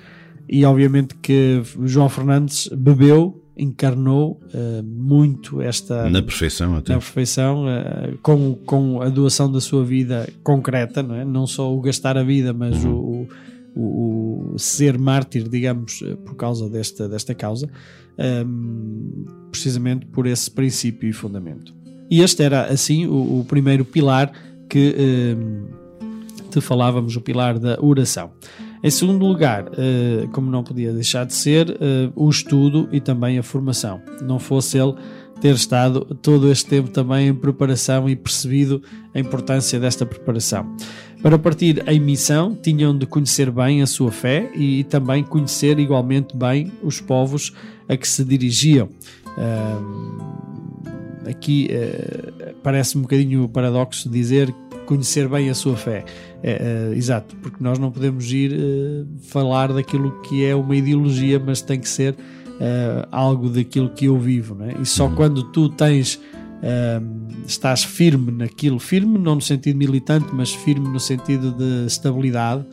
E 0.47 0.65
obviamente 0.65 1.15
que 1.15 1.61
João 1.85 2.09
Fernandes 2.09 2.67
bebeu, 2.69 3.39
encarnou 3.59 4.39
uh, 4.53 4.81
muito 4.83 5.61
esta. 5.61 6.09
Na 6.09 6.23
perfeição, 6.23 6.75
até. 6.77 6.93
Na 6.93 6.99
perfeição, 6.99 7.65
uh, 7.65 8.17
com, 8.23 8.55
com 8.65 9.01
a 9.01 9.09
doação 9.09 9.51
da 9.51 9.59
sua 9.59 9.83
vida 9.83 10.27
concreta, 10.41 11.03
não 11.03 11.15
é? 11.15 11.25
Não 11.25 11.45
só 11.45 11.71
o 11.71 11.81
gastar 11.81 12.17
a 12.17 12.23
vida, 12.23 12.53
mas 12.53 12.85
uhum. 12.85 12.93
o, 12.95 13.27
o, 13.75 14.53
o, 14.53 14.57
ser 14.57 14.97
mártir, 14.97 15.47
digamos, 15.49 16.01
eh, 16.01 16.15
por 16.15 16.35
causa 16.35 16.69
desta, 16.69 17.07
desta 17.09 17.35
causa, 17.35 17.69
um, 18.17 18.23
ehm, 18.23 19.49
precisamente 19.51 20.05
por 20.05 20.25
esse 20.25 20.49
princípio 20.49 21.09
e 21.09 21.13
fundamento. 21.13 21.73
E 22.09 22.21
este 22.21 22.43
era, 22.43 22.63
assim, 22.65 23.05
o, 23.05 23.39
o 23.39 23.45
primeiro 23.47 23.85
pilar 23.85 24.31
que 24.69 24.95
eh, 24.97 25.35
te 26.49 26.61
falávamos, 26.61 27.15
o 27.15 27.21
pilar 27.21 27.59
da 27.59 27.77
oração. 27.81 28.31
Em 28.81 28.89
segundo 28.89 29.25
lugar, 29.25 29.65
eh, 29.77 30.27
como 30.31 30.49
não 30.49 30.63
podia 30.63 30.93
deixar 30.93 31.25
de 31.25 31.33
ser, 31.33 31.69
eh, 31.69 32.09
o 32.15 32.29
estudo 32.29 32.87
e 32.91 33.01
também 33.01 33.37
a 33.37 33.43
formação. 33.43 34.01
Não 34.21 34.39
fosse 34.39 34.77
ele 34.77 34.93
ter 35.41 35.53
estado 35.53 36.01
todo 36.21 36.49
este 36.51 36.69
tempo 36.69 36.89
também 36.89 37.29
em 37.29 37.33
preparação 37.33 38.09
e 38.09 38.15
percebido 38.15 38.81
a 39.13 39.19
importância 39.19 39.79
desta 39.79 40.05
preparação. 40.05 40.75
Para 41.21 41.37
partir 41.37 41.83
em 41.87 41.99
missão, 41.99 42.55
tinham 42.55 42.97
de 42.97 43.05
conhecer 43.05 43.51
bem 43.51 43.81
a 43.81 43.87
sua 43.87 44.11
fé 44.11 44.49
e 44.55 44.83
também 44.85 45.23
conhecer 45.23 45.77
igualmente 45.79 46.35
bem 46.35 46.71
os 46.81 47.01
povos 47.01 47.53
a 47.87 47.97
que 47.97 48.07
se 48.07 48.23
dirigiam 48.23 48.89
aqui 51.27 51.69
uh, 51.71 52.53
parece 52.63 52.97
um 52.97 53.01
bocadinho 53.01 53.47
paradoxo 53.49 54.09
dizer 54.09 54.53
conhecer 54.85 55.27
bem 55.27 55.49
a 55.49 55.53
sua 55.53 55.75
fé. 55.75 56.03
Uh, 56.37 56.93
exato, 56.93 57.35
porque 57.37 57.63
nós 57.63 57.77
não 57.77 57.91
podemos 57.91 58.31
ir 58.31 58.51
falar 59.21 59.71
daquilo 59.71 60.21
que 60.21 60.45
é 60.45 60.55
uma 60.55 60.75
ideologia, 60.75 61.39
mas 61.39 61.61
tem 61.61 61.79
que 61.79 61.89
ser 61.89 62.15
algo 63.09 63.49
daquilo 63.49 63.89
que 63.89 64.05
eu 64.05 64.17
vivo. 64.17 64.53
Não 64.53 64.65
é? 64.65 64.75
E 64.81 64.85
só 64.85 65.07
uhum. 65.07 65.15
quando 65.15 65.43
tu 65.43 65.69
tens. 65.69 66.19
estás 67.47 67.85
firme 67.85 68.31
naquilo, 68.31 68.79
firme 68.79 69.17
não 69.17 69.35
no 69.35 69.41
sentido 69.41 69.77
militante, 69.77 70.27
mas 70.33 70.53
firme 70.53 70.89
no 70.89 70.99
sentido 70.99 71.53
de 71.53 71.85
estabilidade, 71.85 72.65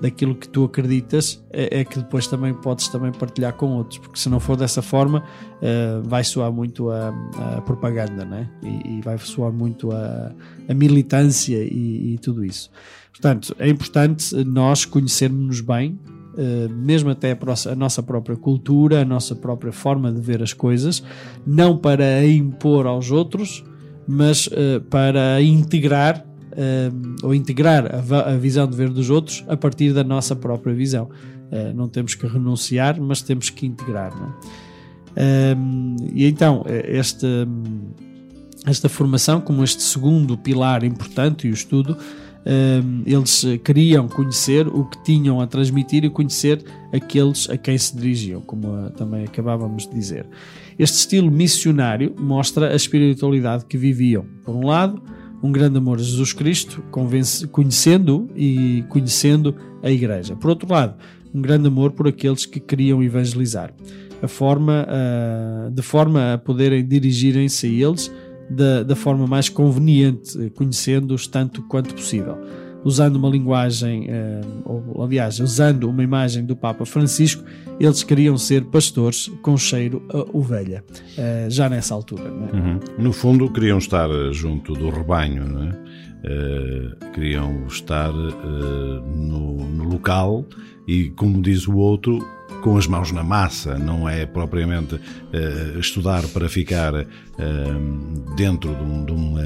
daquilo 0.00 0.34
que 0.34 0.48
tu 0.48 0.64
acreditas 0.64 1.44
é, 1.50 1.80
é, 1.80 1.84
que 1.84 1.98
depois 1.98 2.26
também 2.26 2.54
podes 2.54 2.88
também 2.88 3.12
partilhar 3.12 3.52
com 3.52 3.76
outros, 3.76 3.98
porque 3.98 4.18
se 4.18 4.28
não 4.28 4.40
for 4.40 4.56
dessa 4.56 4.80
forma 4.80 5.22
uh, 5.22 6.02
vai 6.02 6.24
soar 6.24 6.50
muito 6.50 6.90
a, 6.90 7.08
a 7.56 7.60
propaganda 7.60 8.24
né? 8.24 8.48
E, 8.62 8.98
e, 8.98 9.00
vai 9.02 9.18
soar 9.18 9.52
muito 9.52 9.92
a, 9.92 10.32
a 10.68 10.74
militância 10.74 11.58
e, 11.58 12.14
e, 12.14 12.18
tudo 12.18 12.44
isso. 12.44 12.70
Portanto, 13.10 13.54
é 13.58 13.68
importante 13.68 14.34
nós 14.44 14.84
conhecermos-nos 14.84 15.60
bem, 15.60 15.98
uh, 16.34 16.72
mesmo 16.72 17.10
até 17.10 17.32
a, 17.32 17.72
a, 17.72 17.74
nossa 17.74 18.02
própria 18.02 18.36
cultura, 18.36 19.02
a 19.02 19.04
nossa 19.04 19.34
própria 19.34 19.72
forma 19.72 20.10
de 20.10 20.20
ver 20.20 20.42
as 20.42 20.52
coisas, 20.52 21.02
não 21.46 21.76
para 21.76 22.26
impor 22.26 22.86
aos 22.86 23.10
outros, 23.10 23.64
mas 24.06 24.46
uh, 24.46 24.80
para 24.88 25.42
integrar 25.42 26.24
uh, 26.60 27.26
ou 27.26 27.34
integrar 27.34 27.86
a, 27.86 28.32
a, 28.32 28.36
visão 28.36 28.66
de 28.66 28.76
ver 28.76 28.90
dos 28.90 29.08
outros 29.08 29.44
a 29.48 29.56
partir 29.56 29.92
da 29.92 30.04
nossa 30.04 30.36
própria 30.36 30.74
visão. 30.74 31.08
Uh, 31.50 31.74
não 31.74 31.88
temos 31.88 32.14
que 32.14 32.26
renunciar, 32.26 33.00
mas 33.00 33.22
temos 33.22 33.48
que 33.48 33.66
integrar. 33.66 34.12
Uh, 34.14 35.96
e 36.12 36.26
então, 36.26 36.64
esta, 36.68 37.26
esta 38.66 38.88
formação, 38.88 39.40
como 39.40 39.64
este 39.64 39.82
segundo 39.82 40.36
pilar 40.36 40.84
importante 40.84 41.48
e 41.48 41.50
o 41.50 41.54
estudo, 41.54 41.96
eles 43.04 43.44
queriam 43.62 44.08
conhecer 44.08 44.66
o 44.66 44.86
que 44.86 45.04
tinham 45.04 45.42
a 45.42 45.46
transmitir 45.46 46.04
e 46.04 46.08
conhecer 46.08 46.64
aqueles 46.90 47.50
a 47.50 47.56
quem 47.58 47.76
se 47.76 47.94
dirigiam, 47.94 48.40
como 48.40 48.88
também 48.92 49.24
acabávamos 49.24 49.86
de 49.86 49.94
dizer. 49.94 50.26
Este 50.78 50.96
estilo 50.96 51.30
missionário 51.30 52.14
mostra 52.18 52.72
a 52.72 52.74
espiritualidade 52.74 53.66
que 53.66 53.76
viviam. 53.76 54.24
Por 54.42 54.56
um 54.56 54.66
lado, 54.66 55.02
um 55.42 55.50
grande 55.50 55.78
amor 55.78 55.98
a 55.98 56.02
Jesus 56.02 56.32
Cristo, 56.32 56.82
conhecendo 57.50 58.28
e 58.36 58.84
conhecendo 58.88 59.54
a 59.82 59.90
Igreja. 59.90 60.36
Por 60.36 60.50
outro 60.50 60.70
lado, 60.70 60.94
um 61.34 61.40
grande 61.40 61.68
amor 61.68 61.92
por 61.92 62.06
aqueles 62.06 62.44
que 62.44 62.60
queriam 62.60 63.02
evangelizar, 63.02 63.72
a 64.22 64.28
forma, 64.28 64.86
de 65.72 65.82
forma 65.82 66.34
a 66.34 66.38
poderem 66.38 66.86
dirigirem-se 66.86 67.66
a 67.66 67.88
eles 67.88 68.12
da, 68.50 68.82
da 68.82 68.96
forma 68.96 69.26
mais 69.26 69.48
conveniente, 69.48 70.50
conhecendo-os 70.54 71.26
tanto 71.26 71.62
quanto 71.62 71.94
possível 71.94 72.36
usando 72.84 73.16
uma 73.16 73.28
linguagem, 73.28 74.08
uh, 74.10 74.62
ou 74.64 75.04
aliás, 75.04 75.40
usando 75.40 75.88
uma 75.88 76.02
imagem 76.02 76.44
do 76.44 76.56
Papa 76.56 76.84
Francisco, 76.84 77.44
eles 77.78 78.02
queriam 78.02 78.36
ser 78.36 78.64
pastores 78.64 79.30
com 79.42 79.56
cheiro 79.56 80.02
a 80.12 80.36
ovelha, 80.36 80.84
uh, 81.16 81.50
já 81.50 81.68
nessa 81.68 81.94
altura. 81.94 82.24
É? 82.24 82.56
Uhum. 82.56 82.80
No 82.98 83.12
fundo, 83.12 83.50
queriam 83.50 83.78
estar 83.78 84.08
junto 84.32 84.72
do 84.74 84.90
rebanho, 84.90 85.44
é? 85.64 85.90
Queriam 87.14 87.66
estar 87.66 88.12
no, 88.12 89.66
no 89.66 89.84
local 89.84 90.44
e, 90.90 91.08
como 91.10 91.40
diz 91.40 91.68
o 91.68 91.76
outro, 91.76 92.18
com 92.62 92.76
as 92.76 92.88
mãos 92.88 93.12
na 93.12 93.22
massa, 93.22 93.78
não 93.78 94.08
é 94.08 94.26
propriamente 94.26 94.96
uh, 94.96 95.78
estudar 95.78 96.26
para 96.30 96.48
ficar 96.48 96.92
uh, 96.92 98.34
dentro 98.34 98.74
de, 98.74 98.82
um, 98.82 99.04
de, 99.04 99.12
uma, 99.12 99.42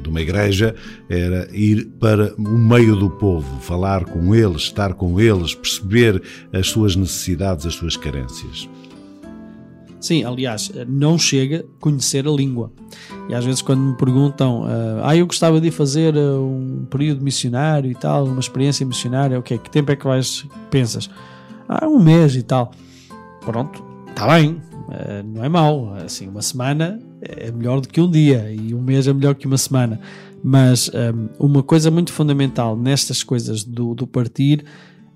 de, 0.00 0.08
uma, 0.08 0.20
igreja, 0.20 0.76
era 1.10 1.48
ir 1.52 1.86
para 1.98 2.32
o 2.36 2.56
meio 2.56 2.94
do 2.94 3.10
povo, 3.10 3.60
falar 3.60 4.04
com 4.04 4.32
eles, 4.32 4.62
estar 4.62 4.94
com 4.94 5.20
eles, 5.20 5.56
perceber 5.56 6.22
as 6.52 6.68
suas 6.68 6.94
necessidades, 6.94 7.66
as 7.66 7.74
suas 7.74 7.96
carências. 7.96 8.68
Sim, 10.06 10.22
aliás, 10.22 10.70
não 10.86 11.18
chega 11.18 11.66
a 11.68 11.80
conhecer 11.80 12.28
a 12.28 12.30
língua. 12.30 12.70
E 13.28 13.34
às 13.34 13.44
vezes 13.44 13.60
quando 13.60 13.80
me 13.80 13.96
perguntam, 13.96 14.62
uh, 14.62 15.02
ah, 15.02 15.16
eu 15.16 15.26
gostava 15.26 15.60
de 15.60 15.68
fazer 15.72 16.16
um 16.16 16.86
período 16.88 17.24
missionário 17.24 17.90
e 17.90 17.94
tal, 17.96 18.24
uma 18.26 18.38
experiência 18.38 18.86
missionária, 18.86 19.36
o 19.36 19.40
okay, 19.40 19.58
que 19.58 19.68
tempo 19.68 19.90
é 19.90 19.96
que 19.96 20.04
vais, 20.04 20.46
pensas? 20.70 21.10
ah, 21.68 21.88
um 21.88 21.98
mês 21.98 22.36
e 22.36 22.44
tal. 22.44 22.70
Pronto, 23.44 23.82
está 24.08 24.28
bem, 24.28 24.62
eh, 24.92 25.24
não 25.24 25.44
é 25.44 25.48
mau. 25.48 25.92
Assim, 25.94 26.28
uma 26.28 26.42
semana 26.42 27.00
é 27.20 27.50
melhor 27.50 27.80
do 27.80 27.88
que 27.88 28.00
um 28.00 28.08
dia 28.08 28.48
e 28.48 28.72
um 28.72 28.80
mês 28.80 29.08
é 29.08 29.12
melhor 29.12 29.34
que 29.34 29.48
uma 29.48 29.58
semana. 29.58 29.98
Mas 30.40 30.88
uma 31.36 31.64
coisa 31.64 31.90
muito 31.90 32.12
fundamental 32.12 32.76
nestas 32.76 33.24
coisas 33.24 33.64
do, 33.64 33.92
do 33.92 34.06
partir 34.06 34.64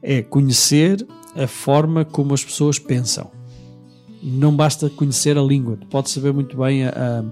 é 0.03 0.21
conhecer 0.21 1.07
a 1.37 1.47
forma 1.47 2.05
como 2.05 2.35
as 2.35 2.43
pessoas 2.43 2.77
pensam. 2.77 3.31
Não 4.23 4.55
basta 4.55 4.91
conhecer 4.91 5.39
a 5.39 5.43
língua, 5.43 5.77
tu 5.77 5.87
podes 5.87 6.13
saber 6.13 6.33
muito 6.33 6.57
bem 6.57 6.85
a, 6.85 7.25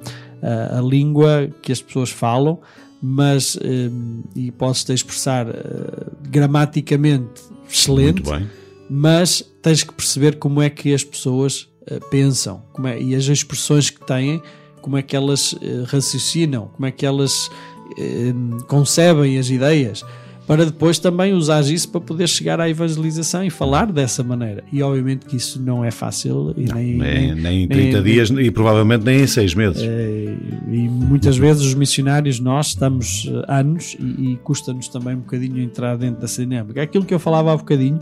a, 0.43 0.79
a 0.79 0.81
língua 0.81 1.51
que 1.61 1.73
as 1.73 1.83
pessoas 1.83 2.11
falam, 2.11 2.61
mas 3.01 3.57
um, 3.57 3.61
ehm, 3.63 4.23
e 4.35 4.51
podes 4.51 4.85
te 4.85 4.93
expressar 4.93 5.47
uh, 5.49 5.53
gramaticamente 6.29 7.43
excelente. 7.69 8.23
Mas 8.91 9.45
tens 9.63 9.85
que 9.85 9.93
perceber 9.93 10.39
como 10.39 10.63
é 10.63 10.71
que 10.71 10.93
as 10.95 11.05
pessoas 11.05 11.69
uh, 11.83 12.01
pensam 12.11 12.63
como 12.73 12.89
é, 12.89 13.01
e 13.01 13.15
as 13.15 13.25
expressões 13.25 13.91
que 13.91 14.05
têm, 14.07 14.43
como 14.81 14.97
é 14.97 15.03
que 15.03 15.15
elas 15.15 15.53
uh, 15.53 15.85
raciocinam, 15.87 16.71
como 16.75 16.87
é 16.87 16.91
que 16.91 17.07
elas 17.07 17.51
concebem 18.69 19.39
as 19.39 19.51
ideias, 19.51 20.05
para 20.49 20.65
depois 20.65 20.99
também 20.99 21.35
usar 21.35 21.61
isso 21.61 21.91
para 21.91 22.01
poder 22.01 22.27
chegar 22.27 22.59
à 22.59 22.71
evangelização 22.71 23.45
e 23.45 23.51
falar 23.51 23.93
dessa 23.93 24.25
maneira. 24.25 24.65
E 24.73 24.83
obviamente 24.83 25.27
que 25.27 25.37
isso 25.37 25.61
não 25.61 25.85
é 25.85 25.91
fácil. 25.91 26.55
E 26.57 26.65
não, 26.65 26.75
nem, 26.75 26.97
nem, 26.97 27.35
nem, 27.35 27.63
em 27.65 27.69
30 27.69 28.01
nem, 28.01 28.03
dias 28.03 28.31
e 28.31 28.51
provavelmente 28.51 29.05
nem 29.05 29.21
em 29.21 29.27
6 29.27 29.55
meses. 29.55 29.83
e 29.83 30.89
muitas 30.89 31.37
vezes 31.37 31.63
os 31.67 31.75
missionários, 31.75 32.41
nós 32.41 32.69
estamos 32.69 33.31
anos 33.47 33.95
e, 34.01 34.33
e 34.33 34.37
custa-nos 34.39 34.89
também 34.89 35.17
um 35.17 35.21
bocadinho 35.21 35.61
entrar 35.61 35.99
dentro 35.99 36.23
dessa 36.23 36.41
dinâmica. 36.41 36.81
É 36.81 36.85
aquilo 36.85 37.05
que 37.05 37.13
eu 37.13 37.19
falava 37.19 37.53
há 37.53 37.57
bocadinho 37.59 37.99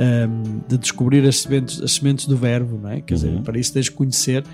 um, 0.00 0.60
de 0.66 0.78
descobrir 0.78 1.28
as 1.28 1.40
sementes, 1.40 1.78
as 1.82 1.92
sementes 1.92 2.26
do 2.26 2.38
verbo, 2.38 2.80
não 2.82 2.88
é? 2.88 3.02
Quer 3.02 3.16
uhum. 3.16 3.20
dizer, 3.20 3.42
para 3.42 3.58
isso 3.58 3.70
tens 3.70 3.84
de 3.84 3.92
conhecer. 3.92 4.44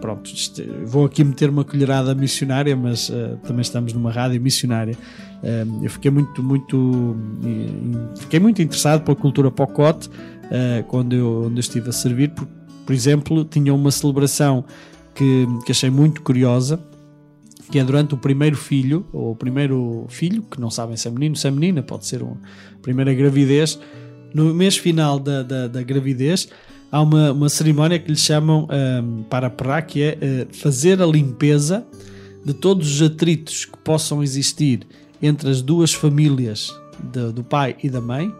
Pronto, 0.00 0.30
isto, 0.32 0.62
vou 0.84 1.04
aqui 1.04 1.22
meter 1.22 1.50
uma 1.50 1.64
colherada 1.64 2.14
missionária, 2.14 2.74
mas 2.76 3.08
uh, 3.08 3.38
também 3.44 3.62
estamos 3.62 3.92
numa 3.92 4.10
rádio 4.10 4.40
missionária. 4.40 4.96
Um, 5.42 5.84
eu 5.84 5.90
fiquei 5.90 6.10
muito, 6.10 6.42
muito, 6.42 7.16
fiquei 8.18 8.40
muito 8.40 8.62
interessado 8.62 9.02
pela 9.02 9.16
cultura 9.16 9.50
Pocote 9.50 10.08
uh, 10.08 10.84
quando, 10.88 11.14
eu, 11.14 11.44
onde 11.46 11.56
eu 11.56 11.60
estive 11.60 11.88
a 11.88 11.92
servir, 11.92 12.30
por, 12.30 12.92
exemplo, 12.92 13.44
tinha 13.44 13.72
uma 13.72 13.90
celebração 13.90 14.64
que, 15.14 15.46
que 15.64 15.72
achei 15.72 15.90
muito 15.90 16.22
curiosa, 16.22 16.80
que 17.70 17.78
é 17.78 17.84
durante 17.84 18.14
o 18.14 18.16
primeiro 18.16 18.56
filho, 18.56 19.06
ou 19.12 19.32
o 19.32 19.36
primeiro 19.36 20.06
filho, 20.08 20.42
que 20.42 20.60
não 20.60 20.70
sabem 20.70 20.96
se 20.96 21.08
é 21.08 21.10
menino, 21.10 21.36
se 21.36 21.46
é 21.46 21.50
menina, 21.50 21.82
pode 21.82 22.06
ser 22.06 22.22
uma 22.22 22.36
primeira 22.82 23.14
gravidez, 23.14 23.78
no 24.34 24.54
mês 24.54 24.76
final 24.76 25.18
da, 25.18 25.42
da, 25.42 25.68
da 25.68 25.82
gravidez, 25.82 26.48
há 26.90 27.00
uma, 27.00 27.32
uma 27.32 27.48
cerimónia 27.48 27.98
que 27.98 28.10
lhe 28.10 28.16
chamam 28.16 28.66
um, 28.70 29.22
para 29.24 29.48
perrar, 29.48 29.82
que 29.82 30.02
é 30.02 30.18
uh, 30.20 30.56
fazer 30.56 31.00
a 31.00 31.06
limpeza 31.06 31.86
de 32.44 32.54
todos 32.54 32.94
os 32.94 33.02
atritos 33.02 33.64
que 33.64 33.76
possam 33.78 34.22
existir 34.22 34.86
entre 35.22 35.50
as 35.50 35.60
duas 35.62 35.92
famílias 35.92 36.74
de, 37.12 37.32
do 37.32 37.44
pai 37.44 37.76
e 37.82 37.88
da 37.88 38.00
mãe. 38.00 38.32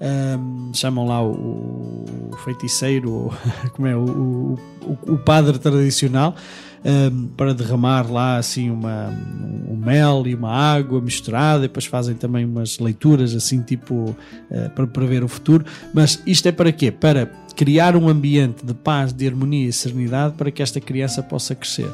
Um, 0.00 0.72
chamam 0.74 1.06
lá 1.06 1.22
o, 1.22 2.04
o 2.32 2.36
feiticeiro, 2.44 3.32
como 3.72 3.86
é, 3.86 3.96
o, 3.96 4.58
o, 4.82 5.12
o 5.12 5.18
padre 5.18 5.58
tradicional, 5.58 6.34
um, 6.84 7.28
para 7.28 7.54
derramar 7.54 8.10
lá 8.10 8.36
assim 8.36 8.70
uma, 8.70 9.08
um 9.68 9.76
mel 9.76 10.24
e 10.26 10.34
uma 10.34 10.50
água 10.50 11.00
misturada, 11.00 11.64
e 11.64 11.68
depois 11.68 11.86
fazem 11.86 12.14
também 12.14 12.44
umas 12.44 12.78
leituras 12.78 13.34
assim 13.34 13.62
tipo 13.62 13.94
uh, 14.50 14.70
para 14.74 14.86
prever 14.86 15.24
o 15.24 15.28
futuro. 15.28 15.64
Mas 15.94 16.22
isto 16.26 16.46
é 16.46 16.52
para 16.52 16.70
quê? 16.70 16.90
Para 16.90 17.26
criar 17.56 17.96
um 17.96 18.08
ambiente 18.08 18.64
de 18.64 18.74
paz, 18.74 19.12
de 19.12 19.26
harmonia 19.26 19.68
e 19.68 19.72
serenidade 19.72 20.34
para 20.34 20.50
que 20.50 20.62
esta 20.62 20.80
criança 20.80 21.22
possa 21.22 21.54
crescer. 21.54 21.90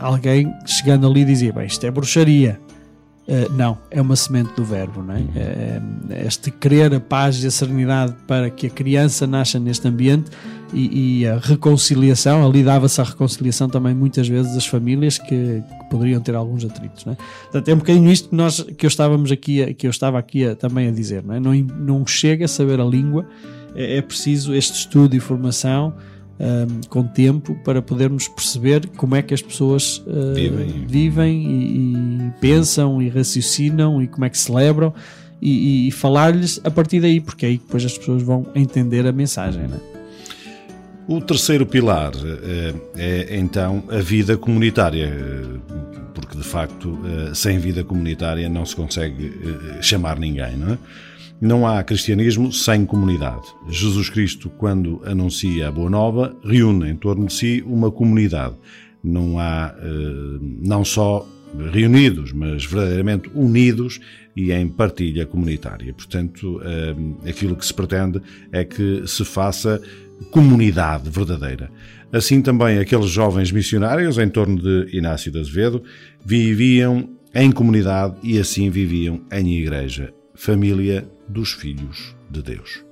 Alguém 0.00 0.52
chegando 0.66 1.06
ali 1.06 1.24
dizia: 1.24 1.52
Bem, 1.52 1.66
isto 1.66 1.86
é 1.86 1.90
bruxaria. 1.90 2.60
Uh, 3.28 3.52
não, 3.54 3.76
é 3.90 4.00
uma 4.00 4.14
semente 4.14 4.54
do 4.54 4.64
verbo, 4.64 5.02
não 5.02 5.14
é? 5.14 5.18
Uh, 5.18 6.26
este 6.26 6.48
querer 6.50 6.94
a 6.94 7.00
paz 7.00 7.42
e 7.42 7.46
a 7.46 7.50
serenidade 7.50 8.14
para 8.26 8.50
que 8.50 8.68
a 8.68 8.70
criança 8.70 9.26
nasça 9.26 9.58
neste 9.58 9.86
ambiente 9.88 10.30
e, 10.72 11.20
e 11.20 11.26
a 11.26 11.38
reconciliação, 11.38 12.46
ali 12.46 12.62
dava-se 12.62 13.00
a 13.00 13.04
reconciliação 13.04 13.68
também 13.68 13.94
muitas 13.94 14.28
vezes 14.28 14.54
das 14.54 14.66
famílias 14.66 15.18
que, 15.18 15.28
que, 15.28 15.90
poderiam 15.90 16.20
ter 16.20 16.34
alguns 16.34 16.64
atritos, 16.64 17.04
não 17.04 17.12
é? 17.12 17.16
Portanto, 17.42 17.68
é 17.68 17.74
um 17.74 17.78
bocadinho 17.78 18.10
isto 18.10 18.28
que, 18.28 18.34
nós, 18.34 18.60
que 18.60 18.84
eu 18.84 18.88
estávamos 18.88 19.30
aqui, 19.30 19.62
a, 19.62 19.72
que 19.72 19.86
eu 19.86 19.90
estava 19.90 20.18
aqui 20.18 20.44
a, 20.44 20.56
também 20.56 20.88
a 20.88 20.90
dizer, 20.90 21.22
não 21.24 21.34
é? 21.34 21.40
Não, 21.40 21.54
não 21.54 22.06
chega 22.06 22.44
a 22.46 22.48
saber 22.48 22.80
a 22.80 22.84
língua, 22.84 23.26
é, 23.74 23.98
é 23.98 24.02
preciso 24.02 24.54
este 24.54 24.74
estudo 24.74 25.14
e 25.14 25.20
formação 25.20 25.94
um, 26.38 26.80
com 26.88 27.02
tempo 27.04 27.54
para 27.64 27.80
podermos 27.80 28.28
perceber 28.28 28.88
como 28.96 29.14
é 29.14 29.22
que 29.22 29.32
as 29.32 29.42
pessoas 29.42 29.98
uh, 30.06 30.34
vivem, 30.34 30.86
vivem 30.86 31.42
e, 31.42 31.94
e, 31.94 32.32
pensam 32.40 33.00
e 33.00 33.08
raciocinam 33.08 34.02
e 34.02 34.06
como 34.06 34.24
é 34.24 34.30
que 34.30 34.38
celebram 34.38 34.92
e, 35.40 35.88
e 35.88 35.90
falar-lhes 35.90 36.60
a 36.64 36.70
partir 36.70 37.00
daí, 37.00 37.20
porque 37.20 37.46
é 37.46 37.48
aí 37.50 37.58
depois 37.58 37.84
as 37.84 37.96
pessoas 37.96 38.22
vão 38.22 38.46
entender 38.54 39.06
a 39.06 39.12
mensagem. 39.12 39.62
Né? 39.62 39.78
O 41.08 41.20
terceiro 41.20 41.64
pilar 41.64 42.12
eh, 42.16 42.74
é 42.96 43.38
então 43.38 43.84
a 43.88 43.98
vida 43.98 44.36
comunitária, 44.36 45.06
eh, 45.06 45.42
porque 46.12 46.36
de 46.36 46.42
facto, 46.42 46.98
eh, 47.04 47.32
sem 47.32 47.60
vida 47.60 47.84
comunitária 47.84 48.48
não 48.48 48.66
se 48.66 48.74
consegue 48.74 49.32
chamar 49.80 50.18
ninguém, 50.18 50.56
não 50.56 50.72
é? 50.72 50.78
Não 51.40 51.66
há 51.66 51.84
cristianismo 51.84 52.52
sem 52.52 52.84
comunidade. 52.84 53.46
Jesus 53.68 54.10
Cristo, 54.10 54.50
quando 54.50 55.00
anuncia 55.04 55.68
a 55.68 55.70
Boa 55.70 55.88
Nova, 55.88 56.34
reúne 56.42 56.90
em 56.90 56.96
torno 56.96 57.26
de 57.26 57.34
si 57.34 57.62
uma 57.64 57.90
comunidade. 57.90 58.54
Não 59.04 59.38
há 59.38 59.74
não 60.62 60.82
só 60.82 61.28
reunidos, 61.70 62.32
mas 62.32 62.64
verdadeiramente 62.64 63.30
unidos 63.34 64.00
e 64.34 64.50
em 64.50 64.66
partilha 64.66 65.26
comunitária. 65.26 65.92
Portanto, 65.92 66.58
aquilo 67.28 67.54
que 67.54 67.66
se 67.66 67.74
pretende 67.74 68.22
é 68.50 68.64
que 68.64 69.06
se 69.06 69.22
faça 69.22 69.78
comunidade 70.30 71.10
verdadeira. 71.10 71.70
Assim 72.12 72.40
também 72.40 72.78
aqueles 72.78 73.10
jovens 73.10 73.50
missionários 73.50 74.18
em 74.18 74.28
torno 74.28 74.60
de 74.60 74.96
Inácio 74.96 75.30
de 75.30 75.38
Azevedo 75.38 75.82
viviam 76.24 77.10
em 77.34 77.50
comunidade 77.52 78.16
e 78.22 78.38
assim 78.38 78.70
viviam 78.70 79.20
em 79.30 79.58
igreja, 79.58 80.14
família 80.34 81.06
dos 81.28 81.52
filhos 81.52 82.16
de 82.30 82.42
Deus. 82.42 82.84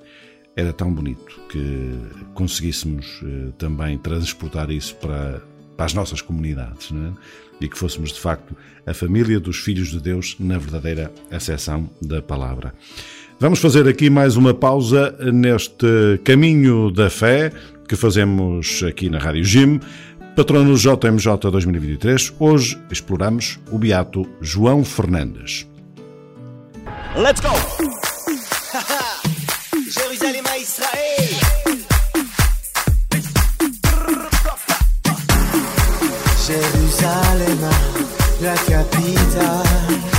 Era 0.56 0.72
tão 0.72 0.92
bonito 0.92 1.40
que 1.48 1.94
conseguíssemos 2.34 3.20
eh, 3.24 3.52
também 3.58 3.98
transportar 3.98 4.70
isso 4.70 4.94
para, 4.96 5.42
para 5.76 5.86
as 5.86 5.94
nossas 5.94 6.20
comunidades 6.20 6.92
é? 6.92 7.64
e 7.64 7.68
que 7.68 7.78
fôssemos 7.78 8.12
de 8.12 8.20
facto 8.20 8.54
a 8.86 8.94
família 8.94 9.40
dos 9.40 9.56
filhos 9.56 9.88
de 9.88 10.00
Deus 10.00 10.36
na 10.38 10.58
verdadeira 10.58 11.12
acessão 11.30 11.90
da 12.02 12.20
palavra. 12.20 12.74
Vamos 13.40 13.58
fazer 13.58 13.88
aqui 13.88 14.08
mais 14.08 14.36
uma 14.36 14.54
pausa 14.54 15.14
neste 15.32 16.18
caminho 16.24 16.90
da 16.90 17.10
fé 17.10 17.52
que 17.88 17.96
fazemos 17.96 18.82
aqui 18.86 19.10
na 19.10 19.18
Rádio 19.18 19.44
Jim. 19.44 19.80
Patrono 20.36 20.76
JMJ 20.76 21.50
2023. 21.50 22.32
Hoje 22.38 22.78
exploramos 22.90 23.58
o 23.70 23.78
beato 23.78 24.24
João 24.40 24.84
Fernandes. 24.84 25.66
Let's 27.16 27.40
go! 27.40 27.50
Jérusalem 29.90 30.42
à 30.48 30.58
Israël! 30.58 31.54
Jérusalem, 36.46 37.58
la 38.40 38.54
capitale 38.54 40.13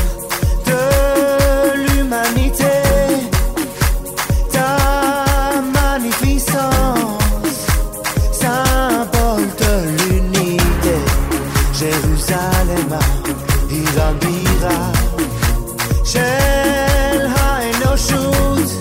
Shell 16.04 17.30
et 17.62 17.74
nos 17.84 17.98
shoots 17.98 18.74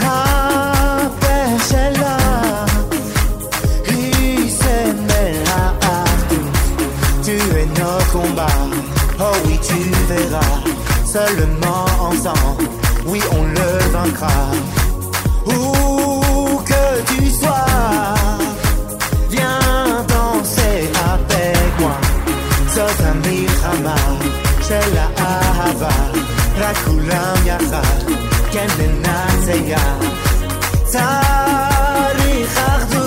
A 0.00 1.10
pêche 1.20 1.72
là 1.98 2.16
à 5.80 6.04
tous 6.28 7.22
Tu 7.22 7.32
es 7.32 7.66
nos 7.66 8.02
combats 8.12 8.46
Oh 9.18 9.36
oui 9.46 9.58
tu 9.62 9.78
verras 10.08 10.62
Seulement 11.04 11.86
ensemble 12.00 12.68
Oui 13.06 13.20
on 13.32 13.44
le 13.44 13.92
vaincra. 13.92 14.28
של 24.68 24.96
האהבה, 25.16 25.88
רק 26.58 26.76
כולם 26.76 27.34
יחד, 27.46 28.10
כן 28.52 28.66
ננצח. 28.78 29.82
צריך 30.84 32.58
אחדות, 32.58 33.03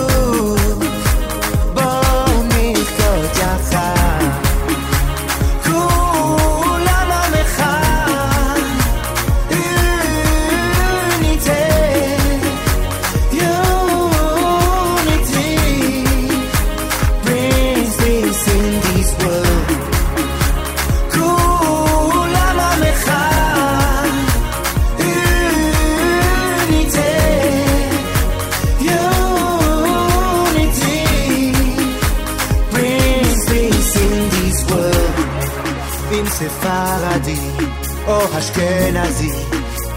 אשכנזי, 38.38 39.32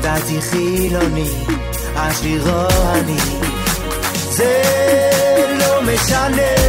דתי 0.03 0.41
חילוני, 0.41 1.29
עשיר 1.97 2.51
או 2.51 2.89
עני, 2.89 3.17
זה 4.31 4.63
לא 5.59 5.83
משנה. 5.83 6.61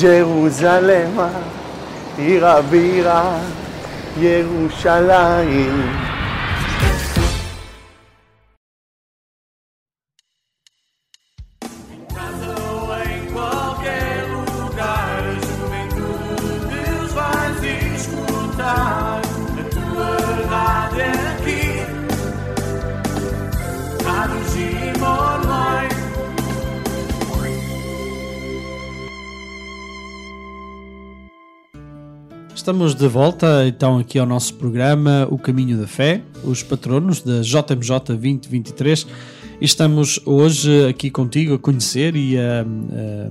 Jerusalem, 0.00 1.20
עיר 2.18 2.46
הבירה, 2.46 3.38
ירושלים. 4.20 6.07
Estamos 32.68 32.94
de 32.94 33.08
volta 33.08 33.66
então 33.66 33.96
aqui 33.96 34.18
ao 34.18 34.26
nosso 34.26 34.52
programa 34.52 35.26
O 35.30 35.38
Caminho 35.38 35.78
da 35.78 35.86
Fé, 35.86 36.20
os 36.44 36.62
patronos 36.62 37.22
da 37.22 37.40
JMJ 37.40 38.00
2023 38.08 39.06
e 39.58 39.64
estamos 39.64 40.20
hoje 40.26 40.86
aqui 40.86 41.10
contigo 41.10 41.54
a 41.54 41.58
conhecer 41.58 42.14
e 42.14 42.38
a, 42.38 42.60
a 42.60 43.30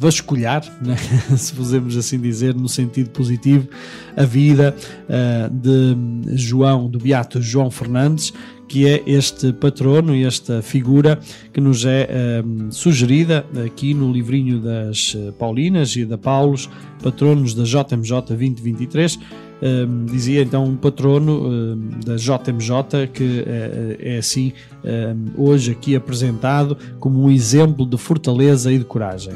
vasculhar, 0.00 0.64
né? 0.80 0.96
se 1.36 1.52
podemos 1.52 1.98
assim 1.98 2.18
dizer, 2.18 2.54
no 2.54 2.66
sentido 2.66 3.10
positivo, 3.10 3.68
a 4.16 4.24
vida 4.24 4.74
eh, 5.06 5.50
de 5.52 6.34
João, 6.38 6.88
do 6.88 6.98
Beato 6.98 7.42
João 7.42 7.70
Fernandes, 7.70 8.32
que 8.72 8.88
é 8.88 9.02
este 9.06 9.52
patrono, 9.52 10.14
esta 10.14 10.62
figura 10.62 11.20
que 11.52 11.60
nos 11.60 11.84
é 11.84 12.08
eh, 12.08 12.42
sugerida 12.70 13.44
aqui 13.66 13.92
no 13.92 14.10
livrinho 14.10 14.60
das 14.60 15.14
eh, 15.14 15.30
Paulinas 15.32 15.94
e 15.94 16.06
da 16.06 16.16
Paulos, 16.16 16.70
patronos 17.02 17.52
da 17.52 17.64
JMJ 17.64 18.22
2023. 18.28 19.18
Um, 19.62 20.06
dizia 20.06 20.42
então 20.42 20.64
um 20.64 20.74
patrono 20.74 21.48
um, 21.48 21.90
da 22.04 22.16
JMJ 22.16 23.08
que 23.12 23.44
é, 23.46 24.14
é 24.14 24.18
assim 24.18 24.52
um, 24.82 25.44
hoje 25.44 25.70
aqui 25.70 25.94
apresentado 25.94 26.76
como 26.98 27.22
um 27.22 27.30
exemplo 27.30 27.86
de 27.86 27.98
fortaleza 27.98 28.72
e 28.72 28.78
de 28.78 28.84
coragem. 28.86 29.34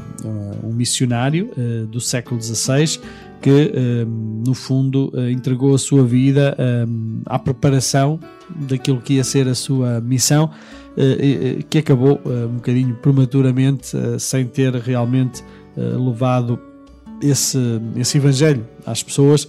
Um 0.65 0.73
missionário 0.73 1.51
uh, 1.57 1.87
do 1.87 2.01
século 2.01 2.41
XVI 2.41 2.99
que 3.43 3.71
no 4.45 4.55
fundo 4.55 5.13
entregou 5.31 5.75
a 5.75 5.79
sua 5.79 6.03
vida 6.03 6.57
à 7.27 7.39
preparação 7.39 8.19
daquilo 8.51 9.01
que 9.01 9.15
ia 9.15 9.25
ser 9.25 9.49
a 9.49 9.55
sua 9.55 10.01
missão, 10.01 10.51
uh, 10.93 11.65
que 11.69 11.79
acabou 11.79 12.21
um 12.25 12.55
bocadinho 12.57 12.95
prematuramente 12.97 13.97
sem 14.19 14.47
ter 14.47 14.75
realmente 14.75 15.45
levado 15.77 16.59
esse, 17.21 17.59
esse 17.97 18.19
evangelho 18.19 18.67
às 18.85 19.03
pessoas 19.03 19.47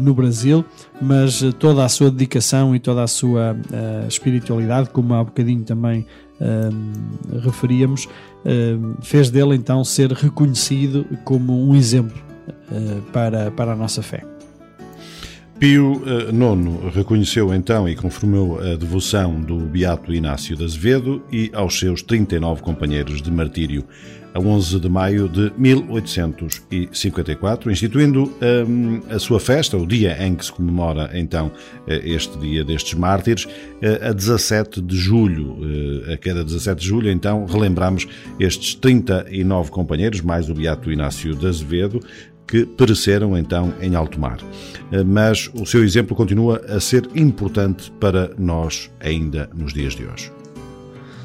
no 0.00 0.14
Brasil, 0.14 0.64
mas 1.00 1.40
toda 1.58 1.84
a 1.84 1.88
sua 1.88 2.10
dedicação 2.10 2.74
e 2.74 2.80
toda 2.80 3.04
a 3.04 3.06
sua 3.06 3.56
espiritualidade, 4.08 4.90
como 4.90 5.14
há 5.14 5.22
bocadinho 5.22 5.62
também 5.62 6.06
referíamos, 7.44 8.08
fez 9.02 9.30
dele 9.30 9.54
então 9.54 9.84
ser 9.84 10.10
reconhecido 10.12 11.06
como 11.24 11.68
um 11.68 11.76
exemplo 11.76 12.20
para, 13.12 13.50
para 13.52 13.72
a 13.72 13.76
nossa 13.76 14.02
fé. 14.02 14.24
Pio 15.60 16.02
IX 16.30 16.94
reconheceu 16.94 17.52
então 17.52 17.86
e 17.86 17.94
confirmou 17.94 18.58
a 18.58 18.76
devoção 18.76 19.42
do 19.42 19.58
Beato 19.58 20.14
Inácio 20.14 20.56
de 20.56 20.64
Azevedo 20.64 21.22
e 21.30 21.50
aos 21.52 21.78
seus 21.78 22.00
39 22.00 22.62
companheiros 22.62 23.20
de 23.20 23.30
martírio 23.30 23.84
a 24.32 24.38
11 24.38 24.80
de 24.80 24.88
maio 24.88 25.28
de 25.28 25.52
1854, 25.56 27.70
instituindo 27.70 28.32
um, 28.66 29.00
a 29.10 29.18
sua 29.18 29.40
festa, 29.40 29.76
o 29.76 29.86
dia 29.86 30.16
em 30.24 30.34
que 30.34 30.42
se 30.44 30.52
comemora 30.52 31.10
então 31.14 31.50
este 31.86 32.38
dia 32.38 32.64
destes 32.64 32.94
mártires, 32.94 33.46
a 34.02 34.12
17 34.12 34.80
de 34.80 34.96
julho. 34.96 35.58
A 36.12 36.16
cada 36.16 36.44
17 36.44 36.80
de 36.80 36.86
julho, 36.86 37.10
então, 37.10 37.44
relembramos 37.44 38.06
estes 38.38 38.74
39 38.74 39.70
companheiros, 39.70 40.20
mais 40.20 40.48
o 40.48 40.54
Beato 40.54 40.92
Inácio 40.92 41.34
de 41.34 41.46
Azevedo, 41.46 42.00
que 42.50 42.66
pereceram 42.66 43.38
então 43.38 43.72
em 43.80 43.94
alto 43.94 44.18
mar. 44.18 44.38
Mas 45.06 45.48
o 45.54 45.64
seu 45.64 45.84
exemplo 45.84 46.16
continua 46.16 46.60
a 46.68 46.80
ser 46.80 47.08
importante 47.14 47.92
para 48.00 48.32
nós 48.36 48.90
ainda 48.98 49.48
nos 49.54 49.72
dias 49.72 49.94
de 49.94 50.04
hoje. 50.04 50.32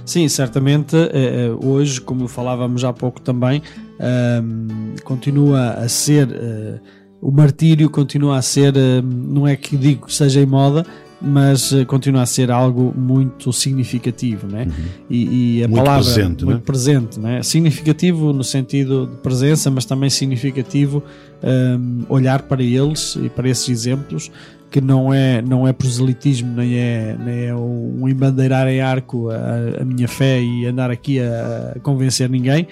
Sim, 0.05 0.27
certamente 0.27 0.95
eh, 0.95 1.49
hoje, 1.63 1.99
como 1.99 2.27
falávamos 2.27 2.83
há 2.83 2.93
pouco 2.93 3.19
também, 3.19 3.59
ehm, 3.99 4.95
continua 5.03 5.71
a 5.71 5.89
ser 5.89 6.29
eh, 6.31 6.79
o 7.19 7.31
martírio 7.31 7.89
continua 7.89 8.37
a 8.37 8.41
ser, 8.43 8.77
ehm, 8.77 9.01
não 9.03 9.47
é 9.47 9.55
que 9.55 9.75
digo 9.75 10.05
que 10.05 10.13
seja 10.13 10.39
em 10.39 10.45
moda, 10.45 10.85
mas 11.25 11.73
eh, 11.73 11.83
continua 11.83 12.21
a 12.21 12.25
ser 12.25 12.51
algo 12.51 12.93
muito 12.95 13.51
significativo, 13.51 14.47
né? 14.47 14.65
Uhum. 14.65 14.85
E, 15.09 15.57
e, 15.57 15.63
a 15.63 15.67
muito 15.67 15.83
palavra 15.83 16.03
presente, 16.03 16.45
muito 16.45 16.57
né? 16.57 16.63
presente, 16.63 17.19
né? 17.19 17.43
Significativo 17.43 18.31
no 18.31 18.43
sentido 18.43 19.07
de 19.07 19.17
presença, 19.17 19.71
mas 19.71 19.85
também 19.85 20.09
significativo 20.09 21.03
um, 21.43 22.03
olhar 22.07 22.43
para 22.43 22.61
eles 22.61 23.17
e 23.21 23.29
para 23.29 23.49
esses 23.49 23.67
exemplos 23.69 24.31
que 24.69 24.81
não 24.81 25.13
é, 25.13 25.41
não 25.41 25.67
é 25.67 25.73
proselitismo, 25.73 26.53
nem 26.53 26.75
é, 26.75 27.15
nem 27.17 27.45
é 27.45 27.55
um 27.55 28.07
embandeirar 28.07 28.67
em 28.67 28.81
arco 28.81 29.29
a, 29.29 29.81
a 29.81 29.85
minha 29.85 30.07
fé 30.07 30.41
e 30.41 30.65
andar 30.65 30.91
aqui 30.91 31.19
a, 31.19 31.77
convencer 31.81 32.29
ninguém, 32.29 32.67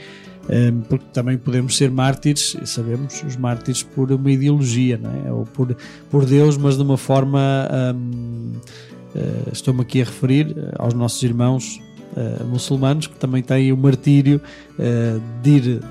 porque 0.90 1.06
também 1.14 1.38
podemos 1.38 1.78
ser 1.78 1.90
mártires, 1.90 2.58
sabemos, 2.66 3.24
os 3.24 3.36
mártires 3.38 3.84
por 3.84 4.12
uma 4.12 4.32
ideologia, 4.32 4.98
não 4.98 5.12
é? 5.12 5.32
ou 5.32 5.46
por, 5.46 5.76
por 6.10 6.26
Deus, 6.26 6.58
mas 6.58 6.76
de 6.76 6.84
uma 6.84 6.98
forma. 6.98 7.70
Um, 7.96 8.52
uh, 9.16 9.50
Estou-me 9.52 9.82
aqui 9.82 10.02
a 10.02 10.06
referir 10.06 10.56
aos 10.78 10.94
nossos 10.94 11.22
irmãos 11.24 11.80
Uh, 12.16 12.46
muçulmanos 12.46 13.08
que 13.08 13.16
também 13.16 13.42
têm 13.42 13.72
o 13.72 13.78
martírio 13.78 14.40
uh, 14.78 15.22
de 15.42 15.50
ir 15.50 15.82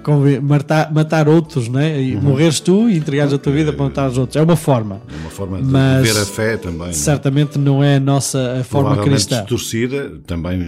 matar, 0.40 0.93
matar 0.93 1.28
outros, 1.28 1.69
né? 1.69 2.01
e 2.01 2.15
uhum. 2.15 2.23
morreres 2.23 2.61
tu 2.61 2.89
e 2.89 2.97
entregares 2.97 3.32
a 3.32 3.39
tua 3.39 3.53
vida 3.53 3.73
para 3.73 3.85
matar 3.86 4.09
os 4.09 4.19
outros. 4.19 4.36
É 4.36 4.43
uma 4.43 4.55
forma. 4.55 5.03
É 5.12 5.16
uma 5.20 5.31
forma 5.31 5.59
de 5.59 5.65
mas 5.65 6.03
ver 6.03 6.20
a 6.20 6.24
fé 6.24 6.57
também. 6.57 6.93
Certamente 6.93 7.59
não, 7.59 7.74
não 7.74 7.85
é 7.85 7.97
a 7.97 8.01
nossa 8.01 8.61
a 8.61 8.65
forma 8.65 8.97
cristã. 9.03 9.40
distorcida, 9.40 10.12
também 10.24 10.61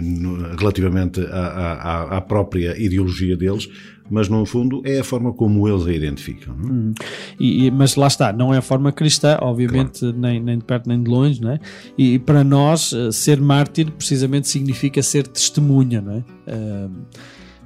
relativamente 0.59 1.21
à, 1.21 1.39
à, 1.39 2.17
à 2.17 2.21
própria 2.21 2.77
ideologia 2.77 3.37
deles, 3.37 3.69
mas 4.11 4.29
no 4.29 4.45
fundo 4.45 4.83
é 4.85 5.01
a 5.01 5.05
forma 5.05 5.33
como 5.33 5.67
eles 5.69 5.87
a 5.87 5.93
identificam. 5.93 6.55
Não? 6.57 6.71
Hum. 6.71 6.95
E, 7.41 7.67
e, 7.67 7.71
mas 7.71 7.97
lá 7.97 8.07
está, 8.07 8.33
não 8.33 8.53
é 8.53 8.59
a 8.59 8.63
forma 8.63 8.93
cristã, 8.93 9.39
obviamente, 9.41 10.01
claro. 10.01 10.19
nem, 10.19 10.41
nem 10.41 10.59
de 10.59 10.65
perto 10.65 10.89
nem 10.89 11.03
de 11.03 11.11
longe, 11.11 11.41
não 11.41 11.51
é? 11.51 11.61
E, 11.97 12.15
e, 12.15 12.19
para 12.19 12.45
nós, 12.45 12.93
eh, 12.93 13.11
ser 13.11 13.41
mártir 13.41 13.91
precisamente 13.91 14.49
significa 14.49 15.03
ser 15.03 15.27
testemunha, 15.27 16.01
não 16.01 16.13
é? 16.13 16.19
Uh, 16.19 16.91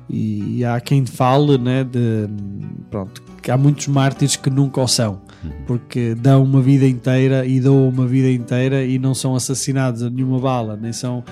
e, 0.08 0.58
e, 0.58 0.64
há 0.64 0.80
quem 0.80 1.04
fale, 1.04 1.58
né, 1.58 1.84
de, 1.84 2.28
pronto, 2.90 3.22
que 3.42 3.50
há 3.50 3.58
muitos 3.58 3.88
mártires 3.88 4.36
que 4.36 4.48
nunca 4.48 4.80
o 4.80 4.88
são, 4.88 5.20
uhum. 5.44 5.50
porque 5.66 6.14
dão 6.14 6.42
uma 6.42 6.62
vida 6.62 6.86
inteira 6.86 7.44
e 7.44 7.60
dão 7.60 7.86
uma 7.88 8.06
vida 8.06 8.30
inteira 8.30 8.84
e 8.84 8.98
não 8.98 9.12
são 9.12 9.36
assassinados 9.36 10.02
a 10.02 10.08
nenhuma 10.08 10.38
bala, 10.38 10.78
nem 10.80 10.92
são 10.94 11.22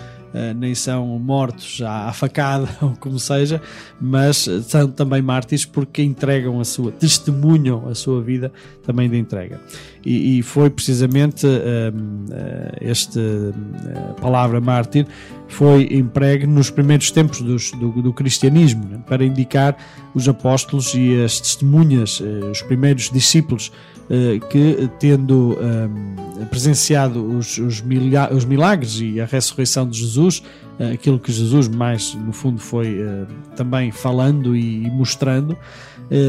nem 0.57 0.75
são 0.75 1.07
mortos 1.19 1.81
à, 1.83 2.09
à, 2.09 2.13
facada 2.13 2.69
ou 2.83 2.97
como 2.99 3.19
seja, 3.19 3.61
mas 4.01 4.49
são 4.67 4.91
também 4.91 5.23
mártires 5.23 5.65
porque 5.65 6.03
entregam 6.03 6.61
a 6.61 6.65
sua, 6.65 6.93
testemunham 6.93 7.89
a 7.89 7.95
sua 7.95 8.23
vida 8.23 8.53
também 8.85 9.09
de 9.09 9.19
entrega. 9.19 9.61
E, 10.05 10.39
e 10.39 10.43
foi 10.43 10.71
precisamente 10.71 11.47
uh, 11.47 11.51
uh, 11.51 12.77
esta 12.81 13.21
palavra 14.21 14.61
mártir 14.61 15.07
foi 15.49 15.89
empregue 15.93 16.47
nos 16.47 16.71
primeiros 16.71 17.11
tempos 17.11 17.41
dos, 17.41 17.71
do, 17.73 18.03
do, 18.03 18.13
cristianismo 18.13 18.85
né, 18.85 19.01
para 19.07 19.25
indicar 19.25 19.77
os 20.15 20.29
apóstolos 20.29 20.93
e 20.95 21.23
as 21.23 21.41
testemunhas, 21.41 22.21
os 22.51 22.63
primeiros 22.63 23.11
discípulos 23.11 23.71
eh, 24.09 24.39
que, 24.51 24.89
tendo 25.01 25.59
ehm, 25.61 26.15
presenciado 26.51 27.25
os, 27.37 27.59
os, 27.59 27.83
os, 27.83 28.45
milagres 28.45 29.01
e 29.01 29.21
a 29.21 29.25
ressurreição 29.25 29.89
de 29.89 29.99
Jesus, 29.99 30.43
uh, 30.79 30.93
aquilo 30.93 31.19
que 31.19 31.33
Jesus 31.33 31.69
mais, 31.69 32.15
no 32.15 32.33
fundo, 32.33 32.61
foi 32.61 33.03
uh, 33.03 33.27
também 33.57 33.91
falando 33.91 34.57
e, 34.57 34.89
mostrando, 34.91 35.57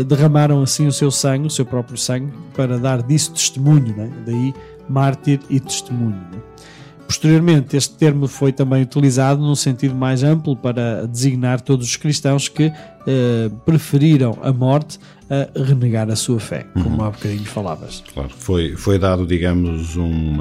derramaram 0.08 0.64
assim 0.64 0.88
o 0.88 0.92
seu 0.92 1.12
sangue, 1.12 1.46
o 1.46 1.52
seu 1.52 1.64
próprio 1.64 1.96
sangue, 1.96 2.34
para 2.56 2.80
dar 2.80 3.04
disso 3.04 3.32
testemunho, 3.32 3.96
né? 3.96 4.12
daí 4.26 4.52
mártir 4.90 5.40
e 5.52 5.60
testemunho. 5.60 6.18
Né? 6.32 6.40
Posteriormente, 7.08 7.78
este 7.78 7.96
termo 7.96 8.28
foi 8.28 8.52
também 8.52 8.84
utilizado 8.84 9.42
num 9.42 9.56
sentido 9.56 9.96
mais 9.96 10.24
amplo 10.24 10.58
para 10.58 11.08
designar 11.08 11.62
todos 11.62 11.88
os 11.88 11.96
cristãos 11.96 12.50
que 12.50 12.66
eh, 13.10 13.50
preferiram 13.66 14.38
a 14.42 14.52
morte 14.52 15.00
a 15.30 15.62
renegar 15.62 16.10
a 16.10 16.16
sua 16.16 16.40
fé, 16.40 16.66
como 16.74 17.04
há 17.04 17.10
bocadinho 17.10 17.46
falavas. 17.46 18.04
Claro, 18.14 18.30
foi, 18.30 18.76
foi 18.76 18.98
dado, 18.98 19.26
digamos, 19.26 19.98
um, 19.98 20.38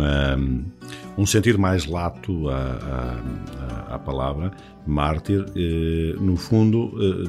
um, 1.19 1.27
sentido 1.27 1.59
mais 1.59 1.87
lato 1.87 2.49
à, 2.49 3.19
à, 3.89 3.95
à 3.95 3.99
palavra 3.99 4.53
mártir. 4.87 5.45
Eh, 5.57 6.15
no 6.21 6.37
fundo, 6.37 6.93
eh, 6.97 7.29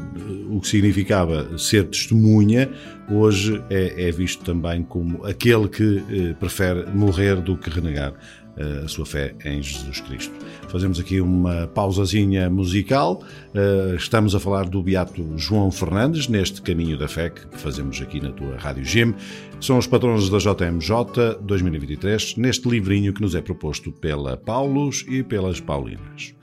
o 0.49 0.61
que 0.61 0.67
significava 0.67 1.57
ser 1.57 1.85
testemunha, 1.85 2.69
hoje 3.09 3.61
é, 3.69 4.07
é 4.07 4.11
visto 4.11 4.43
também 4.43 4.83
como 4.83 5.25
aquele 5.25 5.67
que 5.67 6.03
eh, 6.09 6.33
prefere 6.39 6.85
morrer 6.91 7.41
do 7.41 7.57
que 7.57 7.69
renegar 7.69 8.13
a 8.57 8.87
sua 8.87 9.05
fé 9.05 9.35
em 9.45 9.61
Jesus 9.61 10.01
Cristo. 10.01 10.33
Fazemos 10.67 10.99
aqui 10.99 11.21
uma 11.21 11.67
pausazinha 11.67 12.49
musical. 12.49 13.23
Eh, 13.53 13.95
Estamos 13.97 14.33
a 14.35 14.39
falar 14.39 14.67
do 14.67 14.81
Beato 14.81 15.37
João 15.37 15.71
Fernandes 15.71 16.27
neste 16.27 16.61
caminho 16.61 16.97
da 16.97 17.07
fé 17.07 17.29
que 17.29 17.41
fazemos 17.57 18.01
aqui 18.01 18.19
na 18.19 18.31
tua 18.31 18.57
Rádio 18.57 18.83
Gem. 18.83 19.15
São 19.61 19.77
os 19.77 19.87
patronos 19.87 20.29
da 20.29 20.37
JMJ 20.37 21.39
2023, 21.41 22.35
neste 22.37 22.67
livrinho 22.69 23.13
que 23.13 23.21
nos 23.21 23.35
é 23.35 23.41
proposto 23.41 23.91
pela 23.91 24.37
Paulos 24.37 25.05
e 25.07 25.23
pelas 25.23 25.59
Paulinas. 25.59 26.33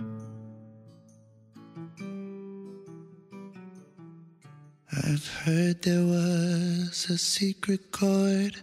I've 4.97 5.27
heard 5.45 5.82
there 5.82 6.05
was 6.05 7.07
a 7.11 7.19
secret 7.19 7.91
chord 7.91 8.62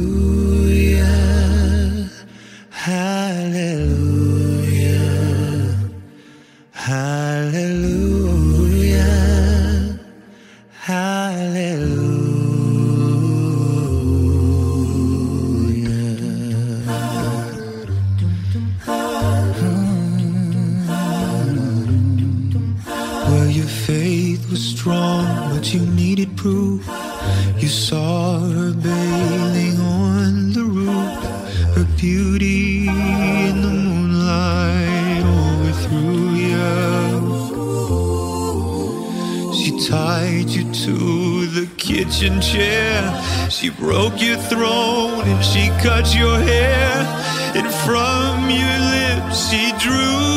Hallelujah. 6.91 8.81
Hallelujah 10.71 12.01
Well, 23.29 23.47
your 23.47 23.65
faith 23.65 24.49
was 24.49 24.61
strong, 24.61 25.25
but 25.53 25.73
you 25.73 25.79
needed 25.85 26.35
proof. 26.35 26.85
You 27.57 27.69
saw 27.69 28.50
tied 39.91 40.47
you 40.47 40.63
to 40.71 41.47
the 41.47 41.67
kitchen 41.75 42.39
chair. 42.39 42.97
She 43.49 43.69
broke 43.69 44.21
your 44.21 44.37
throne 44.37 45.27
and 45.27 45.43
she 45.43 45.67
cut 45.83 46.15
your 46.15 46.39
hair. 46.39 46.93
And 47.57 47.67
from 47.83 48.49
your 48.49 48.77
lips 48.95 49.49
she 49.49 49.73
drew 49.83 50.30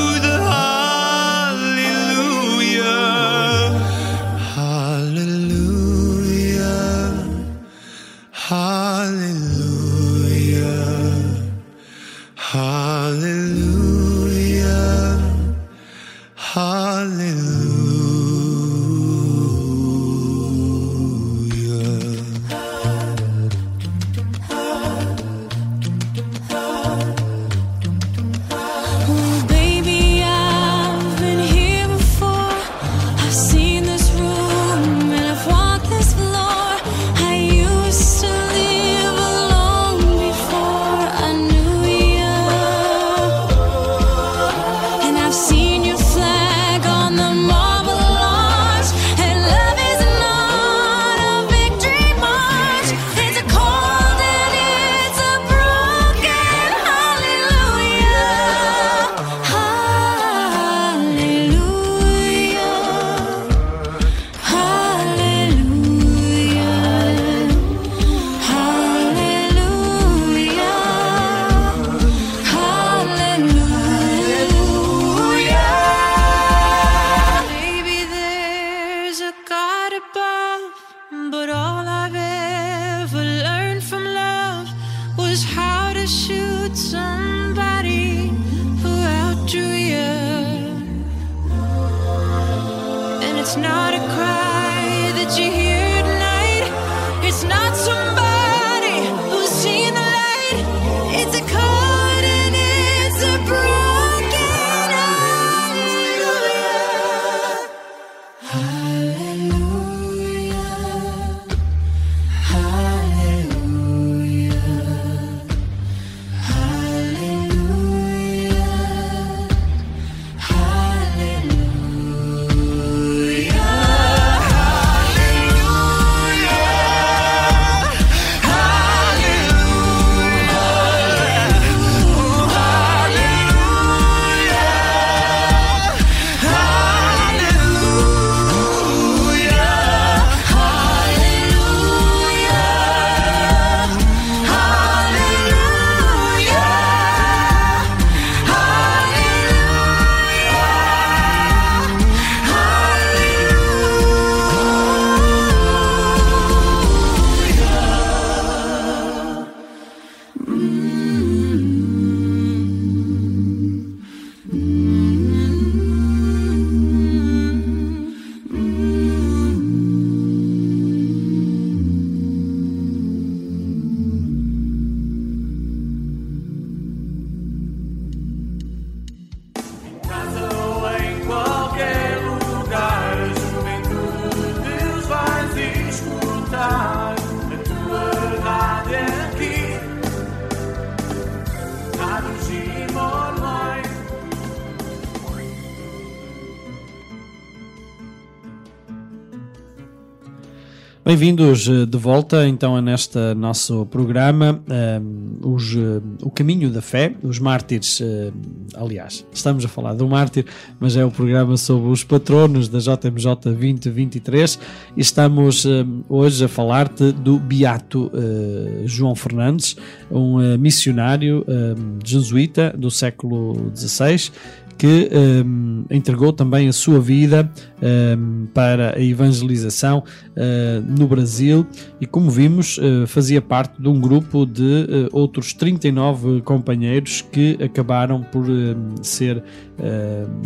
Bem-vindos 201.04 201.68
eh, 201.68 201.84
de 201.84 201.98
volta 201.98 202.48
então 202.48 202.74
a 202.74 202.80
neste 202.80 203.34
nosso 203.34 203.84
programa 203.84 204.62
ehm, 204.70 205.36
os, 205.42 205.76
eh, 205.76 206.00
O 206.22 206.30
Caminho 206.30 206.70
da 206.70 206.80
Fé, 206.80 207.12
os 207.22 207.38
mártires, 207.38 208.00
eh, 208.00 208.32
aliás, 208.74 209.22
estamos 209.30 209.66
a 209.66 209.68
falar 209.68 209.92
do 209.92 210.08
mártir, 210.08 210.46
mas 210.80 210.96
é 210.96 211.04
o 211.04 211.10
programa 211.10 211.58
sobre 211.58 211.90
os 211.90 212.02
patronos 212.02 212.70
da 212.70 212.78
JMJ 212.78 213.36
2023 213.42 214.58
e 214.96 215.00
estamos 215.02 215.66
eh, 215.66 215.84
hoje 216.08 216.46
a 216.46 216.48
falar-te 216.48 217.12
do 217.12 217.38
Beato 217.38 218.10
eh, 218.14 218.84
João 218.86 219.14
Fernandes, 219.14 219.76
um 220.10 220.40
eh, 220.40 220.56
missionário 220.56 221.44
eh, 221.46 221.74
jesuíta 222.02 222.74
do 222.78 222.90
século 222.90 223.70
XVI 223.76 224.32
que 224.76 225.10
um, 225.44 225.84
entregou 225.90 226.32
também 226.32 226.68
a 226.68 226.72
sua 226.72 227.00
vida 227.00 227.50
um, 227.82 228.46
para 228.52 228.96
a 228.96 229.00
evangelização 229.00 229.98
uh, 229.98 230.98
no 230.98 231.06
Brasil 231.06 231.66
e, 232.00 232.06
como 232.06 232.30
vimos, 232.30 232.78
uh, 232.78 233.06
fazia 233.06 233.40
parte 233.40 233.80
de 233.80 233.88
um 233.88 234.00
grupo 234.00 234.44
de 234.44 234.62
uh, 234.62 235.08
outros 235.12 235.52
39 235.52 236.42
companheiros 236.42 237.22
que 237.22 237.58
acabaram 237.62 238.22
por 238.22 238.48
um, 238.48 239.02
ser 239.02 239.42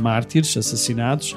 mártires, 0.00 0.56
assassinados. 0.56 1.36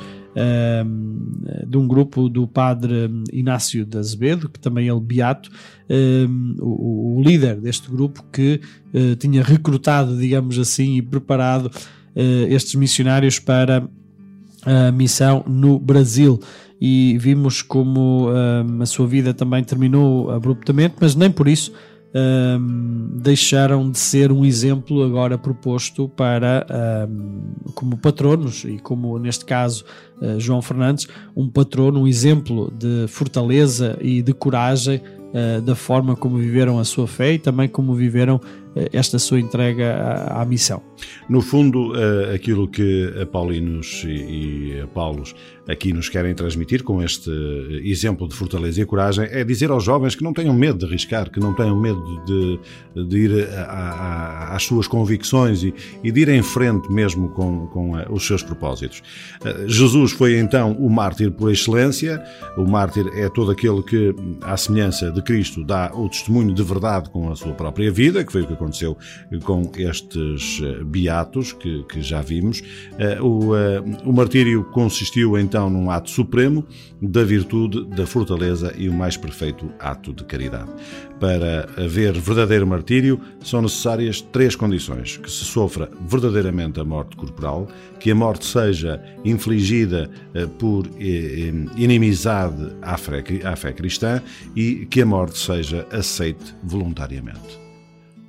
um, 0.85 1.21
de 1.67 1.77
um 1.77 1.87
grupo 1.87 2.29
do 2.29 2.47
padre 2.47 3.09
Inácio 3.33 3.85
de 3.85 3.97
Azevedo, 3.97 4.47
que 4.47 4.59
também 4.59 4.87
é 4.87 4.99
beato, 4.99 5.49
um, 5.89 6.55
o, 6.59 7.17
o 7.17 7.21
líder 7.21 7.59
deste 7.59 7.89
grupo 7.89 8.23
que 8.31 8.61
uh, 8.93 9.15
tinha 9.17 9.43
recrutado, 9.43 10.17
digamos 10.17 10.57
assim, 10.57 10.95
e 10.97 11.01
preparado 11.01 11.69
estes 12.15 12.75
missionários 12.75 13.39
para 13.39 13.87
a 14.65 14.91
missão 14.91 15.43
no 15.47 15.79
Brasil. 15.79 16.39
E 16.79 17.15
vimos 17.19 17.61
como 17.61 18.29
um, 18.29 18.81
a 18.81 18.85
sua 18.87 19.05
vida 19.05 19.33
também 19.33 19.63
terminou 19.63 20.31
abruptamente, 20.31 20.95
mas 20.99 21.15
nem 21.15 21.29
por 21.29 21.47
isso 21.47 21.71
um, 22.13 23.09
deixaram 23.21 23.89
de 23.89 23.97
ser 23.97 24.31
um 24.31 24.43
exemplo 24.43 25.03
agora 25.03 25.37
proposto 25.37 26.09
para 26.09 26.65
um, 27.09 27.71
como 27.73 27.97
patronos 27.97 28.65
e 28.65 28.79
como 28.79 29.17
neste 29.17 29.45
caso 29.45 29.85
uh, 30.21 30.39
João 30.39 30.61
Fernandes, 30.61 31.07
um 31.35 31.47
patrono, 31.47 32.01
um 32.01 32.07
exemplo 32.07 32.71
de 32.77 33.05
fortaleza 33.07 33.97
e 34.01 34.21
de 34.21 34.33
coragem 34.33 35.01
uh, 35.33 35.61
da 35.61 35.75
forma 35.75 36.15
como 36.15 36.37
viveram 36.37 36.79
a 36.79 36.83
sua 36.83 37.07
fé 37.07 37.33
e 37.33 37.39
também 37.39 37.69
como 37.69 37.93
viveram 37.95 38.41
esta 38.93 39.19
sua 39.19 39.39
entrega 39.39 39.95
à, 39.95 40.41
à 40.41 40.45
missão. 40.45 40.81
No 41.29 41.41
fundo, 41.41 41.93
eh, 41.95 42.35
aquilo 42.35 42.67
que 42.67 43.13
a 43.21 43.25
Paulinos 43.25 44.03
e 44.07 44.79
a 44.81 44.87
Paulos 44.87 45.35
aqui 45.67 45.93
nos 45.93 46.09
querem 46.09 46.33
transmitir 46.33 46.83
com 46.83 47.01
este 47.01 47.29
exemplo 47.83 48.27
de 48.27 48.35
fortaleza 48.35 48.81
e 48.81 48.85
coragem 48.85 49.27
é 49.29 49.43
dizer 49.43 49.69
aos 49.69 49.83
jovens 49.83 50.15
que 50.15 50.23
não 50.23 50.33
tenham 50.33 50.53
medo 50.53 50.79
de 50.79 50.85
arriscar, 50.85 51.29
que 51.29 51.39
não 51.39 51.53
tenham 51.53 51.79
medo 51.79 52.01
de, 52.25 52.59
de 53.07 53.17
ir 53.17 53.49
a, 53.53 53.61
a, 53.63 54.55
às 54.55 54.63
suas 54.63 54.87
convicções 54.87 55.63
e, 55.63 55.73
e, 56.03 56.11
de 56.11 56.21
ir 56.21 56.29
em 56.29 56.41
frente 56.41 56.91
mesmo 56.91 57.29
com, 57.29 57.67
com 57.67 57.93
os 58.09 58.25
seus 58.25 58.41
propósitos. 58.43 59.01
Jesus 59.67 60.11
foi 60.11 60.37
então 60.37 60.73
o 60.73 60.89
mártir 60.89 61.31
por 61.31 61.51
excelência, 61.51 62.21
o 62.57 62.65
mártir 62.65 63.07
é 63.15 63.29
todo 63.29 63.51
aquele 63.51 63.81
que, 63.83 64.15
à 64.41 64.57
semelhança 64.57 65.11
de 65.11 65.21
Cristo, 65.21 65.63
dá 65.63 65.91
o 65.93 66.09
testemunho 66.09 66.53
de 66.53 66.63
verdade 66.63 67.09
com 67.09 67.31
a 67.31 67.35
sua 67.35 67.53
própria 67.53 67.91
vida, 67.91 68.23
que 68.23 68.31
foi 68.31 68.41
o 68.41 68.47
que 68.47 68.53
aconteceu 68.53 68.97
com 69.43 69.71
estes 69.77 70.61
beatos 70.85 71.53
que, 71.53 71.83
que 71.83 72.01
já 72.01 72.21
vimos. 72.21 72.61
O, 73.21 73.51
o 74.09 74.13
martírio 74.13 74.63
consistiu 74.65 75.37
então 75.51 75.69
num 75.69 75.91
ato 75.91 76.09
supremo 76.09 76.65
da 77.01 77.25
virtude, 77.25 77.83
da 77.83 78.07
fortaleza 78.07 78.73
e 78.77 78.87
o 78.87 78.93
mais 78.93 79.17
perfeito 79.17 79.69
ato 79.77 80.13
de 80.13 80.23
caridade. 80.23 80.71
Para 81.19 81.67
haver 81.75 82.13
verdadeiro 82.13 82.65
martírio, 82.65 83.19
são 83.43 83.61
necessárias 83.61 84.21
três 84.21 84.55
condições: 84.55 85.17
que 85.17 85.29
se 85.29 85.43
sofra 85.43 85.91
verdadeiramente 86.07 86.79
a 86.79 86.85
morte 86.85 87.17
corporal, 87.17 87.67
que 87.99 88.09
a 88.09 88.15
morte 88.15 88.45
seja 88.45 89.03
infligida 89.25 90.09
por 90.57 90.87
inimizade 91.75 92.73
à 92.81 92.97
fé, 92.97 93.21
à 93.43 93.55
fé 93.57 93.73
cristã 93.73 94.21
e 94.55 94.85
que 94.85 95.01
a 95.01 95.05
morte 95.05 95.37
seja 95.37 95.85
aceite 95.91 96.55
voluntariamente. 96.63 97.60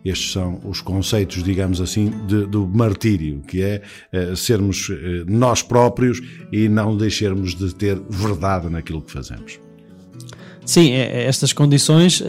Estes 0.05 0.33
são 0.33 0.61
os 0.65 0.81
conceitos, 0.81 1.43
digamos 1.43 1.81
assim, 1.81 2.11
de, 2.27 2.47
do 2.47 2.67
martírio, 2.67 3.41
que 3.47 3.63
é 3.63 3.83
eh, 4.13 4.35
sermos 4.35 4.91
eh, 4.91 5.25
nós 5.29 5.63
próprios 5.63 6.21
e 6.51 6.69
não 6.69 6.97
deixarmos 6.97 7.55
de 7.55 7.73
ter 7.75 8.01
verdade 8.11 8.69
naquilo 8.69 9.01
que 9.01 9.13
fazemos. 9.13 9.61
Sim, 10.65 10.93
estas 10.93 11.53
condições 11.53 12.21
uh, 12.21 12.25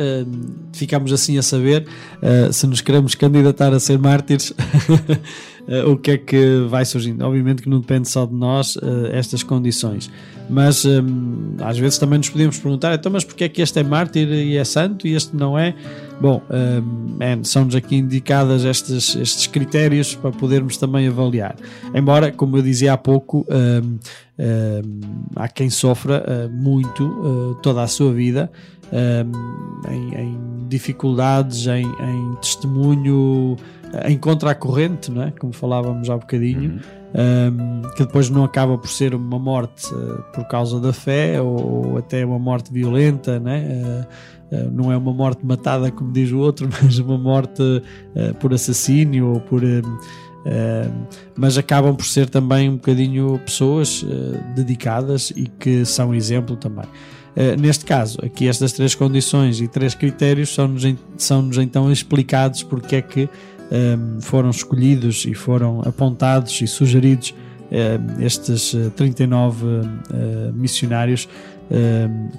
ficamos 0.74 1.14
assim 1.14 1.38
a 1.38 1.44
saber 1.44 1.86
uh, 2.18 2.52
se 2.52 2.66
nos 2.66 2.82
queremos 2.82 3.14
candidatar 3.14 3.72
a 3.74 3.80
ser 3.80 4.00
mártires 4.00 4.50
uh, 4.50 5.86
o 5.92 5.98
que 5.98 6.12
é 6.12 6.18
que 6.18 6.66
vai 6.68 6.84
surgindo. 6.84 7.24
Obviamente 7.24 7.62
que 7.62 7.70
não 7.70 7.80
depende 7.80 8.10
só 8.10 8.26
de 8.26 8.34
nós 8.34 8.76
estas 9.12 9.44
condições, 9.44 10.10
mas 10.50 10.86
um, 10.86 11.56
às 11.60 11.78
vezes 11.78 11.98
também 11.98 12.18
nos 12.18 12.30
podemos 12.30 12.58
perguntar: 12.58 12.94
então, 12.96 13.12
mas 13.12 13.24
porque 13.24 13.44
é 13.44 13.50
que 13.50 13.62
este 13.62 13.80
é 13.80 13.84
mártir 13.84 14.28
e 14.28 14.58
é 14.58 14.64
santo 14.64 15.08
e 15.08 15.16
este 15.16 15.36
não 15.36 15.58
é? 15.58 15.74
Bom, 16.20 16.42
um, 16.50 17.18
é, 17.20 17.40
são-nos 17.44 17.76
aqui 17.76 17.98
indicadas 17.98 18.64
estes, 18.64 19.16
estes 19.16 19.48
critérios 19.48 20.16
para 20.16 20.32
podermos 20.32 20.78
também 20.78 21.08
avaliar. 21.08 21.56
Embora, 21.94 22.32
como 22.32 22.58
eu 22.58 22.62
dizia 22.62 22.94
há 22.94 22.98
pouco, 22.98 23.46
um, 23.50 23.98
há 25.36 25.48
quem 25.48 25.70
sofra 25.70 26.24
uh, 26.24 26.52
muito 26.52 27.04
uh, 27.06 27.56
toda 27.62 27.82
a 27.82 27.88
sua 27.88 28.14
vida 28.14 28.52
em, 29.90 30.16
em, 30.16 30.68
dificuldades, 30.68 31.68
em, 31.68 31.86
em, 31.86 32.36
testemunho, 32.36 33.56
em 34.06 34.18
contra 34.18 34.52
a 34.52 34.56
corrente, 34.56 35.12
não 35.12 35.24
é? 35.24 35.32
como 35.32 35.52
falávamos 35.52 36.10
há 36.10 36.18
bocadinho, 36.18 36.74
uhum. 36.74 37.03
Que 37.96 38.06
depois 38.06 38.30
não 38.30 38.44
acaba 38.44 38.78
por 38.78 38.90
ser 38.90 39.14
uma 39.14 39.38
morte 39.38 39.94
uh, 39.94 40.24
por 40.34 40.48
causa 40.48 40.80
da 40.80 40.92
fé 40.92 41.40
ou, 41.40 41.92
ou, 41.92 41.98
até 41.98 42.26
uma 42.26 42.40
morte 42.40 42.74
violenta, 42.74 43.40
né? 43.40 44.06
não 44.72 44.92
é 44.92 44.98
uma 44.98 45.14
morte 45.14 45.44
matada, 45.44 45.92
como 45.92 46.12
diz 46.12 46.32
o 46.32 46.38
outro, 46.38 46.70
mas 46.82 47.00
uma 47.00 47.18
morte 47.18 47.62
por 48.40 48.54
assassínio 48.54 49.34
ou 49.34 49.40
por 49.40 49.64
Uh, 50.44 50.92
mas 51.38 51.58
acabam 51.58 51.96
por 51.96 52.06
ser 52.06 52.30
também 52.30 52.70
um 52.70 52.74
bocadinho 52.74 53.40
pessoas 53.46 54.04
uh, 54.04 54.08
dedicadas 54.54 55.32
e 55.36 55.48
que 55.48 55.86
são 55.86 56.14
exemplo 56.14 56.58
também. 56.58 56.84
Uh, 56.84 57.60
neste 57.60 57.86
caso, 57.86 58.20
aqui 58.22 58.48
estas 58.48 58.74
três 58.74 58.94
condições 58.94 59.62
e 59.62 59.70
três 59.70 59.96
critérios 59.96 60.54
são-nos 60.54 60.84
são 61.18 61.50
então 61.62 61.90
explicados 61.90 62.62
porque 62.62 62.98
é 62.98 63.02
que 63.02 63.30
foram 64.22 64.50
escolhidos 64.50 65.26
e 65.26 65.34
foram 65.34 65.82
apontados 65.82 66.62
e 66.62 66.68
sugeridos 66.68 67.34
estes 68.20 68.76
39 68.96 69.66
missionários 70.54 71.28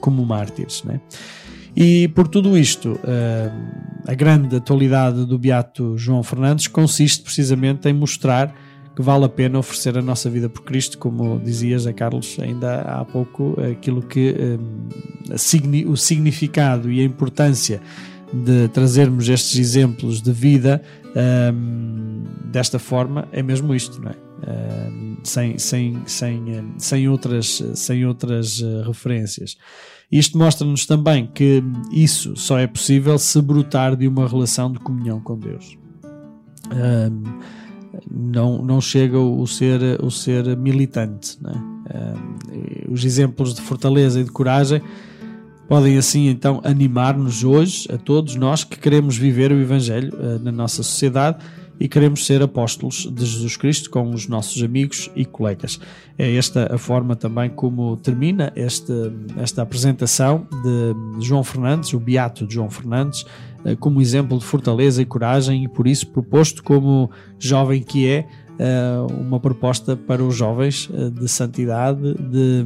como 0.00 0.24
mártires. 0.24 0.84
Né? 0.84 1.00
E 1.76 2.06
por 2.08 2.28
tudo 2.28 2.56
isto, 2.56 2.98
eh, 3.04 3.50
a 4.06 4.14
grande 4.14 4.54
atualidade 4.56 5.26
do 5.26 5.36
Beato 5.36 5.98
João 5.98 6.22
Fernandes 6.22 6.68
consiste 6.68 7.22
precisamente 7.22 7.88
em 7.88 7.92
mostrar 7.92 8.54
que 8.94 9.02
vale 9.02 9.24
a 9.24 9.28
pena 9.28 9.58
oferecer 9.58 9.98
a 9.98 10.02
nossa 10.02 10.30
vida 10.30 10.48
por 10.48 10.62
Cristo, 10.62 10.98
como 10.98 11.40
dizias 11.40 11.84
a 11.84 11.92
Carlos 11.92 12.38
ainda 12.40 12.82
há 12.82 13.04
pouco, 13.04 13.56
aquilo 13.72 14.02
que 14.02 14.36
um, 15.84 15.90
o 15.90 15.96
significado 15.96 16.92
e 16.92 17.00
a 17.00 17.04
importância 17.04 17.82
de 18.42 18.68
trazermos 18.68 19.28
estes 19.28 19.58
exemplos 19.58 20.20
de 20.20 20.32
vida 20.32 20.82
um, 21.54 22.24
desta 22.50 22.78
forma 22.78 23.28
é 23.30 23.42
mesmo 23.42 23.74
isto, 23.74 24.00
não 24.02 24.10
é? 24.10 24.24
Um, 24.46 25.16
sem, 25.22 25.56
sem, 25.58 26.02
sem, 26.06 26.74
sem 26.76 27.08
outras, 27.08 27.62
sem 27.74 28.04
outras 28.04 28.60
uh, 28.60 28.82
referências. 28.86 29.56
Isto 30.12 30.36
mostra-nos 30.36 30.84
também 30.84 31.26
que 31.26 31.62
isso 31.90 32.36
só 32.36 32.58
é 32.58 32.66
possível 32.66 33.18
se 33.18 33.40
brotar 33.40 33.96
de 33.96 34.06
uma 34.06 34.28
relação 34.28 34.70
de 34.70 34.78
comunhão 34.80 35.20
com 35.20 35.38
Deus. 35.38 35.78
Um, 36.72 37.22
não, 38.10 38.62
não 38.62 38.80
chega 38.80 39.18
o 39.18 39.46
ser, 39.46 39.80
o 40.02 40.10
ser 40.10 40.56
militante. 40.56 41.38
Um, 41.42 42.92
os 42.92 43.04
exemplos 43.04 43.54
de 43.54 43.62
fortaleza 43.62 44.20
e 44.20 44.24
de 44.24 44.30
coragem 44.30 44.82
podem 45.74 45.98
assim 45.98 46.28
então 46.28 46.60
animar-nos 46.62 47.42
hoje, 47.42 47.88
a 47.92 47.98
todos 47.98 48.36
nós 48.36 48.62
que 48.62 48.78
queremos 48.78 49.16
viver 49.16 49.50
o 49.50 49.60
Evangelho 49.60 50.14
uh, 50.14 50.38
na 50.38 50.52
nossa 50.52 50.84
sociedade 50.84 51.44
e 51.80 51.88
queremos 51.88 52.24
ser 52.24 52.40
apóstolos 52.40 53.12
de 53.12 53.26
Jesus 53.26 53.56
Cristo 53.56 53.90
com 53.90 54.08
os 54.10 54.28
nossos 54.28 54.62
amigos 54.62 55.10
e 55.16 55.24
colegas. 55.24 55.80
É 56.16 56.36
esta 56.36 56.72
a 56.72 56.78
forma 56.78 57.16
também 57.16 57.50
como 57.50 57.96
termina 57.96 58.52
este, 58.54 58.92
esta 59.36 59.62
apresentação 59.62 60.46
de 60.62 61.26
João 61.26 61.42
Fernandes, 61.42 61.92
o 61.92 61.98
Beato 61.98 62.46
João 62.48 62.70
Fernandes, 62.70 63.26
eh, 63.64 63.74
como 63.74 64.00
exemplo 64.00 64.38
de 64.38 64.44
fortaleza 64.44 65.02
e 65.02 65.04
coragem 65.04 65.64
e 65.64 65.68
por 65.68 65.88
isso 65.88 66.06
proposto 66.06 66.62
como 66.62 67.10
jovem 67.36 67.82
que 67.82 68.06
é 68.06 68.28
eh, 68.60 69.06
uma 69.18 69.40
proposta 69.40 69.96
para 69.96 70.22
os 70.22 70.36
jovens 70.36 70.88
de 71.20 71.26
santidade, 71.26 72.14
de 72.14 72.64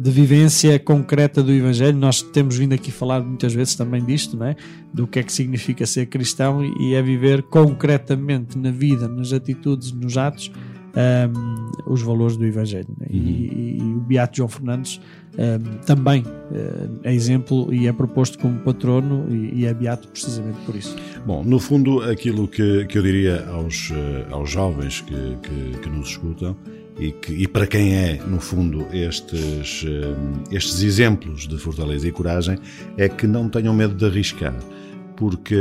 de 0.00 0.10
vivência 0.10 0.78
concreta 0.78 1.42
do 1.42 1.50
Evangelho. 1.52 1.98
Nós 1.98 2.22
temos 2.22 2.56
vindo 2.56 2.72
aqui 2.72 2.90
falar 2.90 3.20
muitas 3.22 3.52
vezes 3.52 3.74
também 3.74 4.04
disto, 4.04 4.36
não 4.36 4.46
é? 4.46 4.56
do 4.94 5.06
que 5.06 5.18
é 5.18 5.22
que 5.22 5.32
significa 5.32 5.84
ser 5.86 6.06
cristão 6.06 6.64
e 6.80 6.94
é 6.94 7.02
viver 7.02 7.42
concretamente 7.42 8.56
na 8.56 8.70
vida, 8.70 9.08
nas 9.08 9.32
atitudes, 9.32 9.92
nos 9.92 10.16
atos, 10.16 10.50
um, 10.96 11.92
os 11.92 12.00
valores 12.02 12.36
do 12.36 12.44
Evangelho. 12.46 12.88
né? 12.98 13.06
E, 13.10 13.16
e- 13.18 13.78
e 13.78 13.82
o 13.82 14.00
Beato 14.00 14.36
João 14.38 14.48
Fernandes 14.48 15.00
um, 15.36 15.78
também 15.84 16.22
uh, 16.22 17.00
é 17.04 17.14
exemplo 17.14 17.72
e 17.72 17.86
é 17.86 17.92
proposto 17.92 18.38
como 18.38 18.58
patrono 18.60 19.26
e, 19.30 19.60
e 19.60 19.66
é 19.66 19.74
beato 19.74 20.08
precisamente 20.08 20.58
por 20.66 20.74
isso. 20.74 20.96
Bom, 21.26 21.44
no 21.44 21.58
fundo, 21.60 22.00
aquilo 22.02 22.48
que, 22.48 22.86
que 22.86 22.98
eu 22.98 23.02
diria 23.02 23.46
aos, 23.48 23.90
eh, 23.92 24.26
aos 24.30 24.50
jovens 24.50 25.00
que, 25.02 25.14
que, 25.14 25.78
que 25.80 25.88
nos 25.88 26.08
escutam 26.08 26.56
e, 26.98 27.12
que, 27.12 27.32
e 27.32 27.46
para 27.46 27.66
quem 27.66 27.94
é, 27.94 28.20
no 28.26 28.40
fundo, 28.40 28.86
estes, 28.92 29.84
eh, 29.86 30.54
estes 30.56 30.82
exemplos 30.82 31.46
de 31.46 31.56
fortaleza 31.58 32.06
e 32.08 32.12
coragem 32.12 32.58
é 32.96 33.08
que 33.08 33.26
não 33.26 33.48
tenham 33.48 33.72
medo 33.74 33.94
de 33.94 34.04
arriscar, 34.04 34.54
porque 35.16 35.54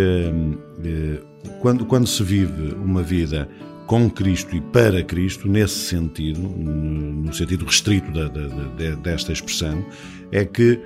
eh, 0.84 1.20
quando, 1.62 1.86
quando 1.86 2.08
se 2.08 2.24
vive 2.24 2.74
uma 2.74 3.04
vida 3.04 3.48
com 3.86 4.10
Cristo 4.10 4.56
e 4.56 4.60
para 4.62 5.02
Cristo, 5.04 5.48
nesse 5.48 5.76
sentido, 5.80 6.42
no 6.42 7.34
sentido 7.34 7.64
restrito 7.66 8.12
da- 8.12 8.28
da- 8.28 8.48
da- 8.48 8.96
desta 8.96 9.32
expressão, 9.32 9.86
é 10.32 10.44
que 10.44 10.80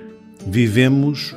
vivemos 0.46 1.34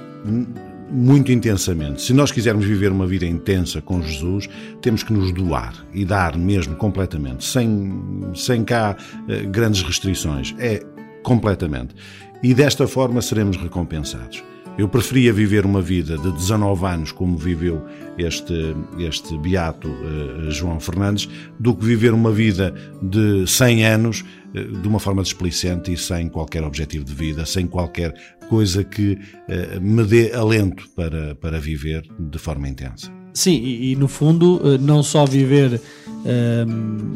muito 0.90 1.32
intensamente. 1.32 2.02
Se 2.02 2.14
nós 2.14 2.32
quisermos 2.32 2.66
viver 2.66 2.92
uma 2.92 3.08
vida 3.08 3.26
intensa 3.26 3.82
com 3.82 4.02
Jesus, 4.02 4.48
temos 4.82 5.04
que 5.04 5.14
nos 5.14 5.32
doar 5.32 5.74
e 5.94 6.06
dar 6.06 6.38
mesmo 6.38 6.76
completamente, 6.76 7.44
sem, 7.44 7.92
sem 8.36 8.64
cá 8.64 8.96
eh, 9.28 9.42
grandes 9.46 9.82
restrições. 9.82 10.54
É 10.58 10.84
completamente. 11.24 11.96
E 12.44 12.54
desta 12.54 12.88
forma 12.88 13.22
seremos 13.22 13.58
recompensados. 13.58 14.44
Eu 14.78 14.90
preferia 14.90 15.32
viver 15.32 15.66
uma 15.66 15.82
vida 15.82 16.18
de 16.18 16.32
19 16.34 16.86
anos, 16.86 17.12
como 17.12 17.38
viveu 17.38 17.82
este, 18.18 18.76
este 19.00 19.38
beato 19.38 19.88
eh, 19.88 20.52
João 20.52 20.80
Fernandes, 20.80 21.30
do 21.58 21.74
que 21.74 21.86
viver 21.86 22.14
uma 22.14 22.32
vida 22.32 22.76
de 23.02 23.48
100 23.48 23.86
anos 23.86 24.26
de 24.64 24.88
uma 24.88 25.00
forma 25.00 25.22
displicente 25.22 25.92
e 25.92 25.98
sem 25.98 26.30
qualquer 26.30 26.64
objetivo 26.64 27.04
de 27.04 27.14
vida, 27.14 27.46
sem 27.46 27.68
qualquer 27.68 28.14
coisa 28.48 28.84
que 28.84 29.18
eh, 29.48 29.80
me 29.80 30.04
dê 30.04 30.34
alento 30.34 30.88
para, 30.96 31.36
para 31.36 31.60
viver 31.60 32.04
de 32.18 32.38
forma 32.38 32.68
intensa. 32.68 33.12
Sim, 33.36 33.56
e, 33.56 33.92
e 33.92 33.96
no 33.98 34.08
fundo, 34.08 34.62
eh, 34.64 34.78
não 34.78 35.04
só 35.04 35.26
viver, 35.26 35.82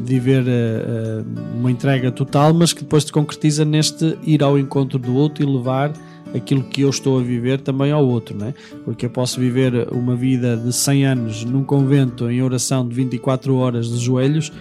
viver 0.04 0.44
eh, 0.46 0.52
eh, 0.52 1.24
uma 1.58 1.72
entrega 1.72 2.12
total, 2.12 2.54
mas 2.54 2.74
que 2.74 2.82
depois 2.82 3.06
se 3.06 3.12
concretiza 3.12 3.64
neste 3.64 4.18
ir 4.24 4.44
ao 4.44 4.60
encontro 4.60 5.00
do 5.00 5.16
outro 5.16 5.42
e 5.42 5.48
levar 5.48 5.94
aquilo 6.36 6.62
que 6.62 6.82
eu 6.82 6.90
estou 6.90 7.18
a 7.18 7.24
viver 7.24 7.62
também 7.62 7.94
ao 7.94 8.06
outro, 8.06 8.38
né? 8.38 8.54
Porque 8.84 9.06
eu 9.06 9.10
posso 9.10 9.40
viver 9.40 9.88
uma 9.94 10.14
vida 10.14 10.58
de 10.58 10.74
100 10.74 11.06
anos 11.06 11.46
num 11.46 11.64
convento 11.64 12.30
em 12.30 12.42
oração 12.44 12.86
de 12.86 12.94
24 12.94 13.56
horas 13.56 13.88
de 13.90 13.98
joelhos, 13.98 14.52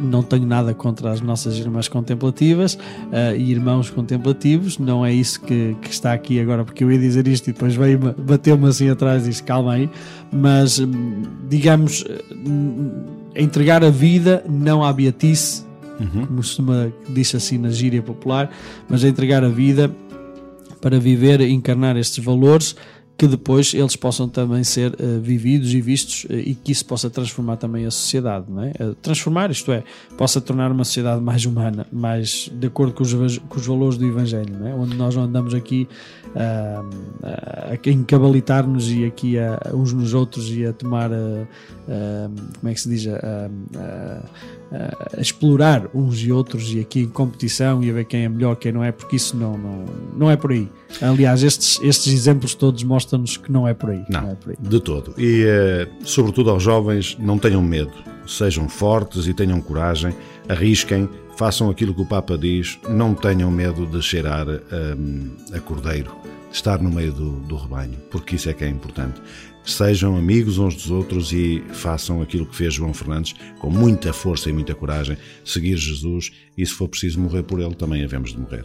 não 0.00 0.22
tenho 0.22 0.46
nada 0.46 0.74
contra 0.74 1.10
as 1.10 1.20
nossas 1.20 1.56
irmãs 1.58 1.88
contemplativas 1.88 2.78
eh, 3.12 3.36
e 3.36 3.50
irmãos 3.50 3.90
contemplativos, 3.90 4.78
não 4.78 5.04
é 5.04 5.12
isso 5.12 5.40
que, 5.40 5.76
que 5.80 5.90
está 5.90 6.12
aqui 6.12 6.40
agora, 6.40 6.64
porque 6.64 6.84
eu 6.84 6.92
ia 6.92 6.98
dizer 6.98 7.26
isto 7.28 7.48
e 7.48 7.52
depois 7.52 7.74
veio 7.74 7.98
bateu-me 7.98 8.66
assim 8.68 8.88
atrás 8.88 9.26
e 9.26 9.30
disse 9.30 9.42
calma 9.42 9.74
aí, 9.74 9.90
mas 10.32 10.78
hum, 10.78 11.22
digamos, 11.48 12.04
hum, 12.32 12.90
entregar 13.34 13.84
a 13.84 13.90
vida 13.90 14.44
não 14.48 14.84
à 14.84 14.92
beatice, 14.92 15.64
como 16.26 16.42
se 16.42 16.60
diz 17.08 17.34
assim 17.34 17.56
na 17.56 17.70
gíria 17.70 18.02
popular, 18.02 18.50
mas 18.88 19.02
entregar 19.02 19.42
a 19.42 19.48
vida 19.48 19.90
para 20.80 21.00
viver 21.00 21.40
e 21.40 21.50
encarnar 21.52 21.96
estes 21.96 22.22
valores 22.22 22.76
que 23.18 23.26
depois 23.26 23.72
eles 23.72 23.96
possam 23.96 24.28
também 24.28 24.62
ser 24.62 24.94
eh, 24.98 25.18
vividos 25.20 25.72
e 25.72 25.80
vistos 25.80 26.26
eh, 26.28 26.36
e 26.50 26.54
que 26.54 26.70
isso 26.70 26.84
possa 26.84 27.08
transformar 27.08 27.56
também 27.56 27.86
a 27.86 27.90
sociedade, 27.90 28.44
não 28.50 28.62
é? 28.62 28.72
Eh, 28.78 28.94
transformar, 29.00 29.50
isto 29.50 29.72
é, 29.72 29.82
possa 30.18 30.38
tornar 30.38 30.70
uma 30.70 30.84
sociedade 30.84 31.22
mais 31.22 31.46
humana, 31.46 31.86
mais 31.90 32.50
de 32.52 32.66
acordo 32.66 32.92
com 32.92 33.02
os, 33.02 33.38
com 33.38 33.56
os 33.58 33.66
valores 33.66 33.96
do 33.96 34.04
Evangelho, 34.06 34.54
não 34.58 34.66
é? 34.68 34.74
Onde 34.74 34.94
nós 34.96 35.16
não 35.16 35.22
andamos 35.22 35.54
aqui 35.54 35.88
ah, 36.34 36.82
a, 37.22 37.72
a 37.72 37.90
encabalitar-nos 37.90 38.90
e 38.90 39.06
aqui 39.06 39.38
a, 39.38 39.58
uns 39.72 39.94
nos 39.94 40.12
outros 40.12 40.50
e 40.50 40.66
a 40.66 40.72
tomar, 40.74 41.10
ah, 41.10 41.46
ah, 41.88 42.30
como 42.60 42.70
é 42.70 42.74
que 42.74 42.80
se 42.82 42.88
diz, 42.90 43.06
a, 43.06 43.16
a- 43.16 44.22
a- 44.72 45.18
a 45.18 45.20
explorar 45.20 45.88
uns 45.94 46.18
e 46.22 46.30
outros 46.32 46.72
e 46.72 46.80
aqui 46.80 47.00
em 47.00 47.08
competição 47.08 47.82
e 47.82 47.90
a 47.90 47.92
ver 47.92 48.04
quem 48.04 48.24
é 48.24 48.28
melhor, 48.28 48.56
quem 48.56 48.72
não 48.72 48.82
é, 48.82 48.90
porque 48.92 49.16
isso 49.16 49.36
não, 49.36 49.56
não, 49.56 49.84
não 50.16 50.30
é 50.30 50.36
por 50.36 50.50
aí. 50.52 50.68
Aliás, 51.00 51.42
estes, 51.42 51.80
estes 51.82 52.12
exemplos 52.12 52.54
todos 52.54 52.82
mostram-nos 52.82 53.36
que 53.36 53.50
não 53.52 53.66
é 53.66 53.74
por 53.74 53.90
aí. 53.90 54.02
Não, 54.08 54.30
é 54.30 54.34
por 54.34 54.50
aí. 54.50 54.56
de 54.58 54.80
todo. 54.80 55.14
E, 55.18 55.44
eh, 55.46 55.88
sobretudo 56.04 56.50
aos 56.50 56.62
jovens, 56.62 57.16
não 57.18 57.38
tenham 57.38 57.62
medo. 57.62 57.92
Sejam 58.26 58.68
fortes 58.68 59.26
e 59.28 59.34
tenham 59.34 59.60
coragem, 59.60 60.12
arrisquem, 60.48 61.08
façam 61.36 61.70
aquilo 61.70 61.94
que 61.94 62.00
o 62.02 62.06
Papa 62.06 62.36
diz, 62.36 62.78
não 62.88 63.14
tenham 63.14 63.50
medo 63.50 63.86
de 63.86 64.02
cheirar 64.02 64.46
hum, 64.48 65.30
a 65.52 65.60
cordeiro, 65.60 66.10
de 66.50 66.56
estar 66.56 66.80
no 66.82 66.90
meio 66.90 67.12
do, 67.12 67.32
do 67.40 67.56
rebanho, 67.56 67.96
porque 68.10 68.34
isso 68.36 68.48
é 68.48 68.52
que 68.54 68.64
é 68.64 68.68
importante. 68.68 69.20
Sejam 69.66 70.16
amigos 70.16 70.58
uns 70.58 70.76
dos 70.76 70.92
outros 70.92 71.32
e 71.32 71.60
façam 71.72 72.22
aquilo 72.22 72.46
que 72.46 72.54
fez 72.54 72.74
João 72.74 72.94
Fernandes 72.94 73.34
com 73.58 73.68
muita 73.68 74.12
força 74.12 74.48
e 74.48 74.52
muita 74.52 74.76
coragem, 74.76 75.18
seguir 75.44 75.76
Jesus 75.76 76.30
e, 76.56 76.64
se 76.64 76.72
for 76.72 76.88
preciso 76.88 77.18
morrer 77.18 77.42
por 77.42 77.60
ele, 77.60 77.74
também 77.74 78.04
havemos 78.04 78.32
de 78.32 78.38
morrer. 78.38 78.62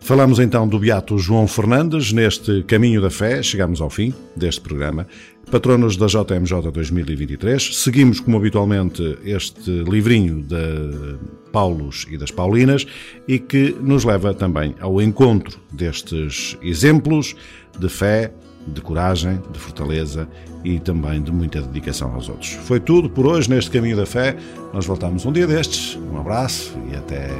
Falamos 0.00 0.38
então 0.38 0.66
do 0.66 0.78
Beato 0.78 1.18
João 1.18 1.46
Fernandes 1.46 2.12
neste 2.12 2.62
Caminho 2.62 3.02
da 3.02 3.10
Fé, 3.10 3.42
chegamos 3.42 3.82
ao 3.82 3.90
fim 3.90 4.14
deste 4.34 4.62
programa. 4.62 5.06
Patronos 5.50 5.98
da 5.98 6.06
JMJ 6.06 6.70
2023, 6.72 7.76
seguimos 7.76 8.18
como 8.18 8.38
habitualmente 8.38 9.18
este 9.24 9.70
livrinho 9.82 10.42
de 10.42 11.18
Paulos 11.52 12.06
e 12.10 12.16
das 12.16 12.30
Paulinas 12.30 12.86
e 13.26 13.38
que 13.38 13.76
nos 13.82 14.04
leva 14.04 14.32
também 14.32 14.74
ao 14.80 15.00
encontro 15.02 15.58
destes 15.72 16.56
exemplos 16.62 17.36
de 17.78 17.88
fé, 17.88 18.32
de 18.72 18.80
coragem, 18.80 19.40
de 19.50 19.58
fortaleza 19.58 20.28
e 20.64 20.78
também 20.78 21.22
de 21.22 21.32
muita 21.32 21.60
dedicação 21.62 22.12
aos 22.14 22.28
outros. 22.28 22.50
Foi 22.50 22.80
tudo 22.80 23.08
por 23.08 23.26
hoje 23.26 23.48
neste 23.48 23.70
Caminho 23.70 23.96
da 23.96 24.06
Fé. 24.06 24.36
Nós 24.72 24.86
voltamos 24.86 25.24
um 25.24 25.32
dia 25.32 25.46
destes. 25.46 25.98
Um 26.12 26.18
abraço 26.18 26.74
e 26.90 26.96
até 26.96 27.30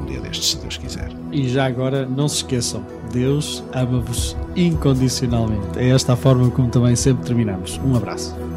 um 0.00 0.06
dia 0.06 0.20
destes, 0.20 0.50
se 0.50 0.56
Deus 0.58 0.76
quiser. 0.76 1.10
E 1.32 1.48
já 1.48 1.66
agora, 1.66 2.06
não 2.06 2.28
se 2.28 2.36
esqueçam, 2.36 2.84
Deus 3.12 3.62
ama-vos 3.72 4.36
incondicionalmente. 4.56 5.78
É 5.78 5.90
esta 5.90 6.12
a 6.12 6.16
forma 6.16 6.50
como 6.50 6.68
também 6.68 6.96
sempre 6.96 7.26
terminamos. 7.26 7.78
Um 7.84 7.96
abraço. 7.96 8.47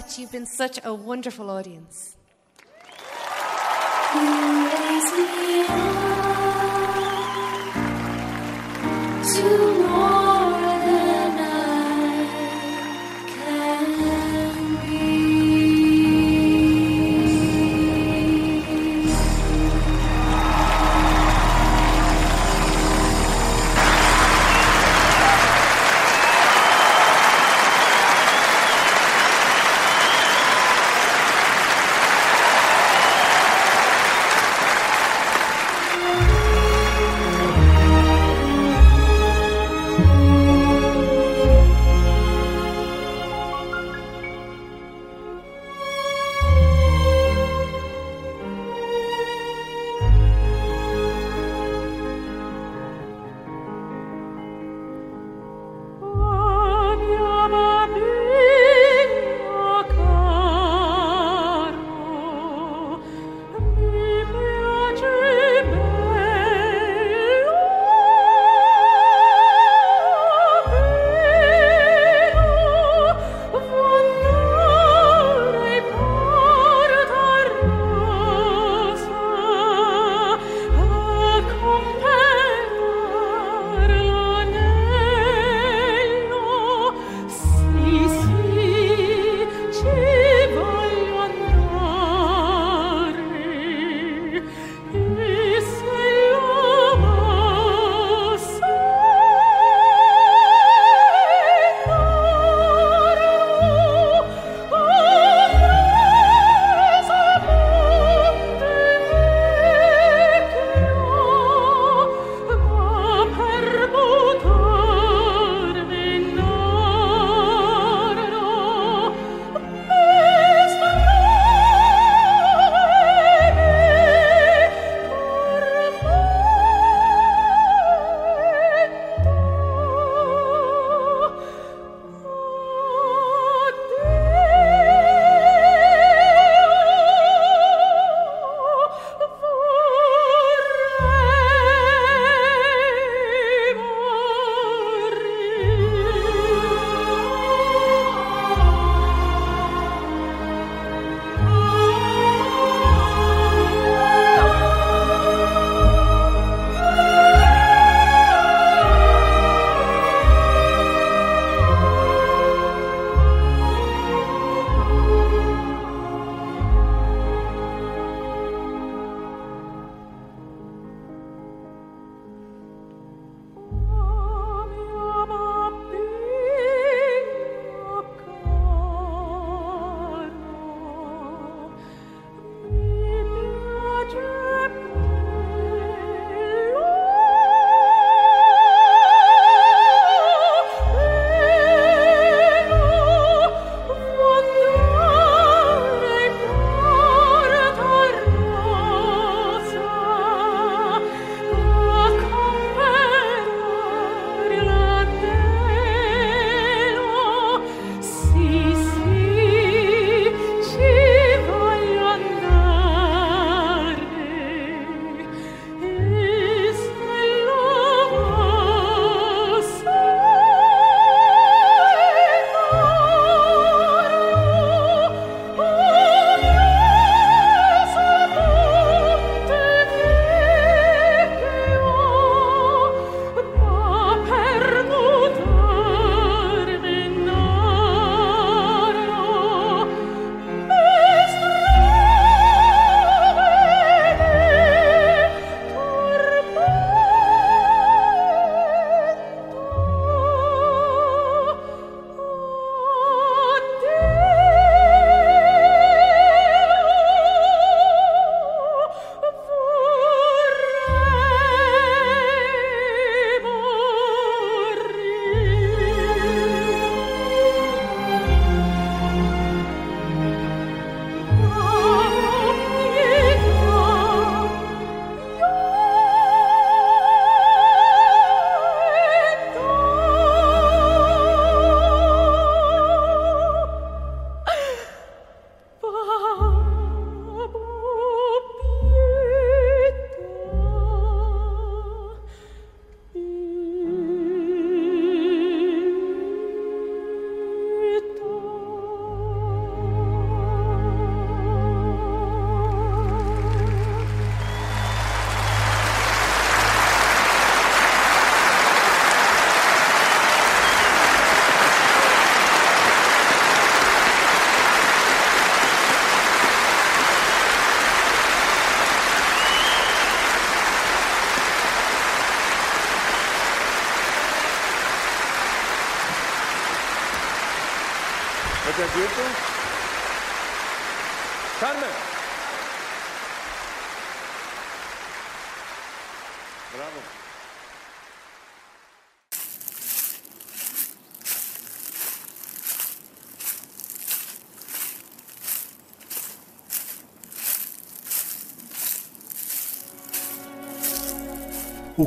Much. 0.00 0.18
You've 0.18 0.32
been 0.32 0.46
such 0.46 0.78
a 0.84 0.94
wonderful 0.94 1.50
audience. 1.50 2.16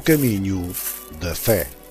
Caminho 0.03 0.69
da 1.21 1.33
fé. 1.33 1.82